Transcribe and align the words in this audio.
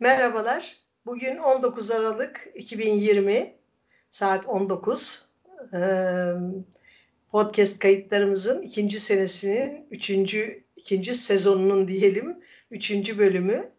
Merhabalar. 0.00 0.76
Bugün 1.06 1.36
19 1.36 1.90
Aralık 1.90 2.48
2020 2.54 3.52
saat 4.10 4.46
19. 4.46 5.28
Ee, 5.74 5.78
podcast 7.30 7.78
kayıtlarımızın 7.78 8.62
ikinci 8.62 9.00
senesinin 9.00 9.86
üçüncü 9.90 10.64
ikinci 10.76 11.14
sezonunun 11.14 11.88
diyelim 11.88 12.38
üçüncü 12.70 13.18
bölümü. 13.18 13.70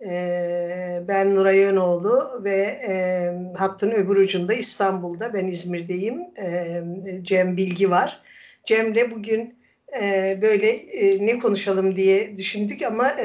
Ee, 0.00 1.02
ben 1.08 1.34
Nuray 1.34 1.58
Yönoğlu 1.58 2.40
ve 2.44 2.58
e, 2.88 2.94
hattın 3.58 3.90
öbür 3.90 4.16
ucunda 4.16 4.54
İstanbul'da 4.54 5.34
ben 5.34 5.46
İzmir'deyim. 5.46 6.20
Ee, 6.38 6.82
Cem 7.22 7.56
Bilgi 7.56 7.90
var. 7.90 8.22
Cem'le 8.64 9.10
bugün 9.10 9.54
e, 10.02 10.38
böyle 10.42 10.68
e, 10.68 11.26
ne 11.26 11.38
konuşalım 11.38 11.96
diye 11.96 12.36
düşündük 12.36 12.82
ama 12.82 13.16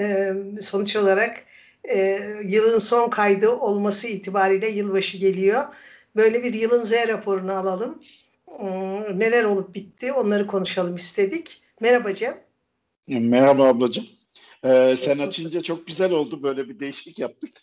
sonuç 0.62 0.96
olarak 0.96 1.44
e, 1.90 2.20
yılın 2.44 2.78
son 2.78 3.10
kaydı 3.10 3.50
olması 3.50 4.08
itibariyle 4.08 4.68
yılbaşı 4.70 5.18
geliyor. 5.18 5.66
Böyle 6.16 6.44
bir 6.44 6.54
yılın 6.54 6.84
Z 6.84 6.94
raporunu 6.94 7.52
alalım. 7.52 8.04
Hmm, 8.46 9.20
neler 9.20 9.44
olup 9.44 9.76
bitti 9.76 10.14
onları 10.14 10.48
konuşalım 10.48 10.96
istedik. 10.96 11.62
Merhaba 11.80 12.14
Cem. 12.14 12.38
Merhaba 13.08 13.68
ablacığım. 13.68 14.06
Ee, 14.64 14.96
sen 15.00 15.28
açınca 15.28 15.62
çok 15.62 15.88
güzel 15.88 16.12
oldu. 16.12 16.44
Böyle 16.44 16.70
bir 16.70 16.80
değişiklik 16.80 17.20
yaptık. 17.20 17.62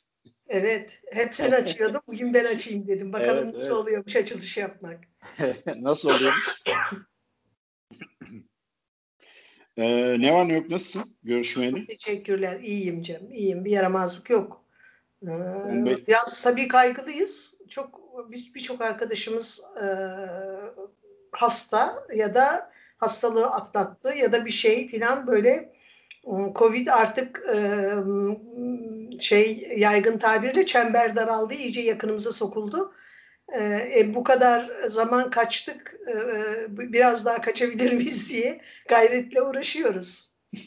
Evet. 0.49 1.01
Hep 1.13 1.35
sen 1.35 1.53
açıyordun. 1.53 2.01
Bugün 2.07 2.35
ben 2.35 2.45
açayım 2.45 2.87
dedim. 2.87 3.13
Bakalım 3.13 3.45
evet, 3.45 3.55
nasıl 3.55 3.73
evet. 3.73 3.83
oluyormuş 3.83 4.17
açılış 4.17 4.57
yapmak. 4.57 5.01
nasıl 5.77 6.11
oluyormuş? 6.11 6.63
Ee, 9.77 10.21
ne 10.21 10.35
var 10.35 10.49
ne 10.49 10.55
yok 10.55 10.71
nasılsın 10.71 11.13
görüşmeyeli? 11.23 11.87
Teşekkürler. 11.87 12.61
İyiyim 12.61 13.03
Cem. 13.03 13.31
İyiyim. 13.31 13.65
Bir 13.65 13.71
yaramazlık 13.71 14.31
yok. 14.31 14.65
Ee, 15.23 15.29
biraz 16.07 16.43
tabii 16.43 16.69
kaygılıyız. 16.69 17.55
Çok 17.69 18.01
birçok 18.55 18.81
bir 18.81 18.85
arkadaşımız 18.85 19.63
e, 19.83 19.87
hasta 21.33 22.07
ya 22.15 22.35
da 22.35 22.71
hastalığı 22.97 23.47
atlattı 23.47 24.09
ya 24.09 24.33
da 24.33 24.47
bir 24.47 24.51
şey 24.51 24.89
filan 24.89 25.27
böyle 25.27 25.73
Covid 26.55 26.87
artık 26.87 27.43
e, 27.55 27.59
şey 29.21 29.69
yaygın 29.77 30.19
tabirle 30.19 30.67
çember 30.67 31.17
daraldı, 31.17 31.55
iyice 31.55 31.81
yakınımıza 31.81 32.33
sokuldu. 32.33 32.93
E, 33.53 34.15
bu 34.15 34.25
kadar 34.25 34.71
zaman 34.87 35.31
kaçtık, 35.31 36.01
e, 36.09 36.17
biraz 36.69 37.27
daha 37.27 37.41
kaçabilir 37.41 37.93
miyiz 37.93 38.31
diye 38.31 38.61
gayretle 38.89 39.43
uğraşıyoruz. 39.43 40.35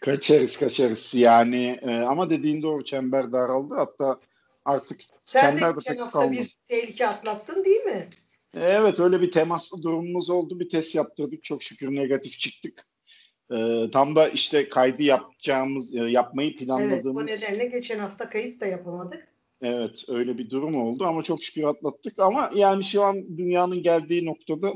kaçarız 0.00 0.56
kaçarız 0.56 1.14
yani 1.14 1.80
e, 1.82 1.90
ama 1.90 2.30
dediğin 2.30 2.62
doğru 2.62 2.84
çember 2.84 3.32
daraldı 3.32 3.74
hatta 3.74 4.20
artık 4.64 5.00
Sen 5.24 5.40
çember 5.40 5.76
de 5.76 5.78
geçen 5.78 5.96
hafta 5.96 6.32
bir 6.32 6.56
tehlike 6.68 7.06
atlattın 7.06 7.64
değil 7.64 7.84
mi? 7.84 8.08
Evet 8.56 9.00
öyle 9.00 9.20
bir 9.20 9.32
temaslı 9.32 9.82
durumumuz 9.82 10.30
oldu 10.30 10.60
bir 10.60 10.68
test 10.68 10.94
yaptırdık 10.94 11.44
çok 11.44 11.62
şükür 11.62 11.94
negatif 11.94 12.38
çıktık. 12.38 12.86
Ee, 13.52 13.90
tam 13.92 14.16
da 14.16 14.28
işte 14.28 14.68
kaydı 14.68 15.02
yapacağımız, 15.02 15.96
e, 15.96 16.00
yapmayı 16.00 16.56
planladığımız... 16.56 16.92
Evet, 16.92 17.04
bu 17.04 17.26
nedenle 17.26 17.66
geçen 17.66 17.98
hafta 17.98 18.30
kayıt 18.30 18.60
da 18.60 18.66
yapamadık. 18.66 19.28
Evet, 19.62 20.04
öyle 20.08 20.38
bir 20.38 20.50
durum 20.50 20.82
oldu 20.82 21.04
ama 21.04 21.22
çok 21.22 21.42
şükür 21.42 21.64
atlattık. 21.64 22.18
Ama 22.18 22.50
yani 22.54 22.84
şu 22.84 23.02
an 23.02 23.38
dünyanın 23.38 23.82
geldiği 23.82 24.24
noktada 24.24 24.72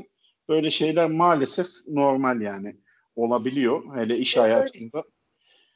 böyle 0.49 0.69
şeyler 0.69 1.09
maalesef 1.09 1.67
normal 1.87 2.41
yani 2.41 2.75
olabiliyor. 3.15 3.97
Hele 3.97 4.17
iş 4.17 4.37
evet, 4.37 4.45
hayatında. 4.45 5.03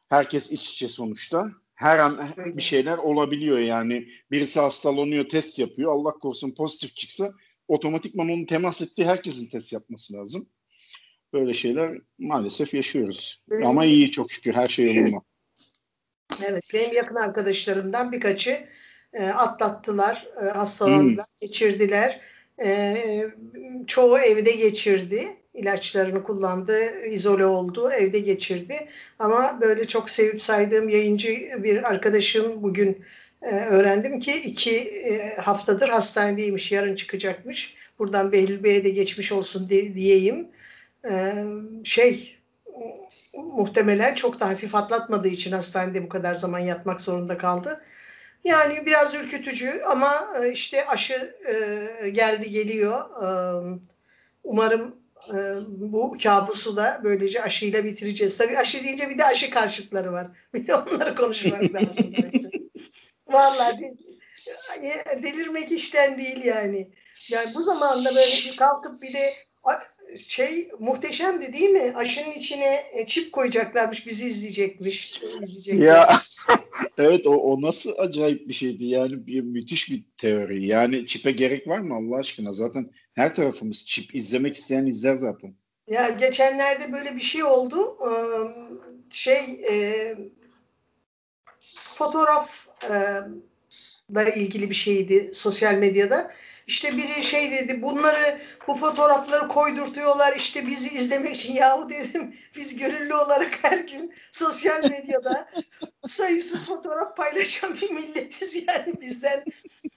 Herkes 0.10 0.52
iç 0.52 0.70
içe 0.70 0.90
sonuçta. 0.90 1.52
Her 1.76 2.00
an 2.00 2.34
bir 2.38 2.62
şeyler 2.62 2.98
olabiliyor 2.98 3.60
yani. 3.60 4.08
Birisi 4.32 4.60
hastalanıyor, 4.60 5.30
test 5.30 5.60
yapıyor. 5.60 5.94
Allah 5.94 6.12
korusun 6.12 6.52
pozitif 6.52 6.96
çıksa 6.96 7.32
otomatikman 7.68 8.30
onun 8.30 8.46
temas 8.46 8.82
ettiği 8.82 9.06
herkesin 9.06 9.50
test 9.50 9.74
yapması 9.74 10.14
lazım. 10.14 10.50
Böyle 11.34 11.54
şeyler 11.54 11.98
maalesef 12.18 12.74
yaşıyoruz. 12.74 13.44
Benim, 13.50 13.68
Ama 13.68 13.86
iyi 13.86 14.12
çok 14.12 14.32
şükür 14.32 14.54
her 14.54 14.68
şey 14.68 14.86
yolunda. 14.96 15.22
Evet 16.44 16.64
benim 16.74 16.96
yakın 16.96 17.16
arkadaşlarımdan 17.16 18.12
birkaçı 18.12 18.68
e, 19.14 19.28
atlattılar, 19.28 20.28
e, 20.42 20.46
hastalandılar, 20.46 21.26
hmm. 21.26 21.48
geçirdiler. 21.48 22.22
E, 22.64 22.98
çoğu 23.88 24.20
evde 24.20 24.52
geçirdi. 24.52 25.36
ilaçlarını 25.54 26.24
kullandı, 26.24 27.06
izole 27.06 27.46
oldu, 27.46 27.92
evde 27.92 28.20
geçirdi. 28.20 28.88
Ama 29.20 29.58
böyle 29.62 29.88
çok 29.88 30.10
sevip 30.10 30.42
saydığım 30.44 30.90
yayıncı 30.90 31.30
bir 31.64 31.90
arkadaşım 31.90 32.64
bugün 32.64 33.04
e, 33.42 33.56
öğrendim 33.56 34.20
ki 34.20 34.34
iki 34.34 34.78
e, 34.78 35.36
haftadır 35.36 35.90
hastanedeymiş, 35.90 36.72
yarın 36.72 36.96
çıkacakmış. 36.96 37.76
Buradan 38.00 38.32
Behlül 38.32 38.64
Bey'e 38.64 38.84
de 38.84 38.90
geçmiş 38.90 39.32
olsun 39.32 39.70
de, 39.70 39.96
diyeyim 39.96 40.48
e, 41.12 41.46
şey 41.84 42.38
muhtemelen 43.34 44.16
çok 44.16 44.40
da 44.40 44.50
hafif 44.50 44.76
atlatmadığı 44.76 45.28
için 45.28 45.52
hastanede 45.52 46.04
bu 46.04 46.10
kadar 46.10 46.36
zaman 46.36 46.60
yatmak 46.60 47.02
zorunda 47.02 47.38
kaldı. 47.38 47.82
Yani 48.44 48.86
biraz 48.86 49.16
ürkütücü 49.16 49.82
ama 49.88 50.34
e, 50.42 50.52
işte 50.52 50.88
aşı 50.88 51.36
e, 51.48 52.10
geldi 52.10 52.50
geliyor. 52.50 53.10
E, 53.24 53.30
umarım 54.44 54.96
bu 55.68 56.18
kabusu 56.24 56.76
da 56.76 57.02
böylece 57.04 57.44
aşıyla 57.44 57.84
bitireceğiz. 57.84 58.38
Tabii 58.38 58.58
aşı 58.58 58.84
deyince 58.84 59.10
bir 59.10 59.18
de 59.18 59.26
aşı 59.26 59.50
karşıtları 59.50 60.12
var. 60.12 60.28
Bir 60.54 60.68
de 60.68 60.76
onları 60.76 61.16
konuşmak 61.16 61.74
lazım. 61.74 62.14
Vallahi 63.28 63.94
delirmek 65.24 65.72
işten 65.72 66.18
değil 66.18 66.46
yani. 66.46 66.90
Yani 67.30 67.56
bu 67.56 67.62
zamanda 67.62 68.16
böyle 68.16 68.32
bir 68.32 68.56
kalkıp 68.58 69.02
bir 69.02 69.14
de 69.14 69.34
şey 70.28 70.70
muhteşemdi 70.80 71.54
değil 71.54 71.70
mi? 71.70 71.94
Aşının 71.96 72.32
içine 72.32 72.84
e, 72.94 73.06
çip 73.06 73.32
koyacaklarmış, 73.32 74.08
bizi 74.08 74.28
izleyecekmiş. 74.28 75.22
Izleyecekler. 75.42 75.86
Ya 75.86 76.10
evet 76.98 77.28
o, 77.28 77.32
o 77.32 77.62
nasıl 77.62 77.94
acayip 77.98 78.48
bir 78.48 78.54
şeydi 78.54 78.86
yani 78.86 79.28
bir 79.28 79.42
müthiş 79.42 79.92
bir 79.92 80.04
teori. 80.18 80.66
Yani 80.66 81.08
çipe 81.08 81.32
gerek 81.32 81.68
var 81.68 81.80
mı 81.80 81.96
Allah 81.96 82.20
aşkına? 82.20 82.54
Zaten 82.54 82.90
her 83.14 83.36
tarafımız 83.36 83.86
çip 83.86 84.16
izlemek 84.16 84.58
isteyen 84.58 84.86
izler 84.86 85.16
zaten. 85.16 85.54
Ya 85.88 86.10
geçenlerde 86.10 86.94
böyle 86.94 87.16
bir 87.16 87.22
şey 87.22 87.44
oldu. 87.44 87.98
Şey 89.10 89.62
e, 89.72 90.16
fotoğraf 91.96 92.68
da 94.16 94.30
ilgili 94.30 94.70
bir 94.70 94.76
şeydi 94.76 95.30
sosyal 95.34 95.76
medyada 95.76 96.32
işte 96.70 96.98
biri 96.98 97.24
şey 97.24 97.52
dedi 97.52 97.82
bunları 97.82 98.40
bu 98.68 98.76
fotoğrafları 98.76 99.48
koydurtuyorlar 99.48 100.36
işte 100.36 100.68
bizi 100.68 100.96
izlemek 100.96 101.36
için 101.36 101.54
yahu 101.54 101.90
dedim 101.90 102.36
biz 102.56 102.78
gönüllü 102.78 103.16
olarak 103.16 103.60
her 103.62 103.78
gün 103.78 104.14
sosyal 104.32 104.84
medyada 104.84 105.50
sayısız 106.08 106.66
fotoğraf 106.66 107.18
paylaşan 107.18 107.76
bir 107.82 107.92
milletiz 107.92 108.56
yani 108.56 109.02
bizden 109.02 109.44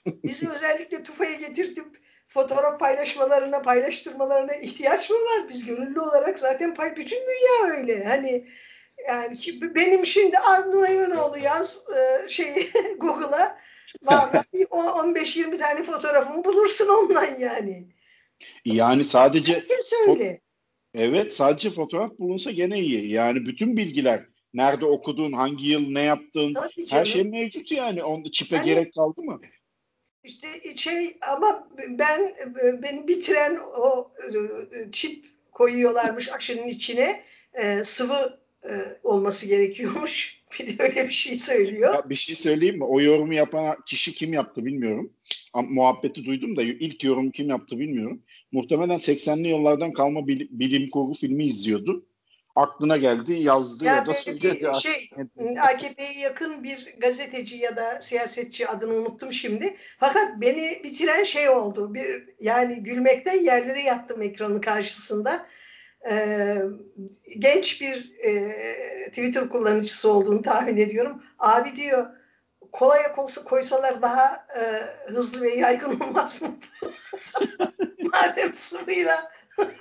bizi 0.07 0.49
özellikle 0.49 1.03
tufaya 1.03 1.35
getirtip 1.35 1.87
fotoğraf 2.29 2.81
paylaşmalarına 2.81 3.63
paylaştırmalarına 3.63 4.55
ihtiyaç 4.55 5.11
mı 5.11 5.17
var? 5.17 5.49
Biz 5.49 5.67
gönüllü 5.67 6.01
olarak 6.01 6.39
zaten 6.39 6.75
pay 6.75 6.97
bütün 6.97 7.21
dünya 7.21 7.77
öyle. 7.77 8.05
Hani 8.05 8.47
yani 9.09 9.39
ki 9.39 9.75
benim 9.75 10.07
şimdi 10.07 10.37
Nuray 10.67 10.97
Önoğlu 10.97 11.39
yaz 11.39 11.87
e, 11.97 12.29
şey 12.29 12.71
Google'a 12.99 13.59
Vallahi 14.03 14.65
15-20 14.71 15.59
tane 15.59 15.83
fotoğrafımı 15.83 16.45
bulursun 16.45 16.89
ondan 16.89 17.39
yani. 17.39 17.89
Yani 18.65 19.05
sadece 19.05 19.55
Herkes 19.55 19.93
öyle. 20.09 20.41
Evet 20.95 21.35
sadece 21.35 21.71
fotoğraf 21.71 22.19
bulunsa 22.19 22.51
gene 22.51 22.81
iyi. 22.81 23.11
Yani 23.11 23.47
bütün 23.47 23.77
bilgiler 23.77 24.21
nerede 24.55 24.85
okudun, 24.85 25.33
hangi 25.33 25.69
yıl 25.69 25.89
ne 25.89 26.03
yaptın 26.03 26.55
her 26.91 27.05
şey 27.05 27.25
mevcut 27.25 27.73
yani. 27.73 28.05
Onda 28.05 28.31
çipe 28.31 28.57
yani, 28.57 28.67
gerek 28.67 28.95
kaldı 28.95 29.23
mı? 29.23 29.41
İşte 30.25 30.77
şey 30.77 31.17
ama 31.33 31.69
ben 31.89 32.35
beni 32.83 33.09
bitiren 33.09 33.59
o 33.77 34.13
çip 34.93 35.25
koyuyorlarmış 35.53 36.33
aşının 36.33 36.67
içine 36.67 37.23
e, 37.55 37.85
sıvı 37.85 38.41
e, 38.65 38.71
olması 39.03 39.47
gerekiyormuş. 39.47 40.42
Bir 40.59 40.79
de 40.79 40.83
öyle 40.83 41.05
bir 41.05 41.13
şey 41.13 41.35
söylüyor. 41.35 41.95
Ya 41.95 42.11
bir 42.11 42.15
şey 42.15 42.37
söyleyeyim 42.37 42.79
mi? 42.79 42.85
O 42.85 43.01
yorumu 43.01 43.35
yapan 43.35 43.77
kişi 43.87 44.13
kim 44.13 44.33
yaptı 44.33 44.65
bilmiyorum. 44.65 45.13
Muhabbeti 45.55 46.25
duydum 46.25 46.57
da 46.57 46.63
ilk 46.63 47.05
yorum 47.05 47.31
kim 47.31 47.49
yaptı 47.49 47.79
bilmiyorum. 47.79 48.23
Muhtemelen 48.53 48.99
80'li 48.99 49.49
yıllardan 49.49 49.93
kalma 49.93 50.27
bilim, 50.27 50.49
bilim 50.51 50.91
kurgu 50.91 51.15
filmi 51.15 51.47
izliyordu. 51.47 52.07
Aklına 52.57 52.97
geldi, 52.97 53.33
yazdı 53.33 53.85
ya, 53.85 53.95
ya 53.95 54.07
da 54.07 54.15
söyledi. 54.15 54.67
Şey, 54.83 55.11
AKP'ye 55.61 56.19
yakın 56.23 56.65
bir 56.65 56.95
gazeteci 56.99 57.57
ya 57.57 57.77
da 57.77 58.01
siyasetçi 58.01 58.69
adını 58.69 58.95
unuttum 58.95 59.33
şimdi. 59.33 59.75
Fakat 59.99 60.41
beni 60.41 60.81
bitiren 60.85 61.25
şey 61.25 61.49
oldu. 61.49 61.95
Bir 61.95 62.25
yani 62.41 62.83
gülmekten 62.83 63.45
yerlere 63.45 63.83
yattım 63.83 64.23
ekranın 64.23 64.61
karşısında 64.61 65.47
e, 66.11 66.57
genç 67.39 67.81
bir 67.81 68.19
e, 68.19 68.53
Twitter 69.09 69.49
kullanıcısı 69.49 70.13
olduğunu 70.13 70.43
tahmin 70.43 70.77
ediyorum. 70.77 71.23
Abi 71.39 71.77
diyor 71.77 72.07
kolaya 72.73 73.15
koysalar 73.45 74.03
daha 74.03 74.47
e, 74.57 74.61
hızlı 75.11 75.41
ve 75.43 75.55
yaygın 75.55 76.01
olmaz 76.09 76.43
mı? 76.43 76.57
Madem 77.99 78.53
sıvıyla 78.53 79.33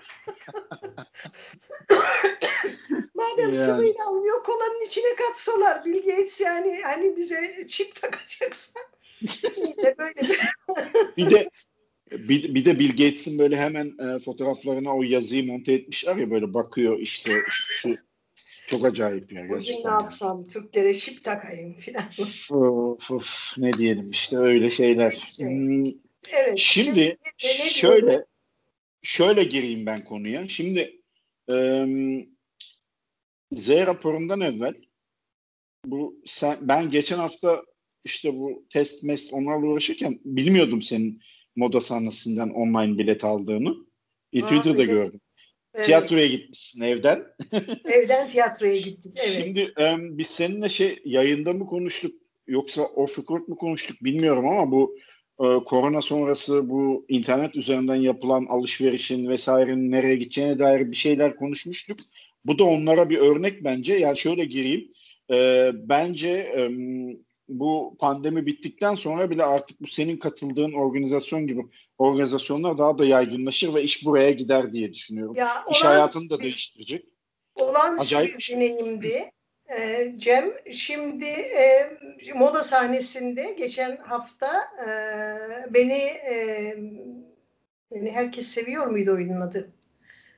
Madem 3.14 3.40
yani. 3.40 3.54
sıvıyla 3.54 4.08
alınıyor 4.08 4.44
kolanın 4.44 4.86
içine 4.86 5.16
katsalar 5.16 5.86
Bill 5.86 5.98
Gates 6.06 6.42
yani 6.42 6.82
hani 6.84 7.18
bize 7.18 7.68
çip 7.68 7.96
takacaksa 8.02 8.80
neyse 9.58 9.96
böyle 9.98 10.22
bir 10.22 10.40
bir 11.18 11.30
de 11.30 11.50
bir, 12.12 12.56
bir 12.56 12.66
de 12.66 12.80
Bill 12.80 12.90
Gates'in 12.90 13.40
böyle 13.40 13.58
hemen 13.58 13.94
e, 14.00 14.20
fotoğraflarına 14.20 14.98
o 14.98 15.04
yazıyı 15.04 15.48
monte 15.48 15.74
etmişler 15.74 16.16
ya 16.16 16.32
böyle 16.32 16.54
bakıyor 16.54 17.00
işte 17.00 17.32
şu 17.48 17.98
çok 18.68 18.86
acayip 18.86 19.34
ya. 19.34 19.50
Bugün 19.50 19.86
ne 19.86 19.90
yapsam. 19.90 20.48
Türklere 20.48 20.94
şip 20.94 21.24
takayım 21.24 21.74
filan. 21.74 22.06
Of, 22.50 23.12
of, 23.12 23.54
ne 23.58 23.74
diyelim 23.74 24.12
işte 24.12 24.38
öyle 24.38 24.72
şeyler. 24.72 25.12
Hmm, 25.40 25.86
evet. 26.30 26.58
Şimdi, 26.58 27.18
şimdi 27.38 27.70
şöyle 27.70 28.26
şöyle 29.02 29.44
gireyim 29.44 29.86
ben 29.86 30.04
konuya. 30.04 30.48
Şimdi 30.48 31.02
e, 31.50 31.86
Z 33.52 33.70
raporundan 33.70 34.42
evvel 34.42 34.76
bu 35.86 36.22
sen, 36.26 36.58
ben 36.62 36.92
geçen 36.92 37.18
hafta 37.18 37.64
işte 38.04 38.34
bu 38.34 38.66
test 38.70 39.04
mest 39.04 39.34
onlarla 39.34 39.66
uğraşırken 39.66 40.20
bilmiyordum 40.26 40.82
senin 40.82 41.22
moda 41.56 41.82
sahnesinden 41.82 42.50
online 42.50 42.98
bilet 42.98 43.24
aldığını. 43.24 43.76
E, 44.34 44.42
Twitter'da 44.42 44.84
gördüm. 44.84 45.22
Evet. 45.76 45.86
Tiyatroya 45.86 46.28
gitmişsin 46.28 46.84
evden. 46.84 47.24
evden 47.86 48.28
tiyatroya 48.28 48.78
gittik. 48.78 49.14
Evet. 49.18 49.42
Şimdi 49.44 49.60
e, 49.60 49.96
biz 50.00 50.28
seninle 50.28 50.70
şey 50.70 51.00
yayında 51.06 51.52
mı 51.52 51.66
konuştuk 51.66 52.12
yoksa 52.48 52.82
off 52.82 53.20
record 53.20 53.48
mu 53.48 53.56
konuştuk 53.56 54.04
bilmiyorum 54.04 54.48
ama 54.50 54.72
bu 54.72 54.98
e, 55.40 55.64
korona 55.66 56.02
sonrası 56.02 56.70
bu 56.70 57.06
internet 57.10 57.56
üzerinden 57.56 57.96
yapılan 57.96 58.46
alışverişin 58.50 59.28
vesairenin 59.30 59.92
nereye 59.92 60.16
gideceğine 60.16 60.60
dair 60.60 60.92
bir 60.92 60.96
şeyler 60.96 61.36
konuşmuştuk. 61.36 62.00
Bu 62.46 62.60
da 62.60 62.64
onlara 62.64 63.10
bir 63.10 63.18
örnek 63.18 63.64
bence. 63.64 63.94
Yani 63.94 64.18
şöyle 64.18 64.46
gireyim. 64.46 64.92
E, 65.32 65.72
bence 65.74 66.30
e, 66.30 66.70
bu 67.50 67.96
pandemi 68.00 68.46
bittikten 68.46 68.96
sonra 68.96 69.30
bile 69.30 69.44
artık 69.44 69.82
bu 69.82 69.88
senin 69.88 70.18
katıldığın 70.18 70.74
organizasyon 70.74 71.48
gibi 71.48 71.62
organizasyonlar 71.98 72.78
daha 72.78 72.98
da 72.98 73.06
yaygınlaşır 73.06 73.76
ve 73.76 73.84
iş 73.84 74.06
buraya 74.06 74.32
gider 74.32 74.74
diye 74.74 74.94
düşünüyorum. 74.94 75.36
Ya, 75.36 75.66
iş 75.72 75.84
hayatını 75.84 76.30
da 76.30 76.40
değiştirecek. 76.40 77.06
Olan 77.56 77.98
Acayip 77.98 78.38
bir 78.38 78.44
şey. 78.44 78.56
deneyimdi. 78.56 79.32
Ee, 79.78 80.14
Cem 80.18 80.46
şimdi 80.72 81.26
e, 81.26 81.92
moda 82.36 82.64
sahnesinde 82.64 83.56
geçen 83.58 83.98
hafta 83.98 84.62
e, 84.88 84.90
beni 85.74 86.02
e, 86.32 86.76
beni 87.92 88.12
herkes 88.12 88.48
seviyor 88.48 88.88
muydu 88.88 89.12
oyunun 89.12 89.42
adı? 89.42 89.72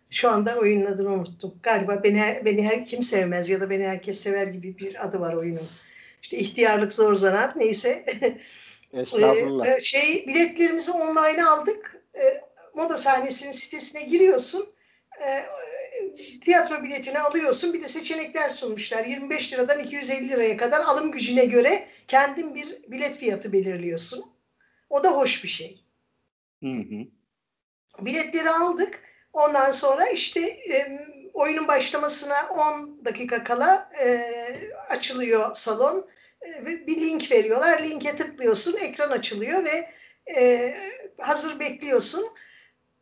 Şu 0.09 0.29
anda 0.29 0.55
oyunun 0.57 0.85
adını 0.85 1.09
unuttum. 1.13 1.53
Galiba 1.63 2.03
beni 2.03 2.41
beni 2.45 2.63
her 2.63 2.85
kim 2.85 3.01
sevmez 3.01 3.49
ya 3.49 3.61
da 3.61 3.69
beni 3.69 3.83
herkes 3.83 4.19
sever 4.19 4.47
gibi 4.47 4.77
bir 4.77 5.05
adı 5.05 5.19
var 5.19 5.33
oyunun. 5.33 5.67
İşte 6.23 6.37
ihtiyarlık 6.37 6.93
zor 6.93 7.15
zanaat 7.15 7.55
neyse. 7.55 8.05
Estağfurullah. 8.93 9.67
ee, 9.77 9.79
şey 9.79 10.27
biletlerimizi 10.27 10.91
online 10.91 11.45
aldık. 11.45 12.03
Ee, 12.15 12.41
moda 12.75 12.97
sahnesinin 12.97 13.51
sitesine 13.51 14.01
giriyorsun. 14.01 14.69
Ee, 15.25 15.45
tiyatro 16.41 16.83
biletini 16.83 17.19
alıyorsun. 17.19 17.73
Bir 17.73 17.83
de 17.83 17.87
seçenekler 17.87 18.49
sunmuşlar. 18.49 19.05
25 19.05 19.53
liradan 19.53 19.79
250 19.79 20.29
liraya 20.29 20.57
kadar 20.57 20.81
alım 20.81 21.11
gücüne 21.11 21.45
göre 21.45 21.87
kendin 22.07 22.55
bir 22.55 22.83
bilet 22.87 23.17
fiyatı 23.17 23.53
belirliyorsun. 23.53 24.25
O 24.89 25.03
da 25.03 25.11
hoş 25.11 25.43
bir 25.43 25.49
şey. 25.49 25.83
Hı 26.63 26.69
hı. 26.69 27.05
Biletleri 28.05 28.49
aldık. 28.49 29.03
Ondan 29.33 29.71
sonra 29.71 30.09
işte 30.09 30.41
e, 30.41 30.99
oyunun 31.33 31.67
başlamasına 31.67 32.49
10 32.49 33.05
dakika 33.05 33.43
kala 33.43 33.89
e, 34.03 34.21
açılıyor 34.89 35.53
salon. 35.53 36.07
E, 36.47 36.65
bir 36.65 37.01
link 37.01 37.31
veriyorlar. 37.31 37.83
Linke 37.83 38.15
tıklıyorsun. 38.15 38.77
Ekran 38.77 39.09
açılıyor 39.09 39.65
ve 39.65 39.89
e, 40.35 40.75
hazır 41.17 41.59
bekliyorsun. 41.59 42.27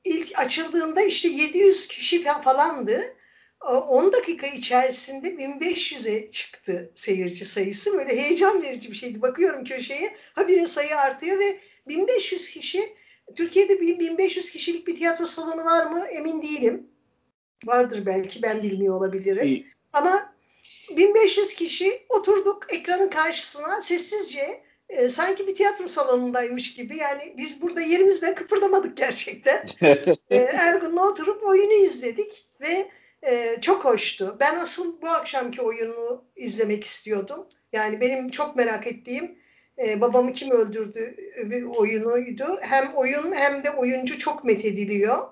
İlk 0.03 0.39
açıldığında 0.39 1.01
işte 1.01 1.27
700 1.27 1.87
kişi 1.87 2.23
falandı. 2.23 3.15
10 3.61 4.13
dakika 4.13 4.47
içerisinde 4.47 5.27
1500'e 5.27 6.29
çıktı 6.29 6.91
seyirci 6.95 7.45
sayısı. 7.45 7.97
Böyle 7.97 8.21
heyecan 8.21 8.61
verici 8.61 8.91
bir 8.91 8.95
şeydi. 8.95 9.21
Bakıyorum 9.21 9.63
köşeye 9.63 10.15
habire 10.33 10.67
sayı 10.67 10.97
artıyor 10.97 11.39
ve 11.39 11.59
1500 11.87 12.49
kişi 12.49 12.95
Türkiye'de 13.35 13.81
1500 13.81 14.51
kişilik 14.51 14.87
bir 14.87 14.95
tiyatro 14.95 15.25
salonu 15.25 15.65
var 15.65 15.85
mı 15.85 16.05
emin 16.05 16.41
değilim. 16.41 16.90
Vardır 17.65 18.05
belki 18.05 18.41
ben 18.41 18.63
bilmiyor 18.63 18.95
olabilirim. 18.95 19.45
İyi. 19.45 19.65
Ama 19.93 20.33
1500 20.97 21.53
kişi 21.53 22.05
oturduk 22.09 22.67
ekranın 22.69 23.09
karşısına 23.09 23.81
sessizce 23.81 24.61
e, 24.89 25.09
sanki 25.09 25.47
bir 25.47 25.55
tiyatro 25.55 25.87
salonundaymış 25.87 26.73
gibi. 26.73 26.97
Yani 26.97 27.33
biz 27.37 27.61
burada 27.61 27.81
yerimizden 27.81 28.35
kıpırdamadık 28.35 28.97
gerçekten. 28.97 29.65
e, 30.29 30.37
Ergun'la 30.37 31.07
oturup 31.07 31.43
oyunu 31.43 31.73
izledik 31.73 32.45
ve 32.61 32.89
e, 33.23 33.57
çok 33.61 33.85
hoştu. 33.85 34.37
Ben 34.39 34.59
asıl 34.59 35.01
bu 35.01 35.09
akşamki 35.09 35.61
oyunu 35.61 36.23
izlemek 36.35 36.83
istiyordum. 36.83 37.47
Yani 37.73 38.01
benim 38.01 38.29
çok 38.29 38.55
merak 38.55 38.87
ettiğim 38.87 39.35
e, 39.83 40.01
babamı 40.01 40.33
kim 40.33 40.51
öldürdü 40.51 41.15
oyunuydu. 41.77 42.59
Hem 42.61 42.93
oyun 42.93 43.33
hem 43.33 43.63
de 43.63 43.71
oyuncu 43.71 44.19
çok 44.19 44.43
methediliyor. 44.43 45.27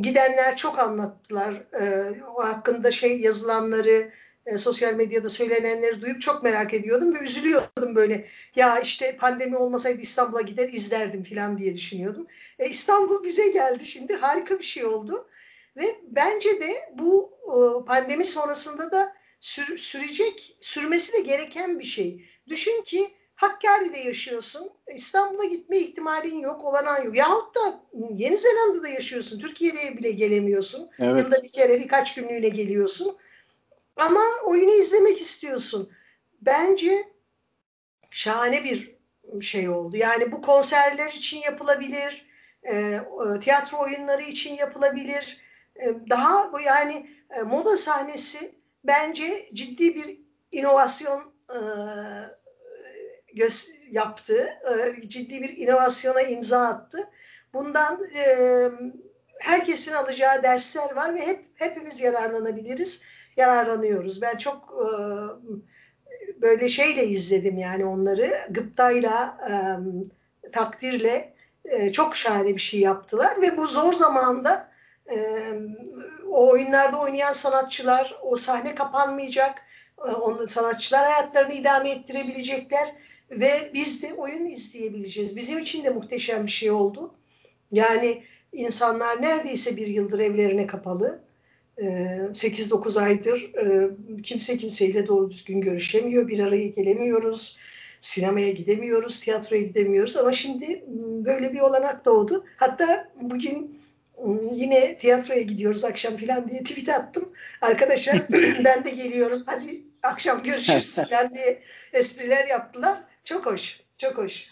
Gidenler 0.00 0.56
çok 0.56 0.78
anlattılar. 0.78 1.54
E, 1.54 2.14
o 2.36 2.44
hakkında 2.44 2.90
şey 2.90 3.20
yazılanları, 3.20 4.12
e, 4.46 4.58
sosyal 4.58 4.94
medyada 4.94 5.28
söylenenleri 5.28 6.00
duyup 6.02 6.20
çok 6.20 6.42
merak 6.42 6.74
ediyordum 6.74 7.14
ve 7.14 7.18
üzülüyordum 7.18 7.94
böyle. 7.94 8.26
Ya 8.56 8.80
işte 8.80 9.16
pandemi 9.16 9.56
olmasaydı 9.56 10.00
İstanbul'a 10.00 10.40
gider 10.40 10.68
izlerdim 10.68 11.22
falan 11.22 11.58
diye 11.58 11.74
düşünüyordum. 11.74 12.26
E, 12.58 12.68
İstanbul 12.68 13.24
bize 13.24 13.48
geldi 13.48 13.86
şimdi 13.86 14.16
harika 14.16 14.58
bir 14.58 14.64
şey 14.64 14.84
oldu. 14.84 15.28
Ve 15.76 15.96
bence 16.02 16.60
de 16.60 16.90
bu 16.94 17.30
e, 17.44 17.84
pandemi 17.84 18.24
sonrasında 18.24 18.90
da 18.90 19.16
sür, 19.40 19.76
sürecek, 19.76 20.56
sürmesi 20.60 21.12
de 21.12 21.20
gereken 21.20 21.78
bir 21.78 21.84
şey. 21.84 22.26
Düşün 22.48 22.82
ki 22.82 23.15
Hakkari'de 23.36 23.98
yaşıyorsun. 23.98 24.70
İstanbul'a 24.94 25.44
gitme 25.44 25.78
ihtimalin 25.78 26.38
yok, 26.38 26.64
olanan 26.64 27.02
yok. 27.02 27.16
Yahut 27.16 27.54
da 27.54 27.80
Yeni 28.10 28.36
Zelanda'da 28.36 28.88
yaşıyorsun. 28.88 29.40
Türkiye'de 29.40 29.98
bile 29.98 30.10
gelemiyorsun. 30.10 30.90
Evet. 30.98 31.24
Yılda 31.24 31.42
bir 31.42 31.52
kere 31.52 31.80
birkaç 31.80 32.14
günlüğüne 32.14 32.48
geliyorsun. 32.48 33.16
Ama 33.96 34.22
oyunu 34.44 34.70
izlemek 34.70 35.20
istiyorsun. 35.20 35.90
Bence 36.40 37.08
şahane 38.10 38.64
bir 38.64 38.96
şey 39.40 39.68
oldu. 39.68 39.96
Yani 39.96 40.32
bu 40.32 40.42
konserler 40.42 41.12
için 41.12 41.42
yapılabilir. 41.42 42.26
E, 42.72 43.00
tiyatro 43.40 43.78
oyunları 43.78 44.22
için 44.22 44.54
yapılabilir. 44.54 45.40
E, 45.76 45.94
daha 46.10 46.52
bu 46.52 46.60
yani 46.60 47.10
e, 47.38 47.42
moda 47.42 47.76
sahnesi 47.76 48.54
bence 48.84 49.50
ciddi 49.52 49.94
bir 49.94 50.20
inovasyon 50.52 51.22
e, 51.50 51.58
yaptı. 53.90 54.48
E, 54.98 55.08
ciddi 55.08 55.42
bir 55.42 55.56
inovasyona 55.56 56.22
imza 56.22 56.60
attı. 56.60 57.10
Bundan 57.54 58.04
e, 58.14 58.26
herkesin 59.38 59.92
alacağı 59.92 60.42
dersler 60.42 60.96
var 60.96 61.14
ve 61.14 61.26
hep 61.26 61.44
hepimiz 61.54 62.00
yararlanabiliriz. 62.00 63.04
Yararlanıyoruz. 63.36 64.22
Ben 64.22 64.36
çok 64.36 64.56
e, 64.72 64.86
böyle 66.40 66.68
şeyle 66.68 67.06
izledim 67.06 67.58
yani 67.58 67.84
onları. 67.84 68.46
Gıptayla, 68.50 69.38
e, 69.50 69.52
takdirle 70.50 71.34
e, 71.64 71.92
çok 71.92 72.16
şahane 72.16 72.54
bir 72.54 72.60
şey 72.60 72.80
yaptılar 72.80 73.42
ve 73.42 73.56
bu 73.56 73.66
zor 73.66 73.92
zamanda 73.92 74.68
e, 75.10 75.16
o 76.30 76.50
oyunlarda 76.50 76.98
oynayan 77.00 77.32
sanatçılar, 77.32 78.16
o 78.22 78.36
sahne 78.36 78.74
kapanmayacak, 78.74 79.62
e, 79.98 80.10
onun 80.10 80.46
sanatçılar 80.46 81.10
hayatlarını 81.10 81.52
idame 81.52 81.90
ettirebilecekler 81.90 82.94
ve 83.30 83.70
biz 83.74 84.02
de 84.02 84.14
oyun 84.14 84.46
izleyebileceğiz. 84.46 85.36
Bizim 85.36 85.58
için 85.58 85.84
de 85.84 85.90
muhteşem 85.90 86.46
bir 86.46 86.50
şey 86.50 86.70
oldu. 86.70 87.14
Yani 87.72 88.22
insanlar 88.52 89.22
neredeyse 89.22 89.76
bir 89.76 89.86
yıldır 89.86 90.18
evlerine 90.18 90.66
kapalı. 90.66 91.26
8-9 91.78 93.00
aydır 93.00 93.52
kimse 94.22 94.56
kimseyle 94.56 95.06
doğru 95.06 95.30
düzgün 95.30 95.60
görüşemiyor. 95.60 96.28
Bir 96.28 96.38
araya 96.38 96.66
gelemiyoruz. 96.66 97.58
Sinemaya 98.00 98.50
gidemiyoruz, 98.50 99.20
tiyatroya 99.20 99.62
gidemiyoruz. 99.62 100.16
Ama 100.16 100.32
şimdi 100.32 100.84
böyle 101.24 101.52
bir 101.52 101.60
olanak 101.60 102.04
doğdu. 102.04 102.44
Hatta 102.56 103.08
bugün 103.20 103.80
yine 104.52 104.98
tiyatroya 104.98 105.42
gidiyoruz 105.42 105.84
akşam 105.84 106.16
falan 106.16 106.48
diye 106.48 106.62
tweet 106.62 106.88
attım. 106.88 107.32
Arkadaşlar 107.60 108.22
ben 108.64 108.84
de 108.84 108.90
geliyorum 108.90 109.42
hadi 109.46 109.82
akşam 110.02 110.42
görüşürüz 110.42 110.94
falan 111.10 111.34
diye 111.34 111.58
espriler 111.92 112.46
yaptılar. 112.46 113.04
Çok 113.26 113.46
hoş. 113.46 113.80
Çok 113.98 114.18
hoş. 114.18 114.46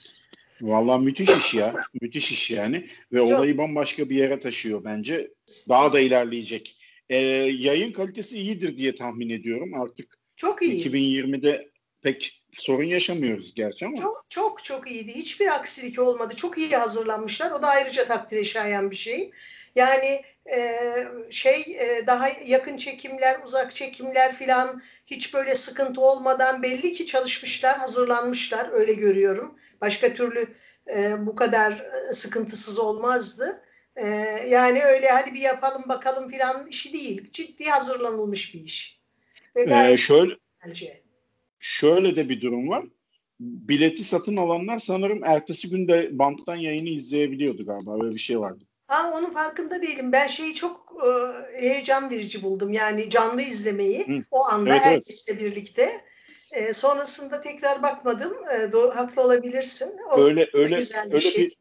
Vallahi 0.60 1.04
müthiş 1.04 1.30
iş 1.30 1.54
ya. 1.54 1.74
müthiş 2.00 2.32
iş 2.32 2.50
yani. 2.50 2.86
Ve 3.12 3.18
Çok. 3.18 3.28
olayı 3.28 3.58
bambaşka 3.58 4.10
bir 4.10 4.16
yere 4.16 4.40
taşıyor 4.40 4.84
bence. 4.84 5.30
Daha 5.68 5.92
da 5.92 6.00
ilerleyecek. 6.00 6.80
Ee, 7.08 7.16
yayın 7.58 7.92
kalitesi 7.92 8.38
iyidir 8.38 8.76
diye 8.76 8.94
tahmin 8.94 9.30
ediyorum. 9.30 9.74
Artık 9.82 10.18
Çok 10.36 10.62
iyi. 10.62 10.84
2020'de 10.84 11.70
pek 12.02 12.42
sorun 12.52 12.84
yaşamıyoruz 12.84 13.54
gerçi 13.54 13.86
ama. 13.86 13.96
Çok 13.96 14.26
çok 14.28 14.64
çok 14.64 14.90
iyiydi. 14.90 15.14
Hiçbir 15.14 15.54
aksilik 15.54 15.98
olmadı. 15.98 16.34
Çok 16.36 16.58
iyi 16.58 16.70
hazırlanmışlar. 16.70 17.50
O 17.50 17.62
da 17.62 17.68
ayrıca 17.68 18.04
takdire 18.04 18.44
şayan 18.44 18.90
bir 18.90 18.96
şey. 18.96 19.30
Yani 19.74 20.22
e, 20.52 20.84
şey 21.30 21.60
e, 21.60 22.06
daha 22.06 22.28
yakın 22.46 22.76
çekimler, 22.76 23.40
uzak 23.46 23.74
çekimler 23.74 24.36
filan 24.36 24.82
hiç 25.06 25.34
böyle 25.34 25.54
sıkıntı 25.54 26.00
olmadan 26.00 26.62
belli 26.62 26.92
ki 26.92 27.06
çalışmışlar, 27.06 27.78
hazırlanmışlar. 27.78 28.68
Öyle 28.72 28.92
görüyorum. 28.92 29.58
Başka 29.80 30.14
türlü 30.14 30.46
e, 30.94 31.26
bu 31.26 31.34
kadar 31.34 31.86
sıkıntısız 32.12 32.78
olmazdı. 32.78 33.62
E, 33.96 34.06
yani 34.48 34.84
öyle 34.84 35.08
hadi 35.08 35.34
bir 35.34 35.40
yapalım 35.40 35.82
bakalım 35.88 36.28
filan 36.28 36.66
işi 36.66 36.92
değil. 36.92 37.30
Ciddi 37.32 37.64
hazırlanılmış 37.64 38.54
bir 38.54 38.60
iş. 38.60 39.00
Ve 39.56 39.92
ee, 39.92 39.96
şöyle 39.96 40.34
bence. 40.66 41.02
şöyle 41.58 42.16
de 42.16 42.28
bir 42.28 42.40
durum 42.40 42.68
var. 42.68 42.84
Bileti 43.40 44.04
satın 44.04 44.36
alanlar 44.36 44.78
sanırım 44.78 45.24
ertesi 45.24 45.70
günde 45.70 46.18
banttan 46.18 46.56
yayını 46.56 46.88
izleyebiliyordu 46.88 47.66
galiba. 47.66 48.00
Böyle 48.00 48.14
bir 48.14 48.20
şey 48.20 48.40
vardı. 48.40 48.64
Ha 48.86 49.12
onun 49.14 49.30
farkında 49.30 49.82
değilim. 49.82 50.12
Ben 50.12 50.26
şeyi 50.26 50.54
çok 50.54 50.92
e, 51.06 51.60
heyecan 51.60 52.10
verici 52.10 52.42
buldum. 52.42 52.72
Yani 52.72 53.10
canlı 53.10 53.42
izlemeyi 53.42 54.06
Hı. 54.06 54.24
o 54.30 54.44
anda 54.44 54.70
evet, 54.70 54.84
herkesle 54.84 55.32
evet. 55.32 55.42
birlikte. 55.42 56.04
E, 56.50 56.72
sonrasında 56.72 57.40
tekrar 57.40 57.82
bakmadım. 57.82 58.34
E, 58.48 58.72
do, 58.72 58.90
haklı 58.96 59.22
olabilirsin. 59.22 59.98
O 60.12 60.20
öyle 60.20 60.50
öyle 60.52 60.76
güzel 60.76 61.06
bir 61.08 61.14
öyle 61.14 61.30
şey. 61.30 61.56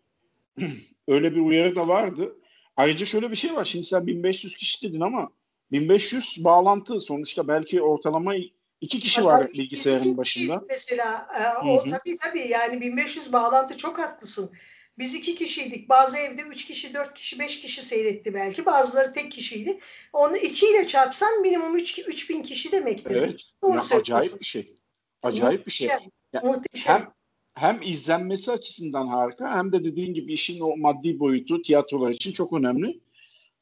bir 0.57 0.97
öyle 1.07 1.31
bir 1.31 1.41
uyarı 1.41 1.75
da 1.75 1.87
vardı. 1.87 2.35
Ayrıca 2.77 3.05
şöyle 3.05 3.31
bir 3.31 3.35
şey 3.35 3.55
var. 3.55 3.65
Şimdi 3.65 3.85
sen 3.85 4.07
1500 4.07 4.55
kişi 4.55 4.89
dedin 4.89 5.01
ama 5.01 5.29
1500 5.71 6.43
bağlantı 6.43 7.01
sonuçta 7.01 7.47
belki 7.47 7.81
ortalama 7.81 8.33
iki 8.81 8.99
kişi 8.99 9.21
Hatta 9.21 9.33
var 9.33 9.49
bilgisayarın 9.49 10.17
başında. 10.17 10.63
Mesela 10.69 11.27
e, 11.39 11.67
o 11.67 11.85
Hı-hı. 11.85 11.89
tabii 11.89 12.17
tabii 12.17 12.47
yani 12.47 12.81
1500 12.81 13.33
bağlantı 13.33 13.77
çok 13.77 13.99
haklısın. 13.99 14.51
Biz 14.97 15.15
iki 15.15 15.35
kişiydik. 15.35 15.89
Bazı 15.89 16.17
evde 16.17 16.41
üç 16.41 16.65
kişi, 16.65 16.93
dört 16.93 17.13
kişi, 17.13 17.39
beş 17.39 17.61
kişi 17.61 17.81
seyretti 17.81 18.33
belki. 18.33 18.65
Bazıları 18.65 19.13
tek 19.13 19.31
kişiydi. 19.31 19.79
Onu 20.13 20.37
ikiyle 20.37 20.87
çarpsan 20.87 21.41
minimum 21.41 21.75
üç, 21.75 21.99
üç 21.99 22.29
bin 22.29 22.43
kişi 22.43 22.71
demektir. 22.71 23.15
Evet. 23.15 23.51
Doğru 23.63 23.75
ya, 23.75 23.97
acayip 23.99 24.39
bir 24.39 24.45
şey. 24.45 24.77
Acayip 25.23 25.59
Muhteşem. 25.59 25.65
bir 25.65 26.01
şey. 26.01 26.09
Ya, 26.33 26.41
Muhteşem. 26.41 26.93
Hem, 26.93 27.13
hem 27.53 27.81
izlenmesi 27.81 28.51
açısından 28.51 29.07
harika 29.07 29.57
hem 29.57 29.71
de 29.71 29.83
dediğin 29.83 30.13
gibi 30.13 30.33
işin 30.33 30.59
o 30.59 30.77
maddi 30.77 31.19
boyutu 31.19 31.61
tiyatrolar 31.61 32.11
için 32.11 32.31
çok 32.31 32.53
önemli. 32.53 32.99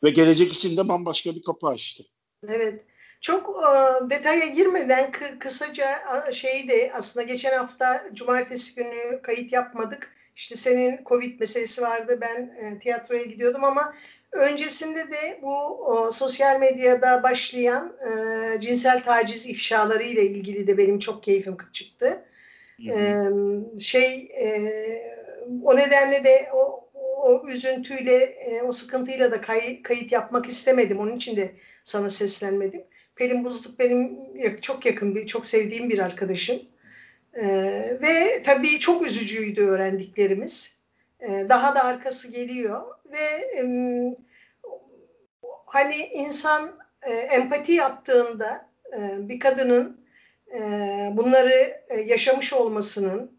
Ve 0.04 0.10
gelecek 0.10 0.54
için 0.54 0.78
de 0.78 0.88
bambaşka 0.88 1.36
bir 1.36 1.44
kapı 1.44 1.68
açtı. 1.68 2.04
Evet. 2.48 2.86
Çok 3.22 3.50
e, 3.50 4.10
detaya 4.10 4.46
girmeden 4.46 5.12
kısaca 5.40 5.86
şeyi 6.32 6.68
de 6.68 6.92
aslında 6.94 7.26
geçen 7.26 7.58
hafta 7.58 8.10
cumartesi 8.14 8.76
günü 8.76 9.22
kayıt 9.22 9.52
yapmadık 9.52 10.14
işte 10.36 10.56
senin 10.56 11.00
Covid 11.06 11.40
meselesi 11.40 11.82
vardı. 11.82 12.20
Ben 12.22 12.42
e, 12.66 12.80
tiyatroya 12.80 13.24
gidiyordum 13.24 13.64
ama 13.64 13.94
öncesinde 14.32 15.12
de 15.12 15.40
bu 15.42 15.56
o, 15.86 16.12
sosyal 16.12 16.60
medyada 16.60 17.24
başlayan 17.24 17.98
e, 18.08 18.60
cinsel 18.60 19.04
taciz 19.04 19.48
ifşaları 19.48 20.04
ile 20.04 20.26
ilgili 20.26 20.68
de 20.68 20.78
benim 20.78 21.00
çok 21.00 21.24
keyfim 21.24 21.58
çıktı. 21.74 22.26
E, 22.90 23.26
şey 23.80 24.32
e, 24.42 24.48
o 25.64 25.76
nedenle 25.76 26.24
de 26.24 26.50
o, 26.54 26.90
o 26.94 27.48
üzüntüyle, 27.48 28.16
e, 28.24 28.62
o 28.62 28.72
sıkıntıyla 28.72 29.32
da 29.32 29.42
kay, 29.42 29.82
kayıt 29.82 30.12
yapmak 30.12 30.46
istemedim. 30.46 31.00
Onun 31.00 31.16
için 31.16 31.36
de 31.36 31.52
sana 31.84 32.10
seslenmedim. 32.10 32.84
Pelin 33.16 33.44
Buzluk 33.44 33.80
benim 33.80 34.18
çok 34.62 34.86
yakın 34.86 35.16
bir, 35.16 35.28
çok 35.28 35.46
sevdiğim 35.46 35.90
bir 35.90 36.00
arkadaşım. 36.00 36.62
Ee, 37.34 37.98
ve 38.02 38.44
tabii 38.44 38.80
çok 38.80 39.06
üzücüydü 39.06 39.62
öğrendiklerimiz. 39.62 40.82
Ee, 41.20 41.46
daha 41.50 41.76
da 41.76 41.84
arkası 41.84 42.32
geliyor 42.32 42.82
ve 43.06 43.58
e, 43.58 43.64
hani 45.66 45.96
insan 45.96 46.80
e, 47.02 47.14
empati 47.14 47.72
yaptığında 47.72 48.70
e, 48.94 49.30
bir 49.30 49.40
kadının 49.40 50.06
e, 50.54 50.60
bunları 51.14 51.82
e, 51.90 52.02
yaşamış 52.02 52.54
olmasının, 52.54 53.32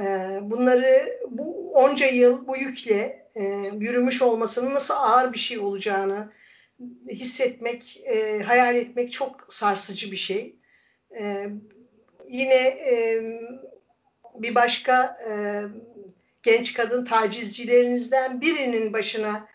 e, 0.00 0.04
bunları 0.42 1.20
bu 1.30 1.72
onca 1.72 2.06
yıl 2.06 2.46
bu 2.46 2.56
yükle 2.56 3.28
e, 3.34 3.44
yürümüş 3.78 4.22
olmasının 4.22 4.74
nasıl 4.74 4.94
ağır 4.94 5.32
bir 5.32 5.38
şey 5.38 5.58
olacağını 5.58 6.32
hissetmek, 7.08 8.02
e, 8.04 8.42
hayal 8.42 8.76
etmek 8.76 9.12
çok 9.12 9.46
sarsıcı 9.50 10.10
bir 10.10 10.16
şey. 10.16 10.56
E, 11.18 11.46
yine 12.28 12.54
e, 12.64 13.22
bir 14.34 14.54
başka 14.54 15.18
e, 15.30 15.62
genç 16.42 16.74
kadın 16.74 17.04
tacizcilerinizden 17.04 18.40
birinin 18.40 18.92
başına 18.92 19.48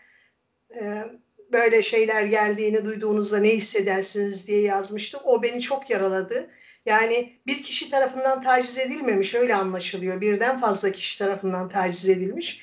e, 0.74 1.04
böyle 1.52 1.82
şeyler 1.82 2.22
geldiğini 2.22 2.84
duyduğunuzda 2.84 3.38
ne 3.38 3.48
hissedersiniz 3.48 4.48
diye 4.48 4.60
yazmıştım. 4.60 5.20
O 5.24 5.42
beni 5.42 5.60
çok 5.60 5.90
yaraladı. 5.90 6.50
Yani 6.86 7.32
bir 7.46 7.62
kişi 7.62 7.90
tarafından 7.90 8.42
taciz 8.42 8.78
edilmemiş 8.78 9.34
öyle 9.34 9.54
anlaşılıyor. 9.54 10.20
Birden 10.20 10.58
fazla 10.58 10.92
kişi 10.92 11.18
tarafından 11.18 11.68
taciz 11.68 12.08
edilmiş. 12.08 12.62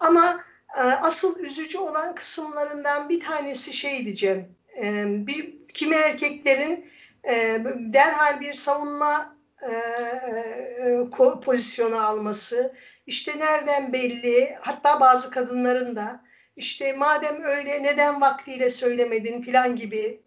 Ama 0.00 0.40
e, 0.76 0.80
asıl 0.80 1.40
üzücü 1.40 1.78
olan 1.78 2.14
kısımlarından 2.14 3.08
bir 3.08 3.20
tanesi 3.20 3.72
şey 3.72 4.04
diyeceğim. 4.04 4.48
E, 4.76 5.04
bir 5.26 5.66
kimi 5.74 5.94
erkeklerin 5.94 6.86
e, 7.24 7.64
derhal 7.78 8.40
bir 8.40 8.54
savunma 8.54 9.37
e, 9.62 9.72
e, 9.72 11.10
pozisyonu 11.42 12.06
alması, 12.06 12.74
işte 13.06 13.38
nereden 13.38 13.92
belli, 13.92 14.56
hatta 14.60 15.00
bazı 15.00 15.30
kadınların 15.30 15.96
da 15.96 16.24
işte 16.56 16.92
madem 16.92 17.42
öyle 17.42 17.82
neden 17.82 18.20
vaktiyle 18.20 18.70
söylemedin? 18.70 19.42
filan 19.42 19.76
gibi 19.76 20.22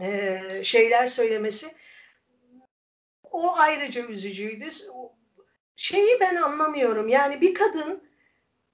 e, 0.00 0.40
şeyler 0.62 1.08
söylemesi. 1.08 1.66
O 3.30 3.58
ayrıca 3.58 4.06
üzücüydü. 4.06 4.64
Şeyi 5.76 6.20
ben 6.20 6.36
anlamıyorum. 6.36 7.08
Yani 7.08 7.40
bir 7.40 7.54
kadın 7.54 8.10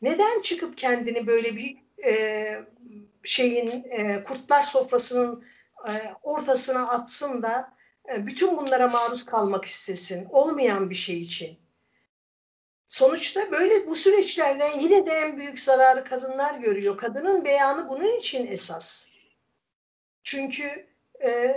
neden 0.03 0.41
çıkıp 0.41 0.79
kendini 0.79 1.27
böyle 1.27 1.57
bir 1.57 1.77
e, 2.05 2.65
şeyin 3.25 3.85
e, 3.91 4.25
kurtlar 4.25 4.63
sofrasının 4.63 5.45
e, 5.89 5.93
ortasına 6.23 6.89
atsın 6.89 7.43
da 7.43 7.76
bütün 8.19 8.57
bunlara 8.57 8.89
maruz 8.89 9.25
kalmak 9.25 9.65
istesin. 9.65 10.29
Olmayan 10.31 10.91
bir 10.91 10.95
şey 10.95 11.21
için. 11.21 11.59
Sonuçta 12.89 13.53
böyle 13.53 13.87
bu 13.87 13.97
süreçlerden 13.97 14.81
yine 14.81 15.07
de 15.07 15.13
en 15.13 15.39
büyük 15.39 15.61
zararı 15.61 16.05
kadınlar 16.05 16.55
görüyor. 16.55 16.97
Kadının 16.97 17.45
beyanı 17.45 17.89
bunun 17.89 18.19
için 18.19 18.47
esas. 18.47 19.09
Çünkü 20.25 20.87
e, 21.25 21.57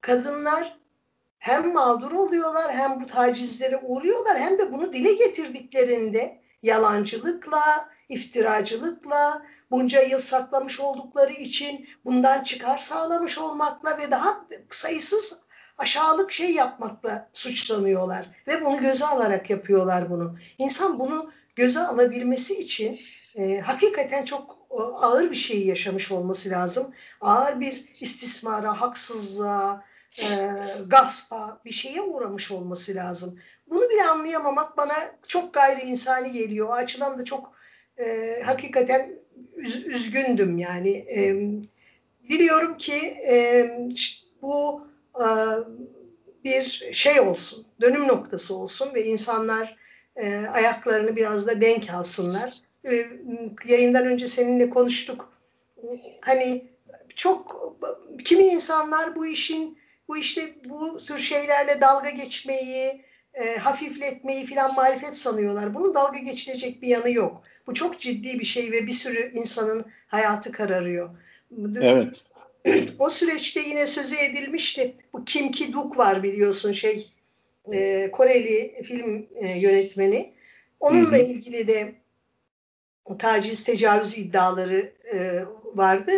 kadınlar 0.00 0.78
hem 1.38 1.72
mağdur 1.72 2.12
oluyorlar 2.12 2.72
hem 2.72 3.00
bu 3.00 3.06
tacizlere 3.06 3.76
uğruyorlar 3.76 4.38
hem 4.38 4.58
de 4.58 4.72
bunu 4.72 4.92
dile 4.92 5.12
getirdiklerinde 5.12 6.40
yalancılıkla, 6.62 7.90
iftiracılıkla, 8.08 9.46
bunca 9.70 10.02
yıl 10.02 10.20
saklamış 10.20 10.80
oldukları 10.80 11.32
için 11.32 11.88
bundan 12.04 12.42
çıkar 12.42 12.78
sağlamış 12.78 13.38
olmakla 13.38 13.98
ve 13.98 14.10
daha 14.10 14.46
sayısız 14.70 15.46
aşağılık 15.78 16.32
şey 16.32 16.52
yapmakla 16.52 17.28
suçlanıyorlar 17.32 18.30
ve 18.46 18.64
bunu 18.64 18.80
göze 18.80 19.06
alarak 19.06 19.50
yapıyorlar 19.50 20.10
bunu. 20.10 20.36
İnsan 20.58 20.98
bunu 20.98 21.32
göze 21.56 21.80
alabilmesi 21.80 22.60
için 22.60 23.00
e, 23.34 23.60
hakikaten 23.60 24.24
çok 24.24 24.58
e, 24.70 24.74
ağır 24.82 25.30
bir 25.30 25.36
şey 25.36 25.66
yaşamış 25.66 26.12
olması 26.12 26.50
lazım. 26.50 26.94
Ağır 27.20 27.60
bir 27.60 27.84
istismara, 28.00 28.80
haksızlığa, 28.80 29.84
e, 30.18 30.50
gaspa 30.86 31.60
bir 31.64 31.72
şeye 31.72 32.02
uğramış 32.02 32.50
olması 32.50 32.94
lazım. 32.94 33.38
Bunu 33.66 33.90
bile 33.90 34.04
anlayamamak 34.04 34.76
bana 34.76 34.94
çok 35.26 35.54
gayri 35.54 35.80
insani 35.80 36.32
geliyor. 36.32 36.68
O 36.68 36.72
açıdan 36.72 37.18
da 37.18 37.24
çok 37.24 37.52
e, 37.98 38.36
hakikaten 38.44 39.25
üz, 39.56 39.86
üzgündüm 39.86 40.58
yani. 40.58 40.90
E, 40.90 41.36
diliyorum 42.28 42.76
ki 42.76 42.96
e, 43.28 43.70
bu 44.42 44.86
e, 45.14 45.26
bir 46.44 46.88
şey 46.92 47.20
olsun, 47.20 47.66
dönüm 47.80 48.08
noktası 48.08 48.56
olsun 48.56 48.94
ve 48.94 49.04
insanlar 49.04 49.76
e, 50.16 50.36
ayaklarını 50.36 51.16
biraz 51.16 51.46
da 51.46 51.60
denk 51.60 51.90
alsınlar. 51.90 52.62
E, 52.90 53.06
yayından 53.66 54.06
önce 54.06 54.26
seninle 54.26 54.70
konuştuk. 54.70 55.32
Hani 56.20 56.64
çok 57.16 57.66
kimi 58.24 58.44
insanlar 58.44 59.16
bu 59.16 59.26
işin 59.26 59.78
bu 60.08 60.16
işte 60.16 60.54
bu 60.64 60.96
tür 60.96 61.18
şeylerle 61.18 61.80
dalga 61.80 62.10
geçmeyi, 62.10 63.04
e, 63.34 63.56
hafifletmeyi 63.56 64.46
filan 64.46 64.74
marifet 64.74 65.16
sanıyorlar. 65.16 65.74
Bunun 65.74 65.94
dalga 65.94 66.18
geçilecek 66.18 66.82
bir 66.82 66.88
yanı 66.88 67.10
yok. 67.10 67.42
Bu 67.66 67.74
çok 67.74 67.98
ciddi 67.98 68.38
bir 68.38 68.44
şey 68.44 68.72
ve 68.72 68.86
bir 68.86 68.92
sürü 68.92 69.32
insanın 69.34 69.86
hayatı 70.06 70.52
kararıyor. 70.52 71.10
Evet. 71.80 72.24
O 72.98 73.10
süreçte 73.10 73.60
yine 73.60 73.86
sözü 73.86 74.16
edilmişti. 74.16 74.96
Bu 75.12 75.24
Kim 75.24 75.50
Ki-duk 75.50 75.98
var 75.98 76.22
biliyorsun 76.22 76.72
şey 76.72 77.08
e, 77.72 78.10
Koreli 78.10 78.82
film 78.82 79.26
e, 79.34 79.58
yönetmeni. 79.58 80.32
Onunla 80.80 81.12
hı 81.12 81.16
hı. 81.16 81.22
ilgili 81.22 81.68
de 81.68 81.94
taciz, 83.18 83.64
tecavüz 83.64 84.18
iddiaları 84.18 84.92
e, 85.12 85.44
vardı. 85.64 86.12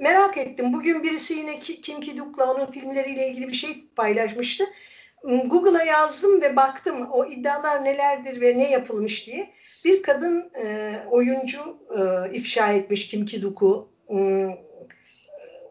Merak 0.00 0.38
ettim. 0.38 0.72
Bugün 0.72 1.02
birisi 1.02 1.34
yine 1.34 1.58
Kim 1.58 2.00
Ki-duk'la 2.00 2.54
onun 2.54 2.66
filmleriyle 2.66 3.28
ilgili 3.28 3.48
bir 3.48 3.52
şey 3.52 3.84
paylaşmıştı. 3.96 4.64
Google'a 5.22 5.84
yazdım 5.84 6.40
ve 6.40 6.56
baktım 6.56 7.08
o 7.12 7.26
iddialar 7.26 7.84
nelerdir 7.84 8.40
ve 8.40 8.58
ne 8.58 8.70
yapılmış 8.70 9.26
diye. 9.26 9.52
Bir 9.84 10.02
kadın 10.02 10.50
e, 10.64 10.96
oyuncu 11.10 11.58
e, 11.98 12.32
ifşa 12.32 12.72
etmiş 12.72 13.08
Kim 13.08 13.26
Ki-duk'u 13.26 13.88
e, 14.10 14.48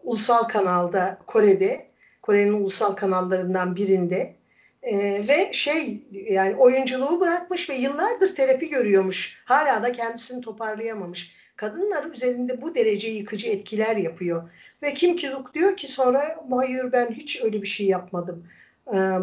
ulusal 0.03 0.43
kanalda 0.43 1.17
Kore'de. 1.27 1.87
Kore'nin 2.21 2.53
ulusal 2.53 2.93
kanallarından 2.93 3.75
birinde. 3.75 4.35
E, 4.83 4.97
ve 5.27 5.53
şey 5.53 6.03
yani 6.11 6.55
oyunculuğu 6.55 7.21
bırakmış 7.21 7.69
ve 7.69 7.75
yıllardır 7.75 8.35
terapi 8.35 8.69
görüyormuş. 8.69 9.43
Hala 9.45 9.83
da 9.83 9.91
kendisini 9.91 10.41
toparlayamamış. 10.41 11.37
Kadınlar 11.55 12.05
üzerinde 12.05 12.61
bu 12.61 12.75
derece 12.75 13.07
yıkıcı 13.07 13.47
etkiler 13.47 13.95
yapıyor. 13.95 14.49
Ve 14.83 14.93
Kim 14.93 15.15
Ki-duk 15.15 15.53
diyor 15.53 15.77
ki 15.77 15.87
sonra 15.87 16.45
hayır 16.51 16.91
ben 16.91 17.11
hiç 17.11 17.41
öyle 17.41 17.61
bir 17.61 17.67
şey 17.67 17.87
yapmadım. 17.87 18.47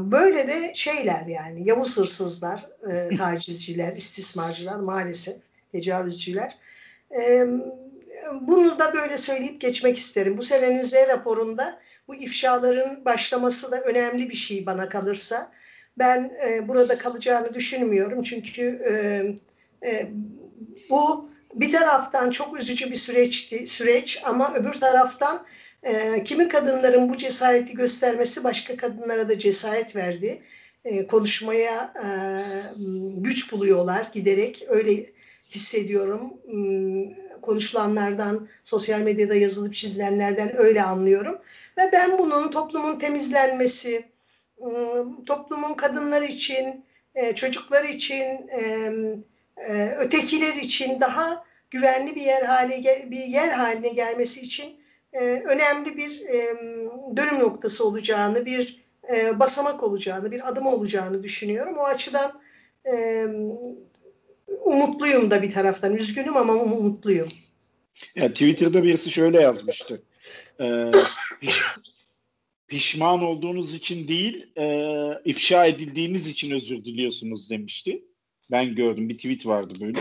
Böyle 0.00 0.48
de 0.48 0.74
şeyler 0.74 1.26
yani 1.26 1.68
Yavuz 1.68 1.98
hırsızlar, 1.98 2.68
tacizciler, 3.18 3.92
istismarcılar 3.92 4.76
maalesef, 4.76 5.36
tecavüzcüler. 5.72 6.58
Bunu 8.40 8.78
da 8.78 8.94
böyle 8.94 9.18
söyleyip 9.18 9.60
geçmek 9.60 9.96
isterim. 9.96 10.36
Bu 10.36 10.42
senenin 10.42 10.82
Z 10.82 10.94
raporunda 10.94 11.78
bu 12.08 12.14
ifşaların 12.14 13.04
başlaması 13.04 13.72
da 13.72 13.80
önemli 13.80 14.30
bir 14.30 14.36
şey 14.36 14.66
bana 14.66 14.88
kalırsa. 14.88 15.52
Ben 15.98 16.32
burada 16.68 16.98
kalacağını 16.98 17.54
düşünmüyorum 17.54 18.22
çünkü 18.22 18.82
bu 20.90 21.28
bir 21.54 21.72
taraftan 21.72 22.30
çok 22.30 22.60
üzücü 22.60 22.90
bir 22.90 22.96
süreçti, 22.96 23.66
süreç 23.66 24.22
ama 24.24 24.54
öbür 24.54 24.72
taraftan 24.72 25.46
e, 25.84 26.24
kimi 26.24 26.48
kadınların 26.48 27.08
bu 27.08 27.16
cesareti 27.16 27.74
göstermesi 27.74 28.44
başka 28.44 28.76
kadınlara 28.76 29.28
da 29.28 29.38
cesaret 29.38 29.96
verdi. 29.96 30.42
E, 30.84 31.06
konuşmaya 31.06 31.94
e, 32.04 32.08
güç 33.16 33.52
buluyorlar 33.52 34.10
giderek 34.12 34.66
öyle 34.68 35.06
hissediyorum. 35.50 36.34
E, 36.48 36.56
konuşulanlardan, 37.42 38.48
sosyal 38.64 39.00
medyada 39.00 39.34
yazılıp 39.34 39.74
çizilenlerden 39.74 40.56
öyle 40.56 40.82
anlıyorum. 40.82 41.38
Ve 41.78 41.90
ben 41.92 42.18
bunun 42.18 42.50
toplumun 42.50 42.98
temizlenmesi, 42.98 44.04
ıı, 44.62 45.06
toplumun 45.26 45.74
kadınlar 45.74 46.22
için, 46.22 46.84
e, 47.14 47.34
çocuklar 47.34 47.84
için, 47.84 48.24
e, 48.48 48.90
e, 49.56 49.94
ötekiler 49.98 50.54
için 50.54 51.00
daha 51.00 51.44
güvenli 51.70 52.14
bir 52.14 52.22
yer 52.22 52.42
hale 52.42 53.06
bir 53.10 53.24
yer 53.24 53.48
haline 53.48 53.88
gelmesi 53.88 54.40
için 54.40 54.83
önemli 55.20 55.96
bir 55.96 56.20
dönüm 57.16 57.38
noktası 57.38 57.88
olacağını, 57.88 58.46
bir 58.46 58.84
basamak 59.34 59.82
olacağını, 59.82 60.30
bir 60.30 60.48
adım 60.48 60.66
olacağını 60.66 61.22
düşünüyorum. 61.22 61.76
O 61.78 61.84
açıdan 61.84 62.40
umutluyum 64.64 65.30
da 65.30 65.42
bir 65.42 65.52
taraftan. 65.52 65.96
Üzgünüm 65.96 66.36
ama 66.36 66.52
umutluyum. 66.52 67.28
Ya 68.14 68.28
Twitter'da 68.28 68.84
birisi 68.84 69.10
şöyle 69.10 69.40
yazmıştı. 69.40 70.02
Ee, 70.60 70.90
pişman 72.66 73.22
olduğunuz 73.22 73.74
için 73.74 74.08
değil, 74.08 74.46
e, 74.58 74.88
ifşa 75.24 75.66
edildiğiniz 75.66 76.26
için 76.26 76.50
özür 76.50 76.84
diliyorsunuz 76.84 77.50
demişti. 77.50 78.04
Ben 78.50 78.74
gördüm 78.74 79.08
bir 79.08 79.16
tweet 79.16 79.46
vardı 79.46 79.74
böyle. 79.80 79.98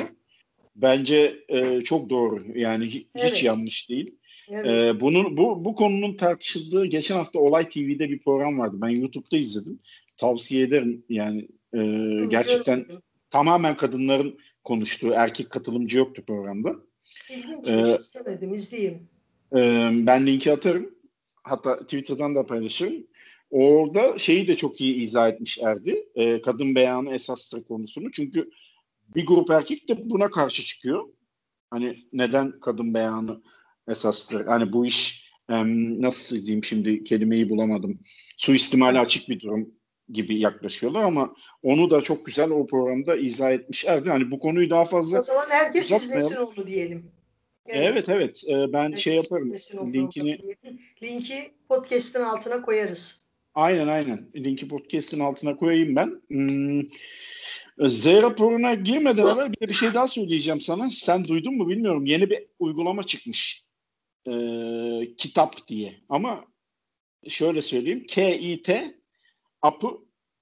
Bence 0.75 1.43
e, 1.49 1.81
çok 1.81 2.09
doğru. 2.09 2.43
Yani 2.55 2.85
hiç 2.85 3.05
evet. 3.15 3.43
yanlış 3.43 3.89
değil. 3.89 4.15
Evet. 4.49 4.65
Ee, 4.65 4.99
bunun 4.99 5.37
bu 5.37 5.65
bu 5.65 5.75
konunun 5.75 6.17
tartışıldığı 6.17 6.85
geçen 6.85 7.15
hafta 7.15 7.39
Olay 7.39 7.69
TV'de 7.69 8.09
bir 8.09 8.19
program 8.19 8.59
vardı. 8.59 8.75
Ben 8.81 8.89
YouTube'da 8.89 9.37
izledim. 9.37 9.79
Tavsiye 10.17 10.63
ederim. 10.63 11.05
Yani 11.09 11.47
e, 11.73 11.79
gerçekten 12.29 12.85
tamamen 13.29 13.77
kadınların 13.77 14.39
konuştuğu 14.63 15.11
erkek 15.11 15.49
katılımcı 15.49 15.97
yoktu 15.97 16.23
programda. 16.27 16.75
İlginç 17.29 17.67
ee, 17.67 17.95
istemedim 17.99 18.53
izleyeyim. 18.53 19.09
E, 19.55 19.89
ben 19.93 20.27
linki 20.27 20.51
atarım. 20.51 20.95
Hatta 21.43 21.79
Twitter'dan 21.79 22.35
da 22.35 22.45
paylaşırım. 22.45 23.07
Orada 23.49 24.17
şeyi 24.17 24.47
de 24.47 24.55
çok 24.55 24.81
iyi 24.81 24.95
izah 24.95 25.29
etmiş 25.29 25.59
Erdi. 25.59 26.07
E, 26.15 26.41
kadın 26.41 26.75
beyanı 26.75 27.15
esastır 27.15 27.63
konusunu. 27.63 28.11
Çünkü 28.11 28.49
bir 29.15 29.25
grup 29.25 29.51
erkek 29.51 29.89
de 29.89 30.09
buna 30.09 30.29
karşı 30.29 30.63
çıkıyor. 30.63 31.03
Hani 31.69 31.95
neden 32.13 32.59
kadın 32.59 32.93
beyanı 32.93 33.41
esastır? 33.87 34.45
Hani 34.45 34.73
bu 34.73 34.85
iş 34.85 35.23
nasıl 35.49 36.37
diyeyim 36.37 36.63
şimdi 36.63 37.03
kelimeyi 37.03 37.49
bulamadım. 37.49 37.99
Suistimali 38.37 38.99
açık 38.99 39.29
bir 39.29 39.39
durum 39.39 39.69
gibi 40.09 40.39
yaklaşıyorlar 40.39 41.03
ama 41.03 41.35
onu 41.63 41.89
da 41.89 42.01
çok 42.01 42.25
güzel 42.25 42.49
o 42.49 42.67
programda 42.67 43.15
izah 43.15 43.51
etmişlerdi. 43.51 44.09
Hani 44.09 44.31
bu 44.31 44.39
konuyu 44.39 44.69
daha 44.69 44.85
fazla 44.85 45.19
O 45.19 45.23
zaman 45.23 45.45
herkes 45.49 45.91
izlesin 45.91 46.35
onu 46.35 46.67
diyelim. 46.67 47.11
Evet 47.67 48.09
evet, 48.09 48.09
evet. 48.09 48.43
Ee, 48.49 48.73
ben 48.73 48.83
herkes 48.83 48.99
şey 48.99 49.15
yaparım. 49.15 49.53
Linkini 49.93 50.39
linki 51.03 51.51
podcast'in 51.69 52.21
altına 52.21 52.61
koyarız. 52.61 53.23
Aynen 53.55 53.87
aynen. 53.87 54.31
Linki 54.35 54.67
podcast'in 54.67 55.19
altına 55.19 55.55
koyayım 55.55 55.95
ben. 55.95 56.21
Hmm. 56.27 56.81
Z 57.89 58.05
raporuna 58.05 58.73
girmeden 58.73 59.23
evvel 59.35 59.51
bir 59.51 59.67
bir 59.67 59.73
şey 59.73 59.93
daha 59.93 60.07
söyleyeceğim 60.07 60.61
sana. 60.61 60.89
Sen 60.89 61.25
duydun 61.25 61.57
mu 61.57 61.69
bilmiyorum. 61.69 62.05
Yeni 62.05 62.29
bir 62.29 62.47
uygulama 62.59 63.03
çıkmış. 63.03 63.63
Ee, 64.27 65.15
kitap 65.17 65.67
diye. 65.67 65.95
Ama 66.09 66.45
şöyle 67.27 67.61
söyleyeyim. 67.61 68.07
K-I-T 68.07 68.95
app'ı 69.61 69.87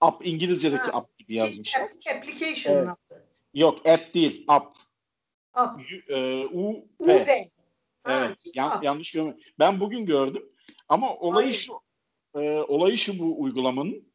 app 0.01 0.27
İngilizce'deki 0.27 0.83
ha, 0.83 0.97
app 0.97 1.17
gibi 1.17 1.35
yazmışlar. 1.35 1.81
Application 2.15 2.75
evet. 2.75 2.87
adı. 2.87 3.25
Yok 3.53 3.87
app 3.87 4.13
değil 4.13 4.45
app. 4.47 4.77
App. 5.53 5.79
U, 5.79 6.13
e, 6.13 6.45
U, 6.45 6.87
P. 7.05 7.11
Evet. 7.11 7.51
Ha, 8.03 8.33
yan, 8.55 8.79
yanlış 8.81 9.11
görmedim. 9.11 9.39
Ben 9.59 9.79
bugün 9.79 10.05
gördüm. 10.05 10.49
Ama 10.89 11.15
olayı 11.15 11.45
Hayır. 11.45 11.57
şu 11.57 11.73
e, 12.35 12.39
olayı 12.59 12.97
şu 12.97 13.19
bu 13.19 13.41
uygulamanın. 13.41 14.11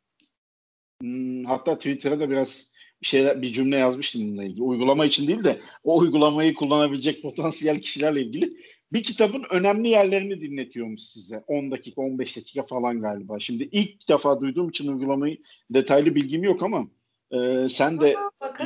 Hmm, 1.00 1.44
hatta 1.44 1.76
Twitter'a 1.76 2.20
da 2.20 2.31
biraz 2.31 2.76
bir 3.03 3.07
şeyler 3.07 3.43
bir 3.43 3.53
cümle 3.53 3.77
yazmıştım 3.77 4.23
bununla 4.23 4.45
ilgili. 4.45 4.63
Uygulama 4.63 5.05
için 5.07 5.29
değil 5.29 5.45
de 5.45 5.61
o 5.85 5.99
uygulamayı 5.99 6.55
kullanabilecek 6.55 7.23
potansiyel 7.23 7.81
kişilerle 7.81 8.23
ilgili 8.23 8.57
bir 8.93 9.03
kitabın 9.03 9.45
önemli 9.51 9.89
yerlerini 9.89 10.41
dinletiyormuş 10.41 11.03
size. 11.03 11.45
10 11.47 11.71
dakika, 11.71 12.03
15 12.03 12.37
dakika 12.37 12.63
falan 12.63 13.01
galiba. 13.01 13.39
Şimdi 13.39 13.69
ilk 13.73 14.09
defa 14.09 14.41
duyduğum 14.41 14.69
için 14.69 14.93
uygulamayı 14.93 15.39
detaylı 15.71 16.15
bilgim 16.15 16.45
yok 16.45 16.63
ama 16.63 16.89
e, 17.31 17.69
sen 17.69 18.01
de 18.01 18.17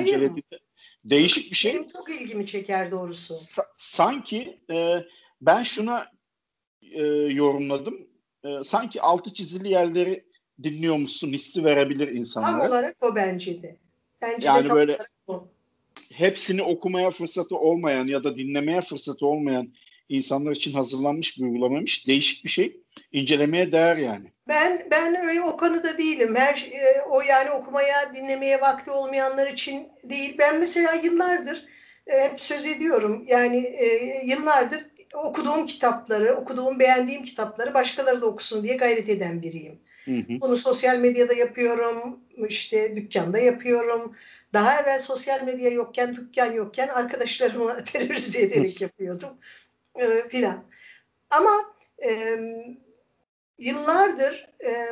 incelediğinde 0.01 0.61
değişik 1.05 1.51
bir 1.51 1.57
şey. 1.57 1.75
Benim 1.75 1.87
çok 1.87 2.11
ilgimi 2.11 2.47
çeker 2.47 2.91
doğrusu. 2.91 3.35
Sa- 3.35 3.67
sanki 3.77 4.61
e, 4.73 5.05
ben 5.41 5.63
şuna 5.63 6.07
e, 6.83 7.03
yorumladım. 7.33 8.09
E, 8.45 8.65
sanki 8.65 9.03
altı 9.03 9.35
çizili 9.35 9.69
yerleri 9.73 10.25
dinliyormuşsun 10.63 11.29
hissi 11.29 11.65
verebilir 11.65 12.09
insanlara. 12.09 12.59
Tam 12.63 12.71
olarak 12.71 12.97
o 13.01 13.15
bence 13.15 13.63
de. 13.63 13.77
Bence 14.23 14.49
yani 14.49 14.69
de 14.69 14.75
böyle 14.75 14.99
hepsini 16.13 16.63
okumaya 16.63 17.11
fırsatı 17.11 17.57
olmayan 17.57 18.07
ya 18.07 18.25
da 18.25 18.37
dinlemeye 18.37 18.81
fırsatı 18.81 19.27
olmayan 19.27 19.69
insanlar 20.09 20.53
için 20.53 20.73
hazırlanmış 20.73 21.39
bir 21.39 21.45
uygulamaymış. 21.45 22.09
Değişik 22.09 22.45
bir 22.45 22.51
şey. 22.51 22.81
İncelemeye 23.13 23.73
değer 23.73 23.97
yani. 23.97 24.33
Ben 24.49 24.87
ben 24.91 25.29
öyle 25.29 25.43
o 25.43 25.57
konuda 25.57 25.99
değilim. 25.99 26.35
Her 26.37 26.69
e, 26.73 27.03
o 27.11 27.21
yani 27.21 27.51
okumaya, 27.51 28.15
dinlemeye 28.15 28.61
vakti 28.61 28.91
olmayanlar 28.91 29.47
için 29.47 29.89
değil. 30.05 30.37
Ben 30.39 30.61
mesela 30.61 30.93
yıllardır 30.93 31.65
e, 32.07 32.21
hep 32.21 32.41
söz 32.41 32.67
ediyorum. 32.67 33.25
Yani 33.29 33.57
e, 33.57 33.87
yıllardır 34.27 34.87
okuduğum 35.15 35.67
kitapları, 35.67 36.37
okuduğum, 36.37 36.79
beğendiğim 36.79 37.25
kitapları 37.25 37.75
başkaları 37.75 38.23
da 38.23 38.27
okusun 38.27 38.63
diye 38.63 38.77
gayret 38.77 39.09
eden 39.09 39.43
biriyim. 39.43 39.81
Hı 40.11 40.17
hı. 40.17 40.41
Bunu 40.41 40.57
sosyal 40.57 40.99
medyada 40.99 41.35
yapıyorum, 41.35 42.21
işte 42.49 42.97
dükkanda 42.97 43.39
yapıyorum. 43.39 44.17
Daha 44.53 44.81
evvel 44.81 44.99
sosyal 45.01 45.43
medya 45.43 45.71
yokken, 45.71 46.17
dükkan 46.17 46.53
yokken 46.53 46.89
arkadaşlarımı 46.89 47.85
terörize 47.93 48.43
ederek 48.43 48.81
yapıyordum 48.81 49.39
e, 49.95 50.29
filan. 50.29 50.65
Ama 51.31 51.75
e, 52.05 52.37
yıllardır 53.59 54.49
e, 54.65 54.87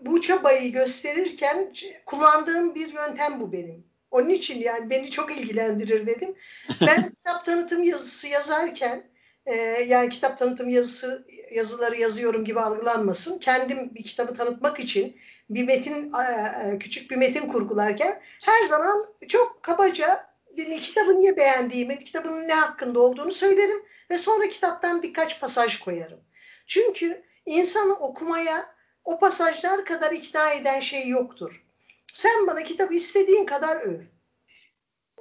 bu 0.00 0.20
çabayı 0.20 0.72
gösterirken 0.72 1.72
kullandığım 2.06 2.74
bir 2.74 2.92
yöntem 2.92 3.40
bu 3.40 3.52
benim. 3.52 3.84
Onun 4.10 4.28
için 4.28 4.60
yani 4.60 4.90
beni 4.90 5.10
çok 5.10 5.36
ilgilendirir 5.36 6.06
dedim. 6.06 6.34
Ben 6.80 7.10
kitap 7.14 7.44
tanıtım 7.44 7.84
yazısı 7.84 8.28
yazarken 8.28 9.04
e, 9.46 9.54
yani 9.88 10.08
kitap 10.08 10.38
tanıtım 10.38 10.68
yazısı 10.68 11.26
yazıları 11.50 11.96
yazıyorum 11.96 12.44
gibi 12.44 12.60
algılanmasın. 12.60 13.38
Kendim 13.38 13.94
bir 13.94 14.04
kitabı 14.04 14.34
tanıtmak 14.34 14.80
için 14.80 15.16
bir 15.50 15.64
metin 15.64 16.12
e, 16.12 16.78
küçük 16.78 17.10
bir 17.10 17.16
metin 17.16 17.48
kurgularken 17.48 18.20
her 18.42 18.64
zaman 18.64 19.06
çok 19.28 19.62
kabaca 19.62 20.30
bir 20.56 20.82
kitabı 20.82 21.16
niye 21.16 21.36
beğendiğimi, 21.36 21.98
kitabın 21.98 22.48
ne 22.48 22.54
hakkında 22.54 23.00
olduğunu 23.00 23.32
söylerim 23.32 23.82
ve 24.10 24.18
sonra 24.18 24.48
kitaptan 24.48 25.02
birkaç 25.02 25.40
pasaj 25.40 25.78
koyarım. 25.78 26.20
Çünkü 26.66 27.22
insanı 27.46 27.94
okumaya 27.94 28.74
o 29.04 29.18
pasajlar 29.18 29.84
kadar 29.84 30.12
ikna 30.12 30.52
eden 30.52 30.80
şey 30.80 31.08
yoktur. 31.08 31.64
Sen 32.12 32.46
bana 32.46 32.62
kitabı 32.62 32.94
istediğin 32.94 33.46
kadar 33.46 33.76
öv. 33.76 34.00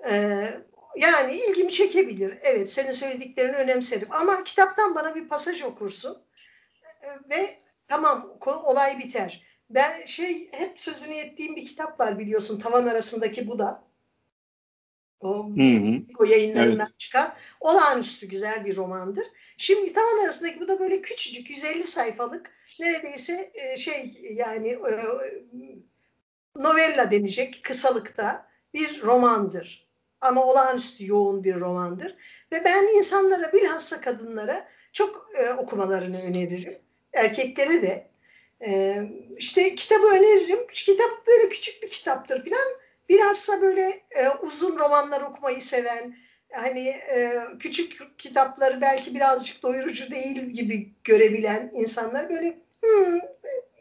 Ee, 0.09 0.49
yani 0.99 1.35
ilgimi 1.35 1.71
çekebilir. 1.71 2.37
Evet 2.41 2.71
senin 2.71 2.91
söylediklerini 2.91 3.55
önemserim. 3.55 4.07
Ama 4.11 4.43
kitaptan 4.43 4.95
bana 4.95 5.15
bir 5.15 5.27
pasaj 5.27 5.63
okursun 5.63 6.17
ee, 7.03 7.07
ve 7.29 7.57
tamam 7.87 8.37
olay 8.45 8.99
biter. 8.99 9.43
Ben 9.69 10.05
şey 10.05 10.51
hep 10.51 10.79
sözünü 10.79 11.13
ettiğim 11.13 11.55
bir 11.55 11.65
kitap 11.65 11.99
var 11.99 12.19
biliyorsun 12.19 12.59
Tavan 12.59 12.87
Arasındaki 12.87 13.47
Buda. 13.47 13.89
O, 15.21 15.49
o 16.19 16.23
yayınlarından 16.23 16.87
evet. 16.89 16.99
çıkan 16.99 17.35
olağanüstü 17.59 18.27
güzel 18.27 18.65
bir 18.65 18.75
romandır. 18.75 19.27
Şimdi 19.57 19.93
Tavan 19.93 20.23
Arasındaki 20.23 20.59
bu 20.59 20.67
da 20.67 20.79
böyle 20.79 21.01
küçücük 21.01 21.49
150 21.49 21.83
sayfalık 21.83 22.51
neredeyse 22.79 23.51
e, 23.53 23.77
şey 23.77 24.17
yani 24.33 24.67
e, 24.67 24.93
novella 26.55 27.11
denecek 27.11 27.63
kısalıkta 27.63 28.49
bir 28.73 29.01
romandır. 29.01 29.88
Ama 30.21 30.45
olağanüstü 30.45 31.07
yoğun 31.07 31.43
bir 31.43 31.59
romandır. 31.59 32.15
Ve 32.51 32.65
ben 32.65 32.97
insanlara 32.97 33.53
bilhassa 33.53 34.01
kadınlara 34.01 34.67
çok 34.93 35.29
e, 35.35 35.49
okumalarını 35.49 36.21
öneririm. 36.21 36.79
Erkeklere 37.13 37.81
de. 37.81 38.09
E, 38.61 39.01
işte 39.37 39.75
kitabı 39.75 40.07
öneririm. 40.07 40.67
Kitap 40.73 41.27
böyle 41.27 41.49
küçük 41.49 41.83
bir 41.83 41.89
kitaptır 41.89 42.43
filan. 42.43 42.67
Bilhassa 43.09 43.61
böyle 43.61 44.03
e, 44.11 44.29
uzun 44.29 44.79
romanlar 44.79 45.21
okumayı 45.21 45.61
seven, 45.61 46.15
hani 46.51 46.87
e, 46.87 47.43
küçük 47.59 48.19
kitapları 48.19 48.81
belki 48.81 49.15
birazcık 49.15 49.63
doyurucu 49.63 50.11
değil 50.11 50.41
gibi 50.41 50.93
görebilen 51.03 51.71
insanlar 51.73 52.29
böyle 52.29 52.57
hmm, 52.81 53.15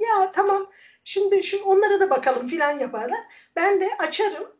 ya 0.00 0.30
tamam 0.30 0.70
şimdi 1.04 1.42
şu 1.42 1.62
onlara 1.64 2.00
da 2.00 2.10
bakalım 2.10 2.48
filan 2.48 2.78
yaparlar. 2.78 3.20
Ben 3.56 3.80
de 3.80 3.88
açarım 3.98 4.57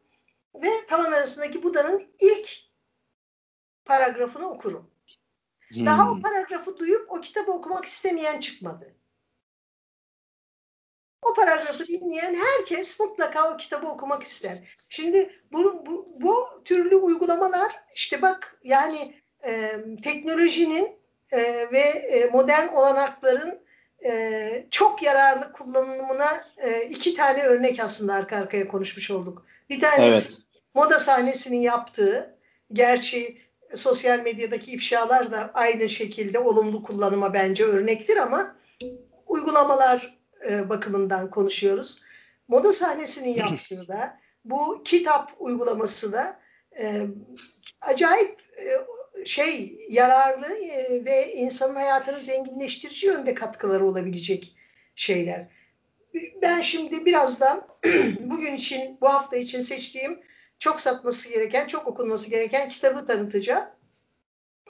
ve 0.54 0.86
tavan 0.86 1.12
arasındaki 1.12 1.62
Buda'nın 1.62 2.14
ilk 2.20 2.50
paragrafını 3.84 4.50
okurum. 4.50 4.90
Hmm. 5.68 5.86
Daha 5.86 6.10
o 6.10 6.20
paragrafı 6.20 6.78
duyup 6.78 7.12
o 7.12 7.20
kitabı 7.20 7.52
okumak 7.52 7.84
istemeyen 7.84 8.40
çıkmadı. 8.40 8.94
O 11.22 11.34
paragrafı 11.34 11.88
dinleyen 11.88 12.34
herkes 12.34 13.00
mutlaka 13.00 13.54
o 13.54 13.56
kitabı 13.56 13.86
okumak 13.86 14.22
ister. 14.22 14.76
Şimdi 14.90 15.42
bu, 15.52 15.86
bu, 15.86 16.08
bu 16.20 16.62
türlü 16.64 16.96
uygulamalar 16.96 17.82
işte 17.94 18.22
bak 18.22 18.58
yani 18.64 19.22
e, 19.44 19.80
teknolojinin 20.02 20.98
e, 21.32 21.38
ve 21.72 21.78
e, 21.78 22.30
modern 22.30 22.68
olanakların 22.68 23.67
e, 24.04 24.66
çok 24.70 25.02
yararlı 25.02 25.52
kullanımına 25.52 26.44
e, 26.56 26.82
iki 26.82 27.14
tane 27.14 27.42
örnek 27.42 27.80
aslında 27.80 28.14
arka 28.14 28.36
arkaya 28.36 28.68
konuşmuş 28.68 29.10
olduk. 29.10 29.46
Bir 29.70 29.80
tanesi 29.80 30.28
evet. 30.28 30.38
moda 30.74 30.98
sahnesinin 30.98 31.60
yaptığı, 31.60 32.38
gerçi 32.72 33.38
sosyal 33.74 34.20
medyadaki 34.20 34.72
ifşalar 34.72 35.32
da 35.32 35.50
aynı 35.54 35.88
şekilde 35.88 36.38
olumlu 36.38 36.82
kullanıma 36.82 37.34
bence 37.34 37.64
örnektir 37.64 38.16
ama 38.16 38.56
uygulamalar 39.26 40.18
e, 40.48 40.68
bakımından 40.68 41.30
konuşuyoruz. 41.30 42.02
Moda 42.48 42.72
sahnesinin 42.72 43.34
yaptığı 43.34 43.88
da 43.88 44.18
bu 44.44 44.82
kitap 44.84 45.32
uygulaması 45.38 46.12
da 46.12 46.40
e, 46.78 47.06
acayip 47.80 48.42
e, 48.58 49.24
şey 49.24 49.78
yararlı 49.90 50.46
e, 50.46 51.04
ve 51.04 51.32
insanın 51.32 51.74
hayatını 51.74 52.20
zenginleştirici 52.20 53.06
yönde 53.06 53.34
katkıları 53.34 53.86
olabilecek 53.86 54.56
şeyler. 54.96 55.46
Ben 56.42 56.60
şimdi 56.60 57.06
birazdan 57.06 57.68
bugün 58.20 58.54
için, 58.54 58.98
bu 59.00 59.08
hafta 59.08 59.36
için 59.36 59.60
seçtiğim 59.60 60.20
çok 60.58 60.80
satması 60.80 61.32
gereken, 61.32 61.66
çok 61.66 61.86
okunması 61.86 62.30
gereken 62.30 62.68
kitabı 62.68 63.06
tanıtacağım. 63.06 63.64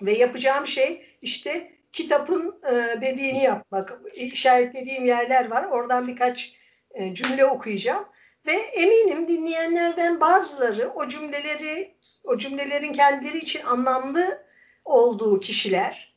Ve 0.03 0.13
yapacağım 0.13 0.67
şey 0.67 1.07
işte 1.23 1.73
kitapın 1.93 2.61
e, 2.71 3.01
dediğini 3.01 3.43
yapmak. 3.43 4.01
İşaretlediğim 4.15 5.07
yerler 5.07 5.51
var. 5.51 5.65
Oradan 5.65 6.09
birkaç 6.09 6.57
e, 6.91 7.15
cümle 7.15 7.45
okuyacağım. 7.45 8.05
Ve 8.47 8.53
eminim 8.53 9.29
dinleyenlerden 9.29 10.21
bazıları 10.21 10.91
o 10.95 11.09
cümleleri, 11.09 11.98
o 12.29 12.39
cümlelerin 12.39 12.93
kendileri 12.93 13.39
için 13.39 13.65
anlamlı 13.65 14.45
olduğu 14.85 15.41
kişiler 15.41 16.15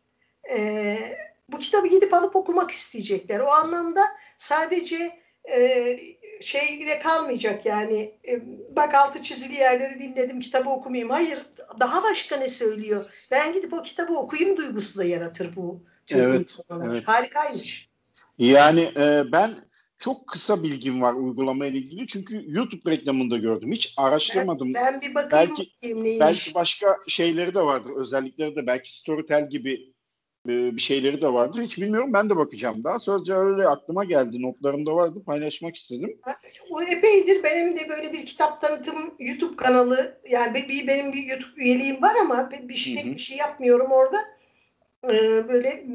e, 0.50 0.97
bu 1.50 1.60
kitabı 1.60 1.88
gidip 1.88 2.13
alıp 2.13 2.36
okumak 2.36 2.71
isteyecekler. 2.71 3.39
O 3.39 3.52
anlamda 3.52 4.02
sadece 4.38 5.19
e, 5.56 5.97
şeyde 6.41 7.00
kalmayacak 7.00 7.65
yani 7.65 8.15
e, 8.28 8.41
bak 8.76 8.95
altı 8.95 9.21
çizili 9.21 9.54
yerleri 9.54 10.00
dinledim 10.00 10.39
kitabı 10.39 10.69
okumayayım. 10.69 11.10
Hayır 11.10 11.45
daha 11.80 12.04
başka 12.04 12.38
ne 12.38 12.50
söylüyor? 12.50 13.06
Ben 13.32 13.54
gidip 13.54 13.74
o 13.74 13.84
kitabı 13.84 14.13
okuyayım 14.13 14.58
duygusu 14.58 15.00
da 15.00 15.04
yaratır 15.04 15.56
bu 15.56 15.84
evet, 16.12 16.60
evet. 16.71 17.08
Harikaymış. 17.08 17.89
Yani 18.38 18.91
e, 18.97 19.24
ben 19.32 19.56
çok 20.02 20.28
kısa 20.28 20.64
bilgim 20.64 21.02
var 21.02 21.14
uygulama 21.14 21.66
ile 21.66 21.78
ilgili. 21.78 22.08
Çünkü 22.08 22.44
YouTube 22.48 22.92
reklamında 22.92 23.38
gördüm. 23.38 23.72
Hiç 23.72 23.94
araştırmadım. 23.98 24.74
Ben, 24.74 24.94
ben 24.94 25.02
bir 25.02 25.16
bakayım 25.16 25.56
belki, 25.58 26.20
belki 26.20 26.54
başka 26.54 26.98
şeyleri 27.08 27.56
de 27.56 27.62
vardır. 27.62 27.92
Özellikleri 27.96 28.56
de 28.56 28.68
belki 28.68 28.98
Storytel 28.98 29.50
gibi 29.50 29.94
e, 30.48 30.76
bir 30.76 30.82
şeyleri 30.82 31.22
de 31.22 31.34
vardır. 31.34 31.62
Hiç 31.62 31.78
bilmiyorum. 31.78 32.14
Ben 32.14 32.30
de 32.30 32.36
bakacağım 32.36 32.84
daha. 32.84 33.00
Sözce 33.00 33.34
öyle 33.34 33.68
aklıma 33.68 34.04
geldi. 34.04 34.42
Notlarımda 34.42 34.96
vardı. 34.96 35.24
Paylaşmak 35.26 35.76
istedim. 35.76 36.20
O 36.70 36.82
epeydir. 36.82 37.44
Benim 37.44 37.78
de 37.78 37.90
böyle 37.90 38.14
bir 38.14 38.26
kitap 38.26 38.62
tanıtım 38.62 38.96
YouTube 39.20 39.56
kanalı 39.56 40.22
yani 40.30 40.66
bir, 40.70 40.88
benim 40.88 41.14
bir 41.14 41.24
YouTube 41.24 41.62
üyeliğim 41.62 42.02
var 42.02 42.16
ama 42.22 42.50
bir 42.64 42.74
şey, 42.74 42.96
pek 42.96 43.06
bir 43.06 43.18
şey 43.18 43.38
yapmıyorum 43.38 43.92
orada. 43.92 44.18
Ee, 45.04 45.48
böyle 45.48 45.86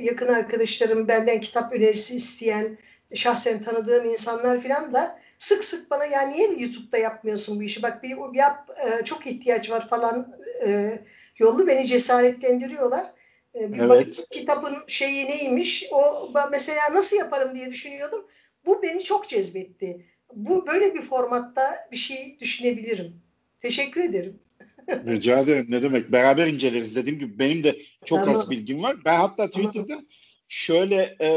yakın 0.00 0.28
arkadaşlarım 0.28 1.08
benden 1.08 1.40
kitap 1.40 1.72
önerisi 1.72 2.16
isteyen 2.16 2.78
şahsen 3.14 3.60
tanıdığım 3.60 4.04
insanlar 4.04 4.60
falan 4.60 4.94
da 4.94 5.18
sık 5.38 5.64
sık 5.64 5.90
bana 5.90 6.04
yani 6.04 6.34
niye 6.34 6.48
YouTube'da 6.58 6.98
yapmıyorsun 6.98 7.58
bu 7.58 7.62
işi 7.62 7.82
bak 7.82 8.02
bir 8.02 8.34
yap 8.34 8.70
e, 8.86 9.04
çok 9.04 9.26
ihtiyaç 9.26 9.70
var 9.70 9.88
falan 9.88 10.36
e, 10.66 10.98
yolu 11.38 11.66
beni 11.66 11.86
cesaretlendiriyorlar. 11.86 13.06
E, 13.54 13.72
bir 13.72 13.78
evet. 13.78 13.88
bakayım 13.88 14.14
kitabın 14.30 14.76
şeyi 14.86 15.26
neymiş 15.26 15.84
o 15.90 16.30
mesela 16.50 16.80
nasıl 16.92 17.16
yaparım 17.16 17.54
diye 17.54 17.70
düşünüyordum. 17.70 18.26
Bu 18.66 18.82
beni 18.82 19.04
çok 19.04 19.28
cezbetti. 19.28 20.06
Bu 20.34 20.66
böyle 20.66 20.94
bir 20.94 21.02
formatta 21.02 21.88
bir 21.92 21.96
şey 21.96 22.36
düşünebilirim. 22.40 23.22
Teşekkür 23.60 24.00
ederim. 24.00 24.40
Rica 25.06 25.38
ederim. 25.38 25.66
Ne 25.68 25.82
demek? 25.82 26.12
Beraber 26.12 26.46
inceleriz. 26.46 26.96
Dediğim 26.96 27.18
gibi 27.18 27.38
benim 27.38 27.64
de 27.64 27.76
çok 28.04 28.18
tamam. 28.18 28.36
az 28.36 28.50
bilgim 28.50 28.82
var. 28.82 28.96
Ben 29.04 29.18
hatta 29.18 29.46
Twitter'da 29.46 29.86
tamam 29.86 30.04
şöyle 30.52 31.16
e, 31.20 31.28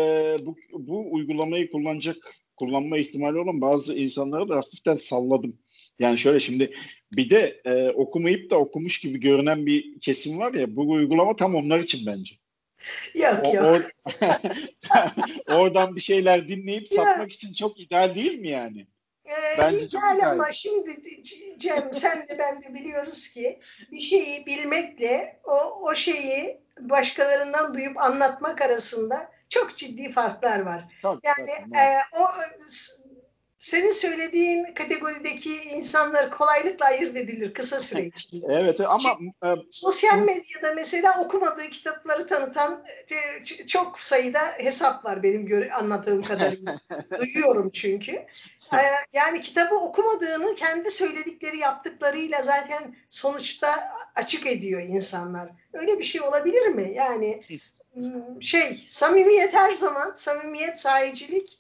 bu, 0.46 0.56
bu 0.74 1.14
uygulamayı 1.14 1.72
kullanacak 1.72 2.18
kullanma 2.58 2.98
ihtimali 2.98 3.40
olan 3.40 3.62
bazı 3.62 3.96
insanları 3.96 4.50
da 4.50 4.56
hafiften 4.56 4.96
salladım. 4.96 5.60
Yani 6.00 6.18
şöyle 6.18 6.40
şimdi 6.40 6.74
bir 7.12 7.30
de 7.30 7.62
e, 7.66 7.90
okumayıp 7.90 8.50
da 8.50 8.60
okumuş 8.60 9.00
gibi 9.00 9.20
görünen 9.20 9.66
bir 9.66 10.00
kesim 10.00 10.40
var 10.40 10.54
ya 10.54 10.76
bu 10.76 10.92
uygulama 10.92 11.36
tam 11.36 11.56
onlar 11.56 11.80
için 11.80 12.06
bence. 12.06 12.36
Yok 13.14 13.46
o, 13.46 13.54
yok. 13.54 13.66
Or, 13.66 13.82
oradan 15.56 15.96
bir 15.96 16.02
şeyler 16.02 16.48
dinleyip 16.48 16.88
satmak 16.88 17.32
için 17.32 17.54
çok 17.54 17.80
ideal 17.80 18.16
değil 18.16 18.40
mi 18.40 18.50
yani? 18.50 18.88
Ee, 19.26 19.58
Bence 19.58 19.86
ideal 19.86 20.32
ama 20.32 20.52
şimdi 20.52 21.02
Cem 21.58 21.94
sen 21.94 22.22
de 22.22 22.38
ben 22.40 22.62
de 22.62 22.74
biliyoruz 22.74 23.30
ki 23.30 23.60
bir 23.92 24.00
şeyi 24.00 24.46
bilmekle 24.46 25.40
o, 25.44 25.88
o 25.90 25.96
şeyi 25.96 26.65
başkalarından 26.80 27.74
duyup 27.74 27.98
anlatmak 27.98 28.62
arasında 28.62 29.32
çok 29.50 29.78
ciddi 29.78 30.12
farklar 30.12 30.60
var. 30.60 30.86
Tabii, 31.02 31.20
yani 31.24 31.50
tabii, 31.62 31.78
e, 31.78 31.98
o 32.20 32.26
senin 33.66 33.92
söylediğin 33.92 34.66
kategorideki 34.74 35.56
insanlar 35.56 36.32
kolaylıkla 36.32 36.86
ayırt 36.86 37.18
edilir 37.18 37.54
kısa 37.54 37.80
süre 37.80 38.06
içinde. 38.16 38.46
Evet 38.50 38.80
ama 38.82 39.18
e, 39.46 39.48
Sosyal 39.72 40.20
medyada 40.20 40.74
mesela 40.76 41.20
okumadığı 41.22 41.70
kitapları 41.70 42.28
tanıtan 42.28 42.86
e, 43.12 43.44
çok 43.66 44.00
sayıda 44.00 44.40
hesap 44.58 45.06
var 45.06 45.24
benim 45.24 45.46
göre, 45.46 45.72
anladığım 45.72 46.24
kadarıyla. 46.28 46.80
Duyuyorum 47.20 47.70
çünkü. 47.74 48.26
Yani 49.14 49.42
kitabı 49.42 49.76
okumadığını 49.76 50.56
kendi 50.56 50.92
söyledikleri 50.92 51.58
yaptıklarıyla 51.58 52.42
zaten 52.42 52.96
sonuçta 53.10 53.68
açık 54.16 54.48
ediyor 54.48 54.82
insanlar. 54.82 55.50
Öyle 55.74 56.00
bir 56.00 56.04
şey 56.04 56.22
olabilir 56.22 56.68
mi? 56.68 56.94
Yani 56.96 57.42
şey 58.42 58.74
samimiyet 58.88 59.54
her 59.54 59.74
zaman, 59.74 60.14
samimiyet, 60.16 60.80
sahicilik, 60.80 61.60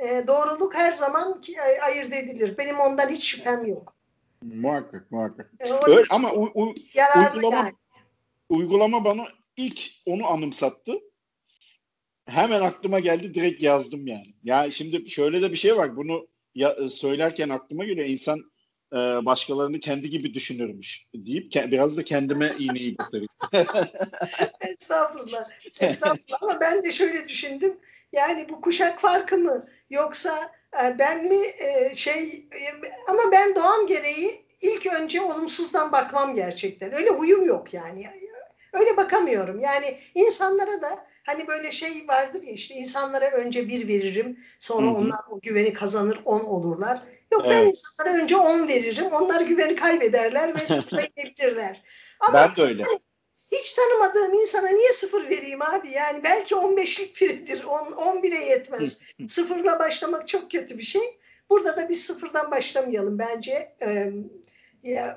doğruluk 0.00 0.74
her 0.74 0.92
zaman 0.92 1.42
e, 1.56 1.80
ayırt 1.80 2.12
edilir. 2.12 2.58
Benim 2.58 2.80
ondan 2.80 3.08
hiç 3.08 3.24
şüphem 3.24 3.66
yok. 3.66 3.94
muhakkak 4.42 5.10
muhakkak. 5.10 5.50
Öyle, 5.86 6.02
ama 6.10 6.32
u- 6.32 6.52
u- 6.54 6.74
uygulama 7.16 7.56
yani. 7.56 7.72
uygulama 8.48 9.04
bana 9.04 9.28
ilk 9.56 9.90
onu 10.06 10.26
anımsattı. 10.26 10.92
Hemen 12.26 12.60
aklıma 12.60 13.00
geldi 13.00 13.34
direkt 13.34 13.62
yazdım 13.62 14.06
yani. 14.06 14.34
Ya 14.44 14.70
şimdi 14.70 15.10
şöyle 15.10 15.42
de 15.42 15.52
bir 15.52 15.56
şey 15.56 15.76
var. 15.76 15.96
Bunu 15.96 16.26
ya, 16.54 16.70
e, 16.70 16.88
söylerken 16.88 17.48
aklıma 17.48 17.84
geliyor. 17.84 18.08
İnsan 18.08 18.38
e, 18.92 18.96
başkalarını 18.96 19.80
kendi 19.80 20.10
gibi 20.10 20.34
düşünürmüş 20.34 21.06
deyip 21.14 21.54
ke- 21.54 21.70
biraz 21.70 21.96
da 21.96 22.04
kendime 22.04 22.52
iğneyi 22.58 22.98
batırıyorum. 22.98 23.36
Estağfurullah. 24.60 25.50
Estağfurullah 25.80 26.42
ama 26.42 26.60
ben 26.60 26.82
de 26.82 26.92
şöyle 26.92 27.28
düşündüm. 27.28 27.78
Yani 28.12 28.48
bu 28.48 28.60
kuşak 28.60 29.00
farkı 29.00 29.38
mı 29.38 29.66
yoksa 29.90 30.52
e, 30.84 30.98
ben 30.98 31.28
mi 31.28 31.38
e, 31.58 31.94
şey 31.94 32.24
e, 32.28 32.64
ama 33.08 33.22
ben 33.32 33.54
doğam 33.54 33.86
gereği 33.86 34.46
ilk 34.60 34.86
önce 34.86 35.20
olumsuzdan 35.20 35.92
bakmam 35.92 36.34
gerçekten. 36.34 36.94
Öyle 36.94 37.10
huyum 37.10 37.46
yok 37.46 37.74
yani. 37.74 38.06
Öyle 38.72 38.96
bakamıyorum. 38.96 39.60
Yani 39.60 39.98
insanlara 40.14 40.82
da 40.82 41.06
hani 41.22 41.46
böyle 41.46 41.70
şey 41.70 42.08
vardır 42.08 42.42
ya 42.42 42.52
işte 42.52 42.74
insanlara 42.74 43.30
önce 43.30 43.68
bir 43.68 43.88
veririm 43.88 44.38
sonra 44.58 44.86
Hı 44.86 44.90
hı. 44.90 44.94
onlar 44.94 45.20
o 45.30 45.40
güveni 45.40 45.72
kazanır 45.72 46.20
on 46.24 46.40
olurlar. 46.40 47.02
Yok 47.32 47.42
ben 47.44 47.62
Evet. 47.62 47.68
insanlara 47.68 48.22
önce 48.22 48.36
on 48.36 48.68
veririm. 48.68 49.06
Onlar 49.06 49.40
güveni 49.40 49.74
kaybederler 49.76 50.60
ve 50.60 50.66
sıfıra 50.66 51.02
inebilirler. 51.16 51.82
Ama 52.20 52.38
Ben 52.38 52.56
de 52.56 52.62
öyle. 52.68 52.84
hiç 53.52 53.72
tanımadığım 53.72 54.34
insana 54.34 54.68
niye 54.68 54.92
sıfır 54.92 55.30
vereyim 55.30 55.62
abi? 55.62 55.90
Yani 55.90 56.24
belki 56.24 56.54
15'lik 56.54 57.20
biridir. 57.20 57.64
10, 57.64 57.78
11'e 57.78 58.44
yetmez. 58.44 59.02
Sıfırla 59.28 59.78
başlamak 59.78 60.28
çok 60.28 60.50
kötü 60.50 60.78
bir 60.78 60.82
şey. 60.82 61.18
Burada 61.50 61.76
da 61.76 61.88
biz 61.88 62.04
sıfırdan 62.04 62.50
başlamayalım 62.50 63.18
bence. 63.18 63.76
Ee, 63.82 64.12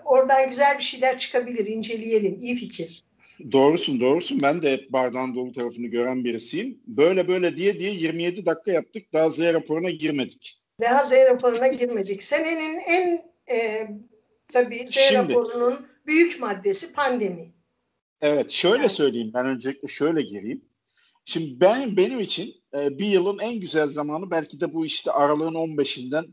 oradan 0.06 0.50
güzel 0.50 0.78
bir 0.78 0.84
şeyler 0.84 1.18
çıkabilir. 1.18 1.65
inceleyelim. 1.65 2.39
İyi 2.39 2.56
fikir. 2.56 3.05
Doğrusun 3.52 4.00
doğrusun. 4.00 4.39
Ben 4.41 4.62
de 4.62 4.71
hep 4.71 4.93
bardağın 4.93 5.36
dolu 5.36 5.52
tarafını 5.52 5.88
gören 5.88 6.24
birisiyim. 6.24 6.80
Böyle 6.88 7.28
böyle 7.28 7.58
diye 7.58 7.80
diye 7.80 7.91
27 7.91 8.45
dakika 8.45 8.71
yaptık. 8.71 9.13
Daha 9.13 9.30
Z 9.30 9.39
raporuna 9.39 9.89
girmedik. 9.89 10.62
Daha 10.82 11.04
Z 11.04 11.12
raporuna 11.12 11.67
girmedik. 11.67 12.24
Senenin 12.24 12.80
en 12.88 13.21
e, 13.56 13.88
tabii 14.54 14.88
Z 14.88 14.91
Şimdi. 14.93 15.34
raporunun 15.34 15.88
büyük 16.08 16.39
maddesi 16.39 16.93
pandemi. 16.93 17.54
Evet, 18.21 18.52
şöyle 18.52 18.84
Yani. 18.84 18.89
söyleyeyim. 18.91 19.32
Ben 19.34 19.45
öncelikle 19.45 19.88
şöyle 19.88 20.21
gireyim. 20.21 20.65
Şimdi 21.26 21.60
ben 21.60 21.98
benim 21.98 22.19
için 22.19 22.56
e, 22.78 23.00
bir 23.00 23.06
yılın 23.06 23.39
en 23.39 23.60
güzel 23.60 23.88
zamanı 23.88 24.32
belki 24.32 24.60
de 24.60 24.74
bu 24.74 24.86
işte 24.86 25.12
aralığın 25.12 25.54
15'inden 25.54 26.26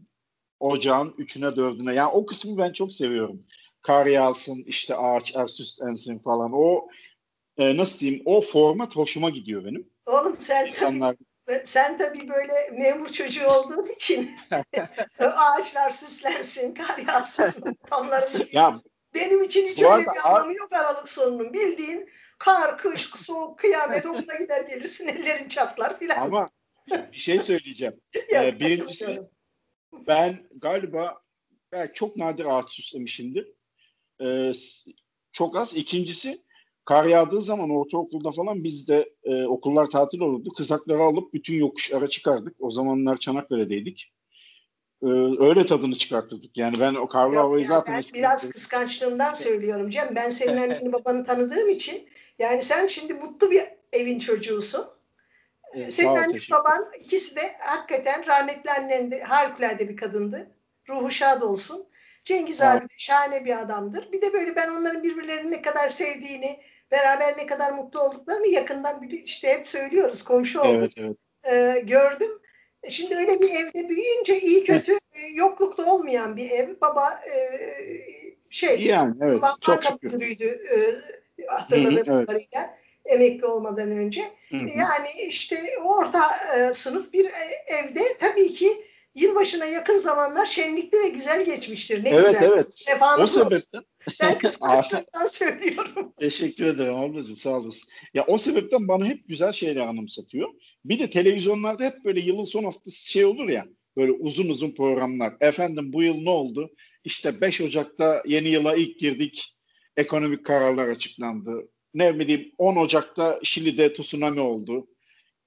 ocağın 0.61 1.09
3'üne 1.11 1.55
4'üne. 1.55 1.95
Yani 1.95 2.11
o 2.13 2.27
kısmı 2.27 2.59
ben 2.59 2.73
çok 2.73 2.95
seviyorum. 2.95 3.43
Kar 3.83 4.07
yağsın, 4.07 4.65
işte 4.67 4.97
ağaçlar 4.97 5.49
süslensin 5.49 6.19
falan. 6.19 6.51
O 6.55 6.89
e, 7.57 7.77
nasıl 7.77 7.99
diyeyim? 7.99 8.23
O 8.27 8.41
format 8.41 8.97
hoşuma 8.97 9.31
gidiyor 9.31 9.65
benim. 9.65 9.91
Oğlum 10.07 10.37
sen 10.39 10.67
İnsanlar 10.67 11.17
Sen 11.65 11.97
tabii 11.97 12.29
böyle 12.29 12.53
memur 12.73 13.09
çocuğu 13.09 13.47
olduğun 13.47 13.95
için 13.95 14.31
ağaçlar 15.19 15.91
süslensin, 15.91 16.75
kar 16.75 16.99
yağsın, 16.99 17.53
tamların 17.91 18.49
ya 18.53 18.81
Benim 19.15 19.43
için 19.43 19.69
hiç 19.69 19.83
öyle 19.83 20.03
bir 20.03 20.29
anlamı 20.31 20.55
yok 20.55 20.73
Aralık 20.73 21.09
sonunun. 21.09 21.53
Bildiğin 21.53 22.09
kar, 22.39 22.79
kış, 22.79 23.11
soğuk, 23.17 23.59
kıyamet 23.59 24.07
okula 24.07 24.35
gider 24.35 24.61
gelirsin 24.61 25.09
ellerin 25.09 25.49
çatlar 25.49 25.99
filan. 25.99 26.21
ama 26.21 26.47
bir 27.13 27.17
şey 27.17 27.41
söyleyeceğim. 27.41 28.01
Yok, 28.15 28.45
e, 28.45 28.61
birincisi-. 28.61 29.23
Ben 29.93 30.49
galiba 30.57 31.23
belki 31.73 31.95
çok 31.95 32.17
nadir 32.17 32.45
ağaç 32.45 32.71
süslemişimdir. 32.71 33.53
S- 34.55 34.91
çok 35.33 35.57
az. 35.57 35.77
İkincisi 35.77 36.39
kar 36.85 37.05
yağdığı 37.05 37.41
zaman 37.41 37.71
ortaokulda 37.71 38.31
falan 38.31 38.65
biz 38.65 38.89
de 38.89 39.13
e, 39.25 39.45
okullar 39.45 39.91
tatil 39.91 40.21
olurdu. 40.21 40.53
Kızakları 40.57 41.03
alıp 41.03 41.35
bütün 41.35 41.55
yokuşlara 41.55 42.09
çıkardık. 42.09 42.57
O 42.59 42.71
zamanlar 42.71 43.17
Çanakkale'deydik. 43.17 44.13
Ee, 45.03 45.07
öyle 45.39 45.67
tadını 45.67 45.95
çıkartırdık. 45.95 46.57
Yani 46.57 46.81
ben 46.81 46.95
o 46.95 47.09
karlı 47.09 47.35
Yok 47.35 47.45
havayı 47.45 47.63
ya, 47.63 47.69
zaten 47.69 47.95
ben 47.95 48.03
biraz 48.15 48.51
kıskançlığımdan 48.51 49.33
söylüyorum 49.33 49.91
Cem. 49.91 50.15
Ben 50.15 50.31
senin 50.31 50.57
anneni 50.63 50.93
babanı 50.93 51.25
tanıdığım 51.25 51.69
için 51.69 52.09
yani 52.39 52.63
sen 52.63 52.87
şimdi 52.87 53.15
mutlu 53.15 53.51
bir 53.51 53.63
evin 53.93 54.19
çocuğusun. 54.19 54.85
Ee, 55.75 55.91
Senin 55.91 56.09
annen 56.09 56.41
baban 56.51 56.93
ikisi 57.01 57.37
de 57.37 57.57
hakikaten 57.61 58.27
rahmetli 58.27 58.71
annen 58.71 59.11
de 59.11 59.23
harikulade 59.23 59.89
bir 59.89 59.97
kadındı. 59.97 60.51
Ruhu 60.89 61.11
şad 61.11 61.43
olsun. 61.43 61.85
Cengiz 62.25 62.61
ol. 62.61 62.67
abi 62.67 62.85
de 62.85 62.95
şahane 62.97 63.45
bir 63.45 63.61
adamdır. 63.63 64.13
Bir 64.13 64.23
de 64.23 64.33
böyle 64.33 64.57
ben 64.57 64.69
onların 64.69 65.03
birbirlerini 65.03 65.51
ne 65.51 65.63
kadar 65.63 65.89
sevdiğini, 65.89 66.61
beraber 66.91 67.39
ne 67.39 67.47
kadar 67.47 67.73
mutlu 67.73 68.01
olduklarını 68.01 68.47
yakından 68.47 69.09
işte 69.09 69.49
hep 69.49 69.69
söylüyoruz. 69.69 70.25
Komşu 70.25 70.61
olduk. 70.61 70.93
Evet, 70.97 71.17
evet. 71.45 71.77
e, 71.77 71.81
gördüm. 71.81 72.31
E, 72.83 72.91
Şimdi 72.91 73.17
öyle 73.17 73.41
bir 73.41 73.51
evde 73.51 73.89
büyüyünce 73.89 74.41
iyi 74.41 74.65
kötü 74.65 74.93
e, 74.93 75.27
yoklukta 75.35 75.93
olmayan 75.93 76.37
bir 76.37 76.51
ev. 76.51 76.81
Baba 76.81 77.11
e, 77.11 77.37
şey 78.51 78.83
Yani 78.83 79.15
evet. 79.23 79.43
baba 79.43 79.57
Çok 79.61 80.03
müdürüydü 80.03 80.45
e, 80.45 80.79
hatırladığım 81.47 81.97
evet. 81.97 82.27
kadarıyla 82.27 82.79
emekli 83.05 83.47
olmadan 83.47 83.91
önce. 83.91 84.23
Hı 84.49 84.57
hı. 84.57 84.69
Yani 84.77 85.09
işte 85.27 85.57
orta 85.85 86.31
e, 86.57 86.73
sınıf 86.73 87.13
bir 87.13 87.25
e, 87.25 87.75
evde 87.75 88.03
tabii 88.21 88.53
ki 88.53 88.85
yılbaşına 89.15 89.65
yakın 89.67 89.97
zamanlar 89.97 90.47
şenlikli 90.47 90.99
ve 90.99 91.09
güzel 91.09 91.45
geçmiştir. 91.45 92.05
Ne 92.05 92.09
Evet, 92.11 92.27
güzel. 92.27 92.43
evet. 92.53 92.67
O 92.67 92.71
Sefanız 92.75 93.37
olsun. 93.37 93.49
sebepten 93.49 93.83
Ben 94.21 94.39
kıskançlıktan 94.39 95.27
söylüyorum. 95.31 96.13
Teşekkür 96.21 96.67
ederim 96.67 96.95
ablacığım 96.97 97.37
sağ 97.37 97.51
olasın. 97.59 97.89
Ya 98.15 98.25
o 98.27 98.39
sebepten 98.39 98.89
bana 98.89 99.07
hep 99.07 99.29
güzel 99.29 99.53
şeyler 99.53 99.87
anımsatıyor. 99.87 100.49
Bir 100.85 100.99
de 100.99 101.11
televizyonlarda 101.11 101.85
hep 101.85 102.05
böyle 102.05 102.21
yılın 102.21 102.45
son 102.45 102.65
haftası 102.65 103.11
şey 103.11 103.25
olur 103.25 103.49
ya 103.49 103.67
böyle 103.97 104.13
uzun 104.13 104.49
uzun 104.49 104.71
programlar. 104.71 105.33
Efendim 105.41 105.93
bu 105.93 106.03
yıl 106.03 106.17
ne 106.17 106.31
oldu? 106.31 106.71
İşte 107.05 107.41
5 107.41 107.61
Ocak'ta 107.61 108.23
yeni 108.27 108.49
yıla 108.49 108.75
ilk 108.77 108.99
girdik. 108.99 109.57
Ekonomik 109.97 110.47
kararlar 110.47 110.89
açıklandı. 110.89 111.69
Ne 111.95 112.19
bileyim 112.19 112.53
10 112.59 112.77
Ocak'ta 112.77 113.41
Şili'de 113.43 113.95
tsunami 113.95 114.41
oldu. 114.41 114.87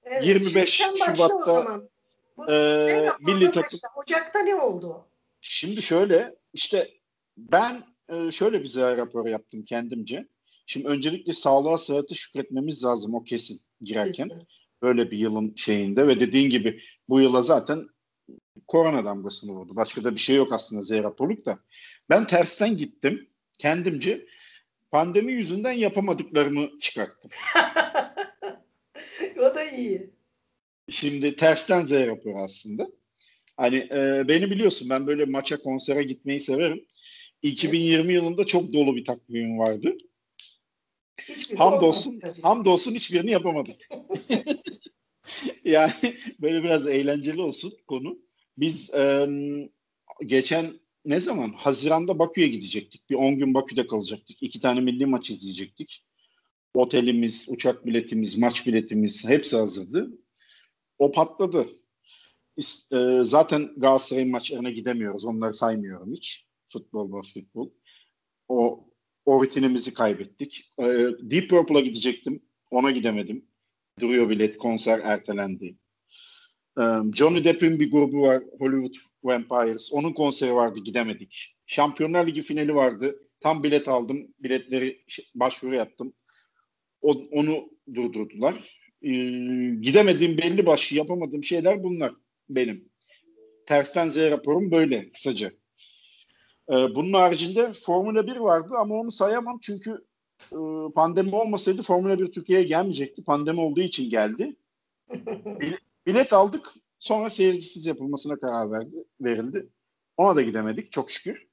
Evet, 0.04 0.26
25 0.26 0.70
şimdi 0.70 0.98
sen 0.98 1.00
başla 1.00 1.24
o 1.24 1.28
Şubat'ta, 1.28 1.52
zaman. 1.52 1.88
Bu, 2.36 2.50
Ee, 2.50 2.80
sen 2.80 3.06
raporuna 3.06 3.34
milli 3.34 3.56
başla. 3.56 3.88
Ocak'ta 3.96 4.38
ne 4.38 4.54
oldu? 4.54 5.08
Şimdi 5.40 5.82
şöyle 5.82 6.34
işte 6.52 6.90
ben 7.36 7.84
e, 8.08 8.30
şöyle 8.30 8.62
bir 8.62 8.68
ziyaret 8.68 8.98
raporu 8.98 9.28
yaptım 9.28 9.64
kendimce. 9.64 10.28
Şimdi 10.66 10.88
öncelikle 10.88 11.32
sağlığa 11.32 11.78
sıhhate 11.78 12.14
şükretmemiz 12.14 12.84
lazım 12.84 13.14
o 13.14 13.24
kesin 13.24 13.60
girerken. 13.80 14.28
Kesin. 14.28 14.48
Böyle 14.82 15.10
bir 15.10 15.18
yılın 15.18 15.54
şeyinde 15.56 16.08
ve 16.08 16.20
dediğin 16.20 16.50
gibi 16.50 16.82
bu 17.08 17.20
yıla 17.20 17.42
zaten 17.42 17.88
korona 18.68 19.04
damgasını 19.04 19.52
vurdu. 19.52 19.76
Başka 19.76 20.04
da 20.04 20.14
bir 20.14 20.20
şey 20.20 20.36
yok 20.36 20.52
aslında 20.52 20.82
Z 20.82 20.90
raporluk 20.90 21.46
da. 21.46 21.58
Ben 22.10 22.26
tersten 22.26 22.76
gittim. 22.76 23.28
Kendimce 23.58 24.26
pandemi 24.90 25.32
yüzünden 25.32 25.72
yapamadıklarımı 25.72 26.80
çıkarttım. 26.80 27.30
o 29.38 29.54
da 29.54 29.64
iyi. 29.64 30.15
Şimdi 30.90 31.36
tersten 31.36 31.84
Z 31.84 31.92
raporu 31.92 32.38
aslında. 32.38 32.88
Hani 33.56 33.76
e, 33.76 34.24
beni 34.28 34.50
biliyorsun 34.50 34.88
ben 34.90 35.06
böyle 35.06 35.24
maça 35.24 35.56
konsere 35.56 36.02
gitmeyi 36.02 36.40
severim. 36.40 36.86
2020 37.42 38.12
yılında 38.12 38.44
çok 38.44 38.72
dolu 38.72 38.96
bir 38.96 39.04
takvimim 39.04 39.58
vardı. 39.58 39.96
Hiçbiri 41.28 41.58
Hamdolsun, 41.58 42.20
hamdolsun 42.42 42.94
hiçbirini 42.94 43.30
yapamadık. 43.30 43.76
yani 45.64 45.92
böyle 46.40 46.62
biraz 46.62 46.86
eğlenceli 46.86 47.42
olsun 47.42 47.74
konu. 47.86 48.18
Biz 48.58 48.94
e, 48.94 49.28
geçen 50.26 50.80
ne 51.04 51.20
zaman? 51.20 51.52
Haziran'da 51.52 52.18
Bakü'ye 52.18 52.48
gidecektik. 52.48 53.10
Bir 53.10 53.14
10 53.14 53.38
gün 53.38 53.54
Bakü'de 53.54 53.86
kalacaktık. 53.86 54.42
İki 54.42 54.60
tane 54.60 54.80
milli 54.80 55.06
maç 55.06 55.30
izleyecektik. 55.30 56.04
Otelimiz, 56.74 57.48
uçak 57.50 57.86
biletimiz, 57.86 58.38
maç 58.38 58.66
biletimiz 58.66 59.28
hepsi 59.28 59.56
hazırdı. 59.56 60.10
O 60.98 61.12
patladı. 61.12 61.66
e, 62.92 63.20
zaten 63.22 63.70
Galatasaray'ın 63.76 64.30
maçlarına 64.30 64.70
gidemiyoruz. 64.70 65.24
Onları 65.24 65.54
saymıyorum 65.54 66.12
hiç. 66.12 66.46
Futbol, 66.66 67.12
basketbol. 67.12 67.70
O, 68.48 68.88
o 69.26 69.42
rutinimizi 69.42 69.94
kaybettik. 69.94 70.72
E, 70.78 70.84
Deep 71.20 71.50
Purple'a 71.50 71.80
gidecektim. 71.80 72.42
Ona 72.70 72.90
gidemedim. 72.90 73.44
Duruyor 74.00 74.28
bilet. 74.28 74.58
Konser 74.58 75.00
ertelendi. 75.02 75.76
E, 76.78 76.82
Johnny 77.12 77.44
Depp'in 77.44 77.80
bir 77.80 77.90
grubu 77.90 78.22
var. 78.22 78.42
Hollywood 78.58 78.94
Vampires. 79.24 79.92
Onun 79.92 80.12
konseri 80.12 80.54
vardı. 80.54 80.80
Gidemedik. 80.84 81.56
Şampiyonlar 81.66 82.26
Ligi 82.26 82.42
finali 82.42 82.74
vardı. 82.74 83.22
Tam 83.40 83.62
bilet 83.62 83.88
aldım. 83.88 84.34
Biletleri 84.38 85.04
başvuru 85.34 85.74
yaptım. 85.74 86.12
O, 87.00 87.12
onu 87.12 87.70
durdurdular. 87.94 88.80
Ee, 89.06 89.10
gidemediğim 89.80 90.38
belli 90.38 90.66
başlı 90.66 90.96
yapamadığım 90.96 91.44
şeyler 91.44 91.82
bunlar 91.82 92.12
benim. 92.48 92.88
Tersten 93.66 94.08
Z 94.08 94.16
raporum 94.16 94.70
böyle 94.70 95.12
kısaca. 95.12 95.52
Ee, 96.70 96.72
bunun 96.72 97.12
haricinde 97.12 97.72
Formula 97.72 98.26
1 98.26 98.36
vardı 98.36 98.74
ama 98.78 98.94
onu 98.94 99.10
sayamam 99.10 99.58
çünkü 99.62 100.04
e, 100.52 100.58
pandemi 100.94 101.34
olmasaydı 101.34 101.82
Formula 101.82 102.18
1 102.18 102.32
Türkiye'ye 102.32 102.64
gelmeyecekti. 102.64 103.24
Pandemi 103.24 103.60
olduğu 103.60 103.80
için 103.80 104.10
geldi. 104.10 104.56
Bilet 106.06 106.32
aldık 106.32 106.72
sonra 106.98 107.30
seyircisiz 107.30 107.86
yapılmasına 107.86 108.36
karar 108.36 108.70
verdi, 108.70 109.04
verildi. 109.20 109.68
Ona 110.16 110.36
da 110.36 110.42
gidemedik 110.42 110.92
çok 110.92 111.10
şükür. 111.10 111.46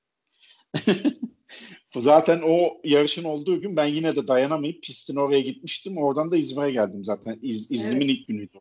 Zaten 1.96 2.42
o 2.46 2.82
yarışın 2.84 3.24
olduğu 3.24 3.62
gün 3.62 3.76
ben 3.76 3.86
yine 3.86 4.16
de 4.16 4.28
dayanamayıp 4.28 4.84
pistin 4.84 5.16
oraya 5.16 5.42
gitmiştim. 5.42 5.98
Oradan 5.98 6.32
da 6.32 6.38
İzmir'e 6.38 6.72
geldim 6.72 7.06
zaten. 7.06 7.40
İz, 7.42 7.72
İzlim'in 7.72 8.06
evet. 8.06 8.20
ilk 8.20 8.28
günüydü. 8.28 8.58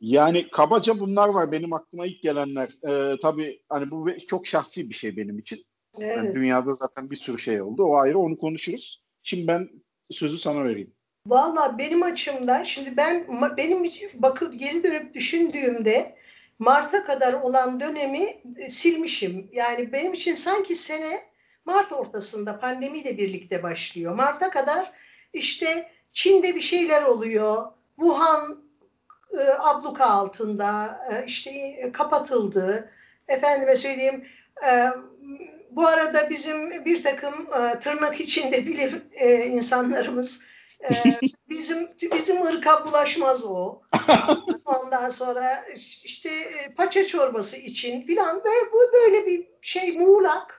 Yani 0.00 0.48
kabaca 0.52 1.00
bunlar 1.00 1.28
var 1.28 1.52
benim 1.52 1.72
aklıma 1.72 2.06
ilk 2.06 2.22
gelenler. 2.22 2.68
Ee, 2.88 3.16
tabii 3.22 3.60
hani 3.68 3.90
bu 3.90 4.08
çok 4.28 4.46
şahsi 4.46 4.90
bir 4.90 4.94
şey 4.94 5.16
benim 5.16 5.38
için. 5.38 5.64
Evet. 5.98 6.16
Yani 6.16 6.34
dünyada 6.34 6.74
zaten 6.74 7.10
bir 7.10 7.16
sürü 7.16 7.38
şey 7.38 7.62
oldu. 7.62 7.84
O 7.84 7.96
ayrı 7.96 8.18
onu 8.18 8.38
konuşuruz. 8.38 9.02
Şimdi 9.22 9.46
ben 9.46 9.68
sözü 10.10 10.38
sana 10.38 10.64
vereyim. 10.64 10.92
Valla 11.26 11.78
benim 11.78 12.02
açımdan 12.02 12.62
şimdi 12.62 12.96
ben 12.96 13.26
benim 13.56 13.90
bakıp 14.14 14.58
geri 14.58 14.82
dönüp 14.84 15.14
düşündüğümde 15.14 16.16
Mart'a 16.58 17.04
kadar 17.04 17.32
olan 17.32 17.80
dönemi 17.80 18.40
e, 18.56 18.70
silmişim. 18.70 19.50
Yani 19.52 19.92
benim 19.92 20.12
için 20.12 20.34
sanki 20.34 20.74
sene 20.74 21.20
Mart 21.68 21.92
ortasında 21.92 22.60
pandemiyle 22.60 23.18
birlikte 23.18 23.62
başlıyor. 23.62 24.14
Mart'a 24.14 24.50
kadar 24.50 24.92
işte 25.32 25.90
Çin'de 26.12 26.54
bir 26.54 26.60
şeyler 26.60 27.02
oluyor. 27.02 27.66
Wuhan 27.96 28.62
e, 29.38 29.42
abluka 29.58 30.06
altında 30.06 31.00
e, 31.12 31.24
işte 31.26 31.50
e, 31.50 31.92
kapatıldı. 31.92 32.90
Efendime 33.28 33.76
söyleyeyim 33.76 34.26
e, 34.70 34.86
bu 35.70 35.86
arada 35.86 36.30
bizim 36.30 36.84
bir 36.84 37.02
takım 37.02 37.34
e, 37.34 37.78
tırnak 37.78 38.20
içinde 38.20 38.66
bilir 38.66 39.02
e, 39.12 39.46
insanlarımız 39.46 40.44
e, 40.90 40.90
bizim 41.48 41.88
bizim 42.12 42.46
ırka 42.46 42.86
bulaşmaz 42.86 43.44
o. 43.44 43.82
Ondan 44.64 45.08
sonra 45.08 45.64
işte 46.04 46.30
e, 46.30 46.74
paça 46.74 47.06
çorbası 47.06 47.56
için 47.56 48.02
filan 48.02 48.36
ve 48.36 48.72
bu 48.72 48.78
böyle 48.92 49.26
bir 49.26 49.48
şey 49.60 49.98
muğlak 49.98 50.57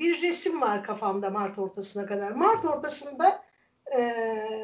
bir 0.00 0.22
resim 0.22 0.60
var 0.60 0.84
kafamda 0.84 1.30
Mart 1.30 1.58
ortasına 1.58 2.06
kadar. 2.06 2.30
Mart 2.30 2.64
ortasında 2.64 3.42
e, 3.98 4.14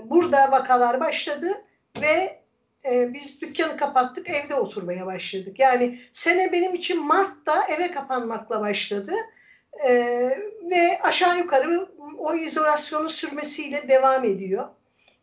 burada 0.05 0.53
vakalar 0.53 1.01
başladı 1.01 1.65
ve 2.01 2.43
e, 2.85 3.15
biz 3.15 3.43
dükkanı 3.43 3.77
kapattık, 3.77 4.31
evde 4.31 4.55
oturmaya 4.55 5.07
başladık. 5.07 5.59
Yani 5.59 5.99
sene 6.13 6.53
benim 6.53 6.75
için 6.75 7.07
Mart'ta 7.07 7.65
eve 7.65 7.91
kapanmakla 7.91 8.61
başladı. 8.61 9.13
E, 9.89 9.93
ve 10.71 11.01
aşağı 11.03 11.39
yukarı 11.39 11.89
o 12.19 12.35
izolasyonu 12.35 13.09
sürmesiyle 13.09 13.89
devam 13.89 14.25
ediyor. 14.25 14.69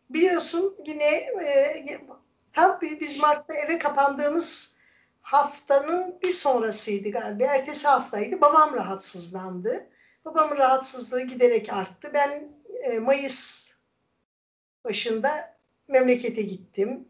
Biliyorsun 0.09 0.75
yine 0.85 1.15
e, 1.45 1.85
tabii 2.53 2.99
biz 2.99 3.19
Mart'ta 3.19 3.53
eve 3.53 3.79
kapandığımız 3.79 4.77
haftanın 5.21 6.19
bir 6.23 6.31
sonrasıydı 6.31 7.09
galiba. 7.09 7.43
Ertesi 7.43 7.87
haftaydı. 7.87 8.41
Babam 8.41 8.73
rahatsızlandı. 8.73 9.87
Babamın 10.25 10.57
rahatsızlığı 10.57 11.21
giderek 11.21 11.73
arttı. 11.73 12.11
Ben 12.13 12.47
e, 12.83 12.99
Mayıs 12.99 13.71
başında 14.85 15.55
memlekete 15.87 16.41
gittim. 16.41 17.05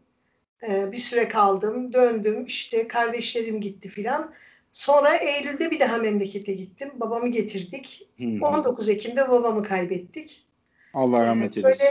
E, 0.68 0.92
bir 0.92 0.96
süre 0.96 1.28
kaldım, 1.28 1.92
döndüm. 1.92 2.46
İşte 2.46 2.88
kardeşlerim 2.88 3.60
gitti 3.60 3.88
filan. 3.88 4.34
Sonra 4.72 5.16
Eylül'de 5.16 5.70
bir 5.70 5.80
daha 5.80 5.98
memlekete 5.98 6.52
gittim. 6.52 6.90
Babamı 6.94 7.28
getirdik. 7.28 8.08
Hmm. 8.16 8.42
19 8.42 8.88
Ekim'de 8.88 9.28
babamı 9.28 9.62
kaybettik. 9.62 10.46
Allah 10.94 11.24
e, 11.24 11.26
rahmet 11.26 11.56
eylesin. 11.56 11.62
Böyle 11.64 11.90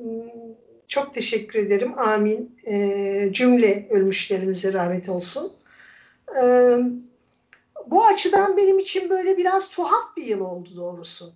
hmm, 0.00 0.54
çok 0.88 1.14
teşekkür 1.14 1.58
ederim. 1.58 1.98
Amin. 1.98 2.60
E, 2.66 3.28
cümle 3.32 3.88
ölmüşlerimize 3.90 4.72
rahmet 4.72 5.08
olsun. 5.08 5.52
Bu 7.86 8.06
açıdan 8.06 8.56
benim 8.56 8.78
için 8.78 9.10
böyle 9.10 9.36
biraz 9.36 9.70
tuhaf 9.70 10.16
bir 10.16 10.24
yıl 10.24 10.40
oldu 10.40 10.76
doğrusu. 10.76 11.32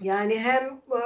Yani 0.00 0.38
hem 0.38 0.64
e, 0.66 0.98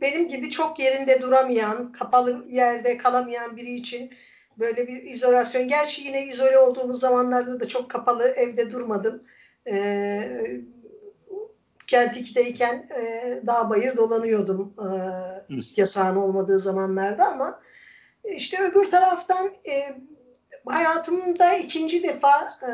benim 0.00 0.28
gibi 0.28 0.50
çok 0.50 0.78
yerinde 0.78 1.20
duramayan, 1.20 1.92
kapalı 1.92 2.46
yerde 2.48 2.96
kalamayan 2.96 3.56
biri 3.56 3.74
için 3.74 4.10
böyle 4.58 4.88
bir 4.88 5.02
izolasyon. 5.02 5.68
Gerçi 5.68 6.02
yine 6.02 6.26
izole 6.26 6.58
olduğumuz 6.58 7.00
zamanlarda 7.00 7.60
da 7.60 7.68
çok 7.68 7.90
kapalı 7.90 8.28
evde 8.28 8.70
durmadım. 8.70 9.22
Ee, 9.66 10.60
Kent 11.86 12.16
2'deyken 12.16 12.88
e, 12.92 13.42
dağ 13.46 13.70
bayır 13.70 13.96
dolanıyordum 13.96 14.74
e, 14.78 14.88
yasağın 15.76 16.16
olmadığı 16.16 16.58
zamanlarda 16.58 17.26
ama 17.26 17.60
işte 18.24 18.58
öbür 18.62 18.90
taraftan 18.90 19.50
e, 19.68 19.96
hayatımda 20.66 21.54
ikinci 21.54 22.02
defa 22.04 22.58
e, 22.62 22.72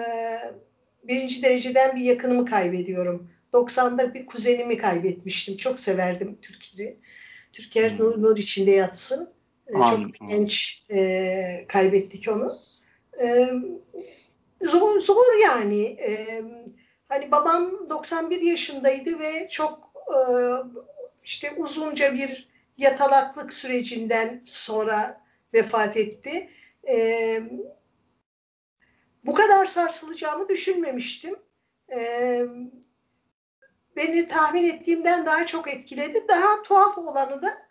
birinci 1.08 1.42
dereceden 1.42 1.96
bir 1.96 2.00
yakınımı 2.00 2.46
kaybediyorum. 2.46 3.30
90'da 3.52 4.14
bir 4.14 4.26
kuzenimi 4.26 4.78
kaybetmiştim. 4.78 5.56
Çok 5.56 5.78
severdim 5.78 6.38
Türkiye'yi. 6.42 6.96
Türkiye 7.52 7.90
hmm. 7.90 7.98
nur, 7.98 8.22
nur 8.22 8.36
içinde 8.36 8.70
yatsın. 8.70 9.34
Ee, 9.66 9.72
çok 9.72 10.28
genç 10.28 10.84
e, 10.90 11.64
kaybettik 11.68 12.28
onu. 12.28 12.56
E, 13.22 13.48
zor, 14.62 15.00
zor 15.00 15.40
yani. 15.42 15.82
E, 15.84 16.42
hani 17.08 17.30
babam 17.30 17.90
91 17.90 18.40
yaşındaydı 18.40 19.18
ve 19.18 19.48
çok 19.48 19.90
e, 20.08 20.18
işte 21.24 21.52
uzunca 21.56 22.14
bir 22.14 22.48
yatalaklık 22.78 23.52
sürecinden 23.52 24.40
sonra 24.44 25.20
vefat 25.54 25.96
etti. 25.96 26.48
E, 26.88 27.42
bu 29.26 29.34
kadar 29.34 29.66
sarsılacağımı 29.66 30.48
düşünmemiştim. 30.48 31.36
Ee, 31.92 32.46
beni 33.96 34.26
tahmin 34.26 34.64
ettiğimden 34.64 35.26
daha 35.26 35.46
çok 35.46 35.68
etkiledi. 35.68 36.24
Daha 36.28 36.62
tuhaf 36.62 36.98
olanı 36.98 37.42
da 37.42 37.64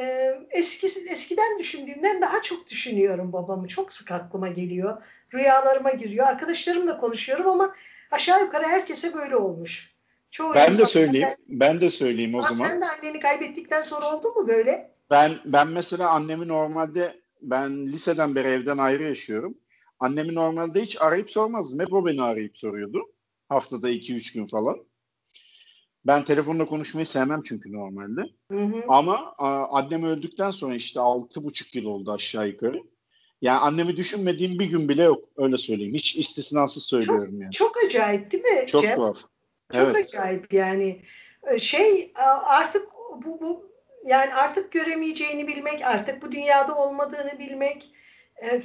e, 0.00 0.34
eski, 0.50 0.86
eskiden 0.86 1.58
düşündüğümden 1.58 2.22
daha 2.22 2.42
çok 2.42 2.70
düşünüyorum 2.70 3.32
babamı. 3.32 3.68
Çok 3.68 3.92
sık 3.92 4.12
aklıma 4.12 4.48
geliyor. 4.48 5.02
Rüyalarıma 5.34 5.90
giriyor. 5.90 6.26
Arkadaşlarımla 6.26 6.98
konuşuyorum 6.98 7.46
ama 7.46 7.74
aşağı 8.10 8.40
yukarı 8.42 8.64
herkese 8.64 9.14
böyle 9.14 9.36
olmuş. 9.36 9.94
Çoğu 10.30 10.54
ben 10.54 10.78
de 10.78 10.86
söyleyeyim. 10.86 11.28
Ben, 11.48 11.60
ben 11.60 11.80
de 11.80 11.90
söyleyeyim 11.90 12.34
o 12.34 12.38
Aa, 12.38 12.50
zaman. 12.50 12.70
Sen 12.70 12.80
de 12.80 12.86
anneni 12.86 13.20
kaybettikten 13.20 13.82
sonra 13.82 14.16
oldu 14.16 14.32
mu 14.34 14.48
böyle? 14.48 14.90
Ben 15.10 15.32
ben 15.44 15.68
mesela 15.68 16.10
annemi 16.10 16.48
normalde 16.48 17.20
ben 17.42 17.86
liseden 17.86 18.34
beri 18.34 18.48
evden 18.48 18.78
ayrı 18.78 19.02
yaşıyorum. 19.02 19.58
Annemi 20.04 20.34
normalde 20.34 20.82
hiç 20.82 21.02
arayıp 21.02 21.30
sormazdım. 21.30 21.80
Hep 21.80 21.92
o 21.92 22.06
beni 22.06 22.22
arayıp 22.22 22.58
soruyordu. 22.58 23.12
Haftada 23.48 23.90
2-3 23.90 24.34
gün 24.34 24.46
falan. 24.46 24.76
Ben 26.06 26.24
telefonla 26.24 26.64
konuşmayı 26.64 27.06
sevmem 27.06 27.42
çünkü 27.44 27.72
normalde. 27.72 28.20
Hı 28.50 28.64
hı. 28.64 28.82
Ama 28.88 29.34
a, 29.38 29.78
annem 29.78 30.04
öldükten 30.04 30.50
sonra 30.50 30.74
işte 30.74 31.00
6,5 31.00 31.78
yıl 31.78 31.84
oldu 31.84 32.12
aşağı 32.12 32.48
yukarı. 32.48 32.82
Yani 33.42 33.58
annemi 33.58 33.96
düşünmediğim 33.96 34.58
bir 34.58 34.66
gün 34.66 34.88
bile 34.88 35.02
yok. 35.02 35.24
Öyle 35.36 35.58
söyleyeyim. 35.58 35.94
Hiç 35.94 36.16
istisnasız 36.16 36.82
söylüyorum 36.82 37.30
çok, 37.32 37.42
yani. 37.42 37.52
Çok 37.52 37.76
acayip 37.86 38.30
değil 38.30 38.44
mi 38.44 38.66
Çok 38.66 38.82
Cem? 38.82 38.96
tuhaf. 38.96 39.18
Çok 39.72 39.82
evet. 39.82 39.96
acayip 39.96 40.52
yani. 40.52 41.00
Ee, 41.52 41.58
şey 41.58 42.12
artık 42.44 42.88
bu, 43.24 43.40
bu 43.40 43.70
yani 44.06 44.34
artık 44.34 44.72
göremeyeceğini 44.72 45.48
bilmek, 45.48 45.82
artık 45.82 46.22
bu 46.22 46.32
dünyada 46.32 46.76
olmadığını 46.76 47.38
bilmek 47.38 47.90
e, 48.42 48.62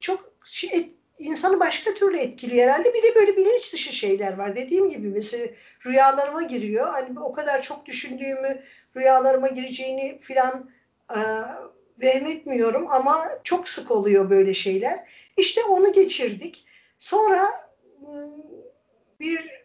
çok 0.00 0.33
şey, 0.44 0.94
insanı 1.18 1.60
başka 1.60 1.94
türlü 1.94 2.18
etkiliyor 2.18 2.64
herhalde. 2.68 2.94
Bir 2.94 3.02
de 3.02 3.14
böyle 3.14 3.36
bilinç 3.36 3.72
dışı 3.72 3.92
şeyler 3.92 4.38
var. 4.38 4.56
Dediğim 4.56 4.90
gibi 4.90 5.08
mesela 5.08 5.46
rüyalarıma 5.86 6.42
giriyor. 6.42 6.92
Hani 6.92 7.20
o 7.20 7.32
kadar 7.32 7.62
çok 7.62 7.86
düşündüğümü 7.86 8.62
rüyalarıma 8.96 9.48
gireceğini 9.48 10.18
filan 10.20 10.70
e, 11.10 11.18
vehmetmiyorum 12.02 12.86
ama 12.90 13.28
çok 13.44 13.68
sık 13.68 13.90
oluyor 13.90 14.30
böyle 14.30 14.54
şeyler. 14.54 15.08
İşte 15.36 15.64
onu 15.64 15.92
geçirdik. 15.92 16.66
Sonra 16.98 17.70
ıı, 18.02 18.36
bir 19.20 19.64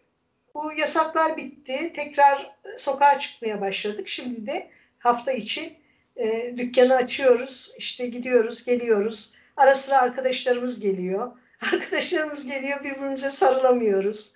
bu 0.56 0.74
yasaklar 0.74 1.38
bitti. 1.38 1.94
Tekrar 1.96 2.60
sokağa 2.78 3.20
çıkmaya 3.20 3.62
başladık. 3.62 4.08
Şimdi 4.08 4.48
de 4.48 4.70
hafta 5.00 5.32
içi 5.32 5.76
e, 6.16 6.54
dükkanı 6.58 6.96
açıyoruz. 6.96 7.74
İşte 7.78 8.08
gidiyoruz, 8.08 8.66
geliyoruz. 8.66 9.34
Ara 9.60 9.76
sıra 9.76 10.01
arkadaşlarımız 10.01 10.80
geliyor. 10.80 11.32
Arkadaşlarımız 11.74 12.45
geliyor, 12.45 12.84
birbirimize 12.84 13.30
sarılamıyoruz. 13.30 14.34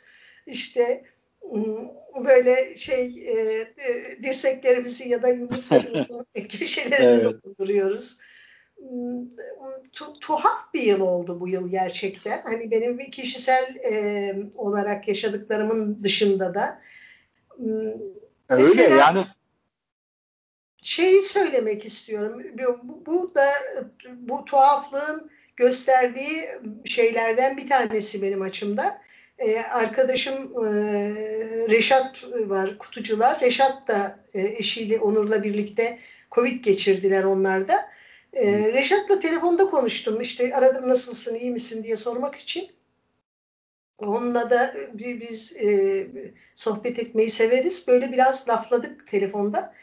İşte 0.47 1.03
böyle 2.26 2.76
şey 2.76 3.05
e, 3.05 3.32
e, 3.61 4.24
dirseklerimizi 4.24 5.09
ya 5.09 5.24
da 5.24 5.28
yumruklarımızı 5.28 6.26
köşelerine 6.49 7.05
evet. 7.05 7.24
dokunduruyoruz. 7.24 8.19
Tu, 9.93 10.13
tuhaf 10.21 10.74
bir 10.74 10.82
yıl 10.82 11.01
oldu 11.01 11.39
bu 11.39 11.47
yıl 11.47 11.71
gerçekten. 11.71 12.41
Hani 12.41 12.71
benim 12.71 12.99
bir 12.99 13.11
kişisel 13.11 13.76
e, 13.76 14.36
olarak 14.55 15.07
yaşadıklarımın 15.07 16.03
dışında 16.03 16.55
da. 16.55 16.80
Öyle 18.49 18.63
Mesela, 18.63 18.95
yani. 18.95 19.26
Şeyi 20.84 21.22
söylemek 21.22 21.86
istiyorum. 21.86 22.44
Bu, 22.58 23.06
bu 23.06 23.36
da 23.36 23.48
bu 24.16 24.46
tuhaflığın 24.46 25.30
gösterdiği 25.56 26.50
şeylerden 26.86 27.58
bir 27.58 27.70
tanesi 27.70 28.22
benim 28.22 28.42
açımdan 28.42 29.00
ee, 29.38 29.60
arkadaşım 29.60 30.34
e, 30.34 30.70
Reşat 31.70 32.24
var, 32.34 32.78
kutucular. 32.78 33.42
Reşat 33.42 33.88
da 33.88 34.20
e, 34.34 34.42
eşiyle 34.42 35.00
Onur'la 35.00 35.44
birlikte 35.44 36.00
Covid 36.32 36.64
geçirdiler 36.64 37.24
onlar 37.24 37.68
da. 37.68 37.90
E, 38.34 38.74
Reşat'la 38.74 39.20
telefonda 39.20 39.66
konuştum. 39.66 40.22
İşte 40.22 40.56
aradım 40.56 40.90
nasılsın, 40.90 41.36
iyi 41.36 41.52
misin 41.52 41.84
diye 41.84 41.98
sormak 41.98 42.36
için. 42.36 42.72
Onunla 43.98 44.50
da 44.50 44.76
biz 44.94 45.58
e, 45.58 46.08
sohbet 46.56 47.00
etmeyi 47.00 47.30
severiz. 47.30 47.88
Böyle 47.88 48.12
biraz 48.12 48.50
lafladık 48.50 49.08
telefonda. 49.08 49.74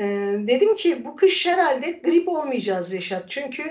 E, 0.00 0.04
dedim 0.38 0.74
ki 0.74 1.04
bu 1.04 1.16
kış 1.16 1.46
herhalde 1.46 1.90
grip 1.90 2.28
olmayacağız 2.28 2.92
Reşat. 2.92 3.30
Çünkü 3.30 3.62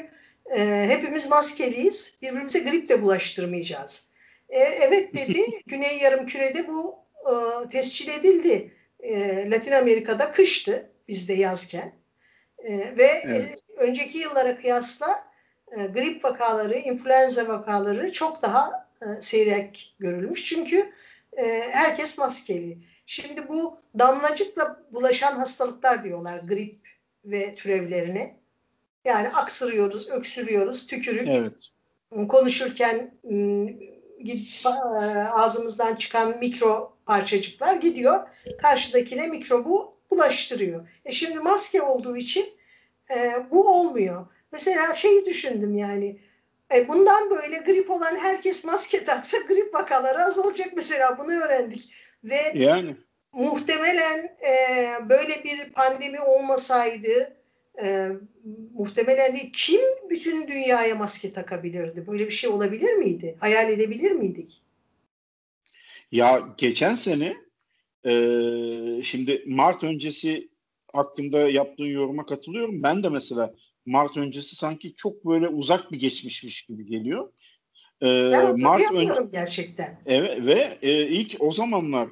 e, 0.55 0.85
hepimiz 0.89 1.29
maskeliyiz. 1.29 2.17
Birbirimize 2.21 2.59
grip 2.59 2.89
de 2.89 3.01
bulaştırmayacağız. 3.01 4.09
E, 4.49 4.59
evet 4.59 5.13
dedi. 5.15 5.45
Güney 5.67 5.97
yarım 5.97 6.25
kürede 6.25 6.67
bu 6.67 6.95
e, 7.25 7.69
tescil 7.69 8.07
edildi. 8.07 8.71
E, 8.99 9.49
Latin 9.51 9.71
Amerika'da 9.71 10.31
kıştı 10.31 10.91
bizde 11.07 11.33
yazken. 11.33 11.93
E, 12.59 12.77
ve 12.77 13.21
evet. 13.25 13.45
e, 13.45 13.83
önceki 13.83 14.17
yıllara 14.17 14.57
kıyasla 14.57 15.25
e, 15.71 15.85
grip 15.85 16.25
vakaları, 16.25 16.77
influenza 16.77 17.47
vakaları 17.47 18.11
çok 18.11 18.41
daha 18.41 18.89
e, 19.01 19.21
seyrek 19.21 19.95
görülmüş. 19.99 20.45
Çünkü 20.45 20.91
e, 21.37 21.43
herkes 21.71 22.17
maskeli. 22.17 22.77
Şimdi 23.05 23.47
bu 23.47 23.77
damlacıkla 23.99 24.83
bulaşan 24.91 25.35
hastalıklar 25.35 26.03
diyorlar 26.03 26.39
grip 26.39 26.79
ve 27.25 27.55
türevlerine. 27.55 28.35
Yani 29.05 29.29
aksırıyoruz, 29.29 30.09
öksürüyoruz, 30.09 30.87
tükürük. 30.87 31.27
Evet. 31.27 31.71
Konuşurken 32.29 33.13
e, 33.31 34.69
ağzımızdan 35.31 35.95
çıkan 35.95 36.39
mikro 36.39 36.97
parçacıklar 37.05 37.75
gidiyor. 37.75 38.27
Karşıdakine 38.61 39.27
mikrobu 39.27 39.95
bulaştırıyor. 40.11 40.87
E 41.05 41.11
şimdi 41.11 41.39
maske 41.39 41.81
olduğu 41.81 42.17
için 42.17 42.45
e, 43.15 43.45
bu 43.51 43.79
olmuyor. 43.79 44.27
Mesela 44.51 44.93
şeyi 44.93 45.25
düşündüm 45.25 45.77
yani 45.77 46.19
e, 46.73 46.87
bundan 46.87 47.29
böyle 47.29 47.57
grip 47.57 47.91
olan 47.91 48.17
herkes 48.17 48.65
maske 48.65 49.03
taksa 49.03 49.37
grip 49.37 49.73
vakaları 49.73 50.25
azalacak 50.25 50.67
mesela 50.75 51.17
bunu 51.17 51.31
öğrendik. 51.31 51.93
Ve 52.25 52.63
yani. 52.63 52.95
muhtemelen 53.33 54.37
e, 54.47 54.87
böyle 55.09 55.43
bir 55.43 55.73
pandemi 55.73 56.21
olmasaydı 56.21 57.37
e, 57.83 58.09
muhtemelen 58.73 59.35
değil. 59.35 59.49
Kim 59.53 59.81
bütün 60.09 60.47
dünyaya 60.47 60.95
maske 60.95 61.31
takabilirdi? 61.31 62.07
Böyle 62.07 62.25
bir 62.25 62.31
şey 62.31 62.49
olabilir 62.49 62.93
miydi? 62.93 63.35
Hayal 63.39 63.69
edebilir 63.69 64.11
miydik? 64.11 64.61
Ya 66.11 66.43
geçen 66.57 66.95
sene 66.95 67.35
e, 68.05 68.11
şimdi 69.03 69.43
Mart 69.47 69.83
öncesi 69.83 70.49
hakkında 70.93 71.39
yaptığın 71.49 71.85
yoruma 71.85 72.25
katılıyorum. 72.25 72.83
Ben 72.83 73.03
de 73.03 73.09
mesela 73.09 73.53
Mart 73.85 74.17
öncesi 74.17 74.55
sanki 74.55 74.95
çok 74.95 75.25
böyle 75.25 75.47
uzak 75.47 75.91
bir 75.91 75.99
geçmişmiş 75.99 76.65
gibi 76.65 76.85
geliyor. 76.85 77.29
Ee, 78.01 78.31
ben 78.31 78.61
Mart 78.61 78.91
önce 78.91 79.13
gerçekten. 79.31 80.01
Evet 80.05 80.45
ve 80.45 80.77
e, 80.81 81.07
ilk 81.07 81.35
o 81.39 81.51
zamanlar 81.51 82.09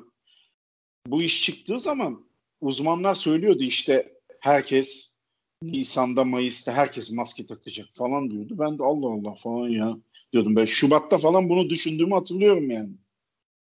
bu 1.07 1.21
iş 1.21 1.45
çıktığı 1.45 1.79
zaman 1.79 2.25
uzmanlar 2.61 3.15
söylüyordu 3.15 3.63
işte 3.63 4.13
herkes 4.39 5.15
Nisan'da, 5.63 6.23
Mayıs'ta 6.23 6.73
herkes 6.73 7.11
maske 7.11 7.45
takacak 7.45 7.87
falan 7.91 8.31
diyordu. 8.31 8.55
Ben 8.59 8.79
de 8.79 8.83
Allah 8.83 9.07
Allah 9.07 9.35
falan 9.35 9.67
ya 9.67 9.97
diyordum. 10.33 10.55
Ben 10.55 10.65
Şubat'ta 10.65 11.17
falan 11.17 11.49
bunu 11.49 11.69
düşündüğümü 11.69 12.13
hatırlıyorum 12.13 12.71
yani. 12.71 12.91